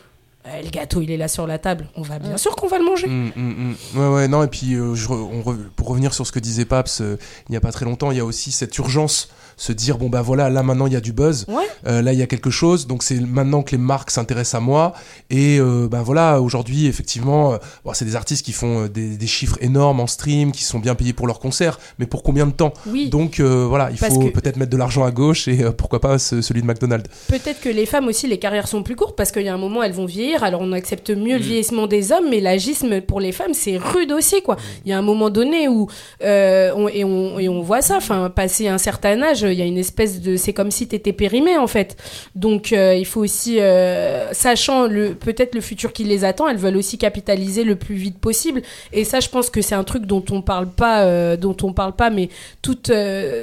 [0.50, 1.86] Euh, le gâteau, il est là sur la table.
[1.96, 3.06] On va bien sûr qu'on va le manger.
[3.06, 3.98] Mm, mm, mm.
[4.00, 6.38] Ouais, ouais, non, et puis euh, je re- on re- pour revenir sur ce que
[6.40, 7.16] disait Paps euh,
[7.48, 9.28] il n'y a pas très longtemps, il y a aussi cette urgence,
[9.60, 11.64] se dire, bon bah voilà, là maintenant il y a du buzz, Ouais.
[11.86, 14.60] Euh, là il y a quelque chose, donc c'est maintenant que les marques s'intéressent à
[14.60, 14.94] moi,
[15.28, 19.16] et euh, bah voilà, aujourd'hui effectivement, euh, bon, c'est des artistes qui font euh, des,
[19.18, 22.46] des chiffres énormes en stream, qui sont bien payés pour leurs concerts, mais pour combien
[22.46, 22.72] de temps?
[22.86, 23.10] Oui.
[23.10, 25.72] Donc euh, voilà, il Parce faut que- peut-être mettre de l'argent à gauche, et euh,
[25.72, 27.10] pourquoi pas ce- celui de McDonald's.
[27.28, 29.58] Peut-être que les femmes aussi, les carrières sont plus courtes parce qu'il y a un
[29.58, 30.42] moment, elles vont vieillir.
[30.42, 34.12] Alors on accepte mieux le vieillissement des hommes, mais l'agisme pour les femmes, c'est rude
[34.12, 34.56] aussi, quoi.
[34.86, 35.86] Il y a un moment donné où,
[36.24, 39.62] euh, on- et, on, et on voit ça, enfin, passer un certain âge, il y
[39.62, 40.36] a une espèce de.
[40.36, 41.96] C'est comme si t'étais périmé, en fait.
[42.34, 46.56] Donc euh, il faut aussi, euh, sachant le peut-être le futur qui les attend, elles
[46.56, 48.62] veulent aussi capitaliser le plus vite possible.
[48.92, 51.72] Et ça, je pense que c'est un truc dont on parle pas, euh, dont on
[51.72, 52.28] parle pas, mais
[52.62, 52.92] toute,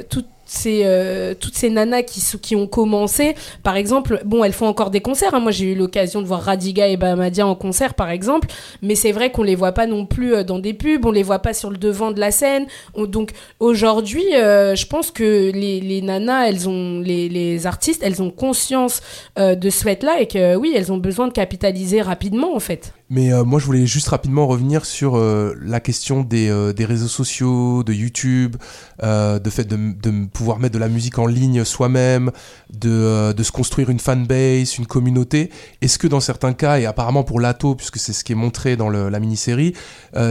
[0.09, 4.67] toute ces, euh, toutes ces nanas qui, qui ont commencé, par exemple, bon, elles font
[4.67, 5.33] encore des concerts.
[5.33, 5.39] hein.
[5.39, 8.47] Moi, j'ai eu l'occasion de voir Radiga et Bahamadia en concert, par exemple.
[8.81, 11.23] Mais c'est vrai qu'on les voit pas non plus euh, dans des pubs, on les
[11.23, 12.65] voit pas sur le devant de la scène.
[12.95, 18.01] On- donc, aujourd'hui, euh, je pense que les, les nanas, elles ont, les, les artistes,
[18.03, 19.01] elles ont conscience
[19.39, 22.93] euh, de ce fait-là et que oui, elles ont besoin de capitaliser rapidement, en fait.
[23.09, 26.83] Mais euh, moi, je voulais juste rapidement revenir sur euh, la question des, euh, des
[26.83, 28.57] réseaux sociaux, de YouTube,
[29.01, 32.31] de fait de, pouvoir mettre de la musique en ligne soi-même,
[32.73, 35.51] de, se construire une fanbase, une communauté.
[35.81, 38.75] Est-ce que dans certains cas, et apparemment pour Lato, puisque c'est ce qui est montré
[38.75, 39.73] dans la mini-série,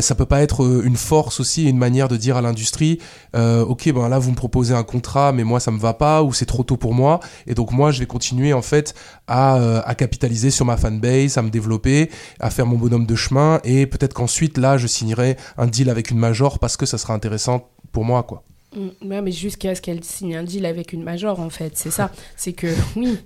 [0.00, 2.98] ça peut pas être une force aussi, une manière de dire à l'industrie,
[3.34, 6.32] ok, ben là vous me proposez un contrat, mais moi ça me va pas, ou
[6.32, 8.94] c'est trop tôt pour moi, et donc moi je vais continuer en fait
[9.28, 13.86] à capitaliser sur ma fanbase, à me développer, à faire mon bonhomme de chemin, et
[13.86, 17.70] peut-être qu'ensuite là je signerai un deal avec une major parce que ça sera intéressant
[17.92, 18.42] pour moi, quoi.
[18.76, 21.90] Mm, ouais, mais jusqu'à ce qu'elle signe un deal avec une major, en fait, c'est
[21.90, 22.10] ça.
[22.36, 22.66] c'est que,
[22.96, 23.18] oui,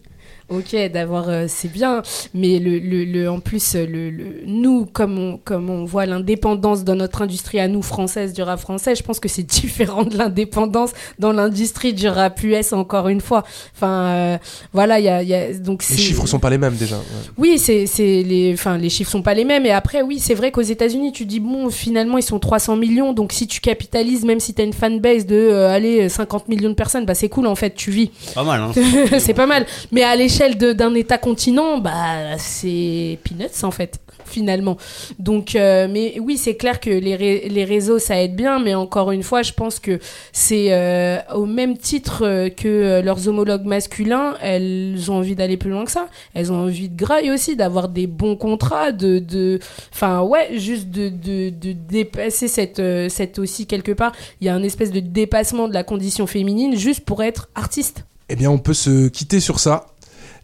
[0.51, 2.03] ok, d'avoir, euh, c'est bien,
[2.35, 6.07] mais le, le, le- en plus, euh, le, le- nous, comme on, comme on voit
[6.07, 10.03] l'indépendance dans notre industrie à nous, française, du rap français, je pense que c'est différent
[10.05, 13.45] de l'indépendance dans l'industrie du rap US, encore une fois.
[13.77, 14.39] Enfin, euh,
[14.73, 16.97] voilà, il y a, il y a- donc Les chiffres sont pas les mêmes déjà.
[16.97, 17.03] ouais.
[17.39, 20.35] oui, c'est c'est les enfin les chiffres sont pas les mêmes et après oui, c'est
[20.35, 24.25] vrai qu'aux États-Unis, tu dis bon, finalement ils sont 300 millions donc si tu capitalises
[24.25, 27.29] même si tu as une fanbase de euh, allez 50 millions de personnes, bah c'est
[27.29, 28.11] cool en fait, tu vis.
[28.35, 28.73] Pas mal, hein.
[29.19, 29.65] c'est pas mal.
[29.93, 34.77] Mais à l'échelle de- d'un état continent, bah c'est peanuts en fait finalement.
[35.19, 39.11] Donc euh, mais oui, c'est clair que les, les réseaux ça aide bien mais encore
[39.11, 39.99] une fois, je pense que
[40.33, 45.71] c'est euh, au même titre euh, que leurs homologues masculins, elles ont envie d'aller plus
[45.71, 46.07] loin que ça.
[46.35, 49.59] Elles ont envie de grailler aussi, d'avoir des bons contrats, de,
[49.93, 52.81] enfin ouais, juste de, de, de dépasser cette,
[53.11, 54.13] cette aussi quelque part.
[54.41, 58.05] Il y a un espèce de dépassement de la condition féminine juste pour être artiste.
[58.29, 59.87] Eh bien, on peut se quitter sur ça.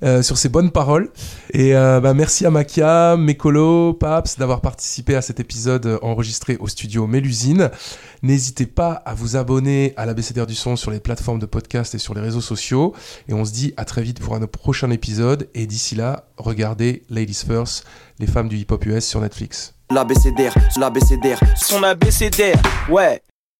[0.02, 1.10] Euh, sur ces bonnes paroles.
[1.52, 6.68] Et euh, bah, merci à Makia, Mekolo, Paps d'avoir participé à cet épisode enregistré au
[6.68, 7.70] studio Mélusine.
[8.22, 11.98] N'hésitez pas à vous abonner à l'ABCDR du son sur les plateformes de podcast et
[11.98, 12.94] sur les réseaux sociaux.
[13.28, 15.48] Et on se dit à très vite pour un prochain épisode.
[15.54, 17.86] Et d'ici là, regardez Ladies First,
[18.18, 19.74] les femmes du hip-hop US sur Netflix.
[19.90, 21.38] L'ABCDR, l'ABCDR.
[21.56, 23.22] Son abécédaire, ouais.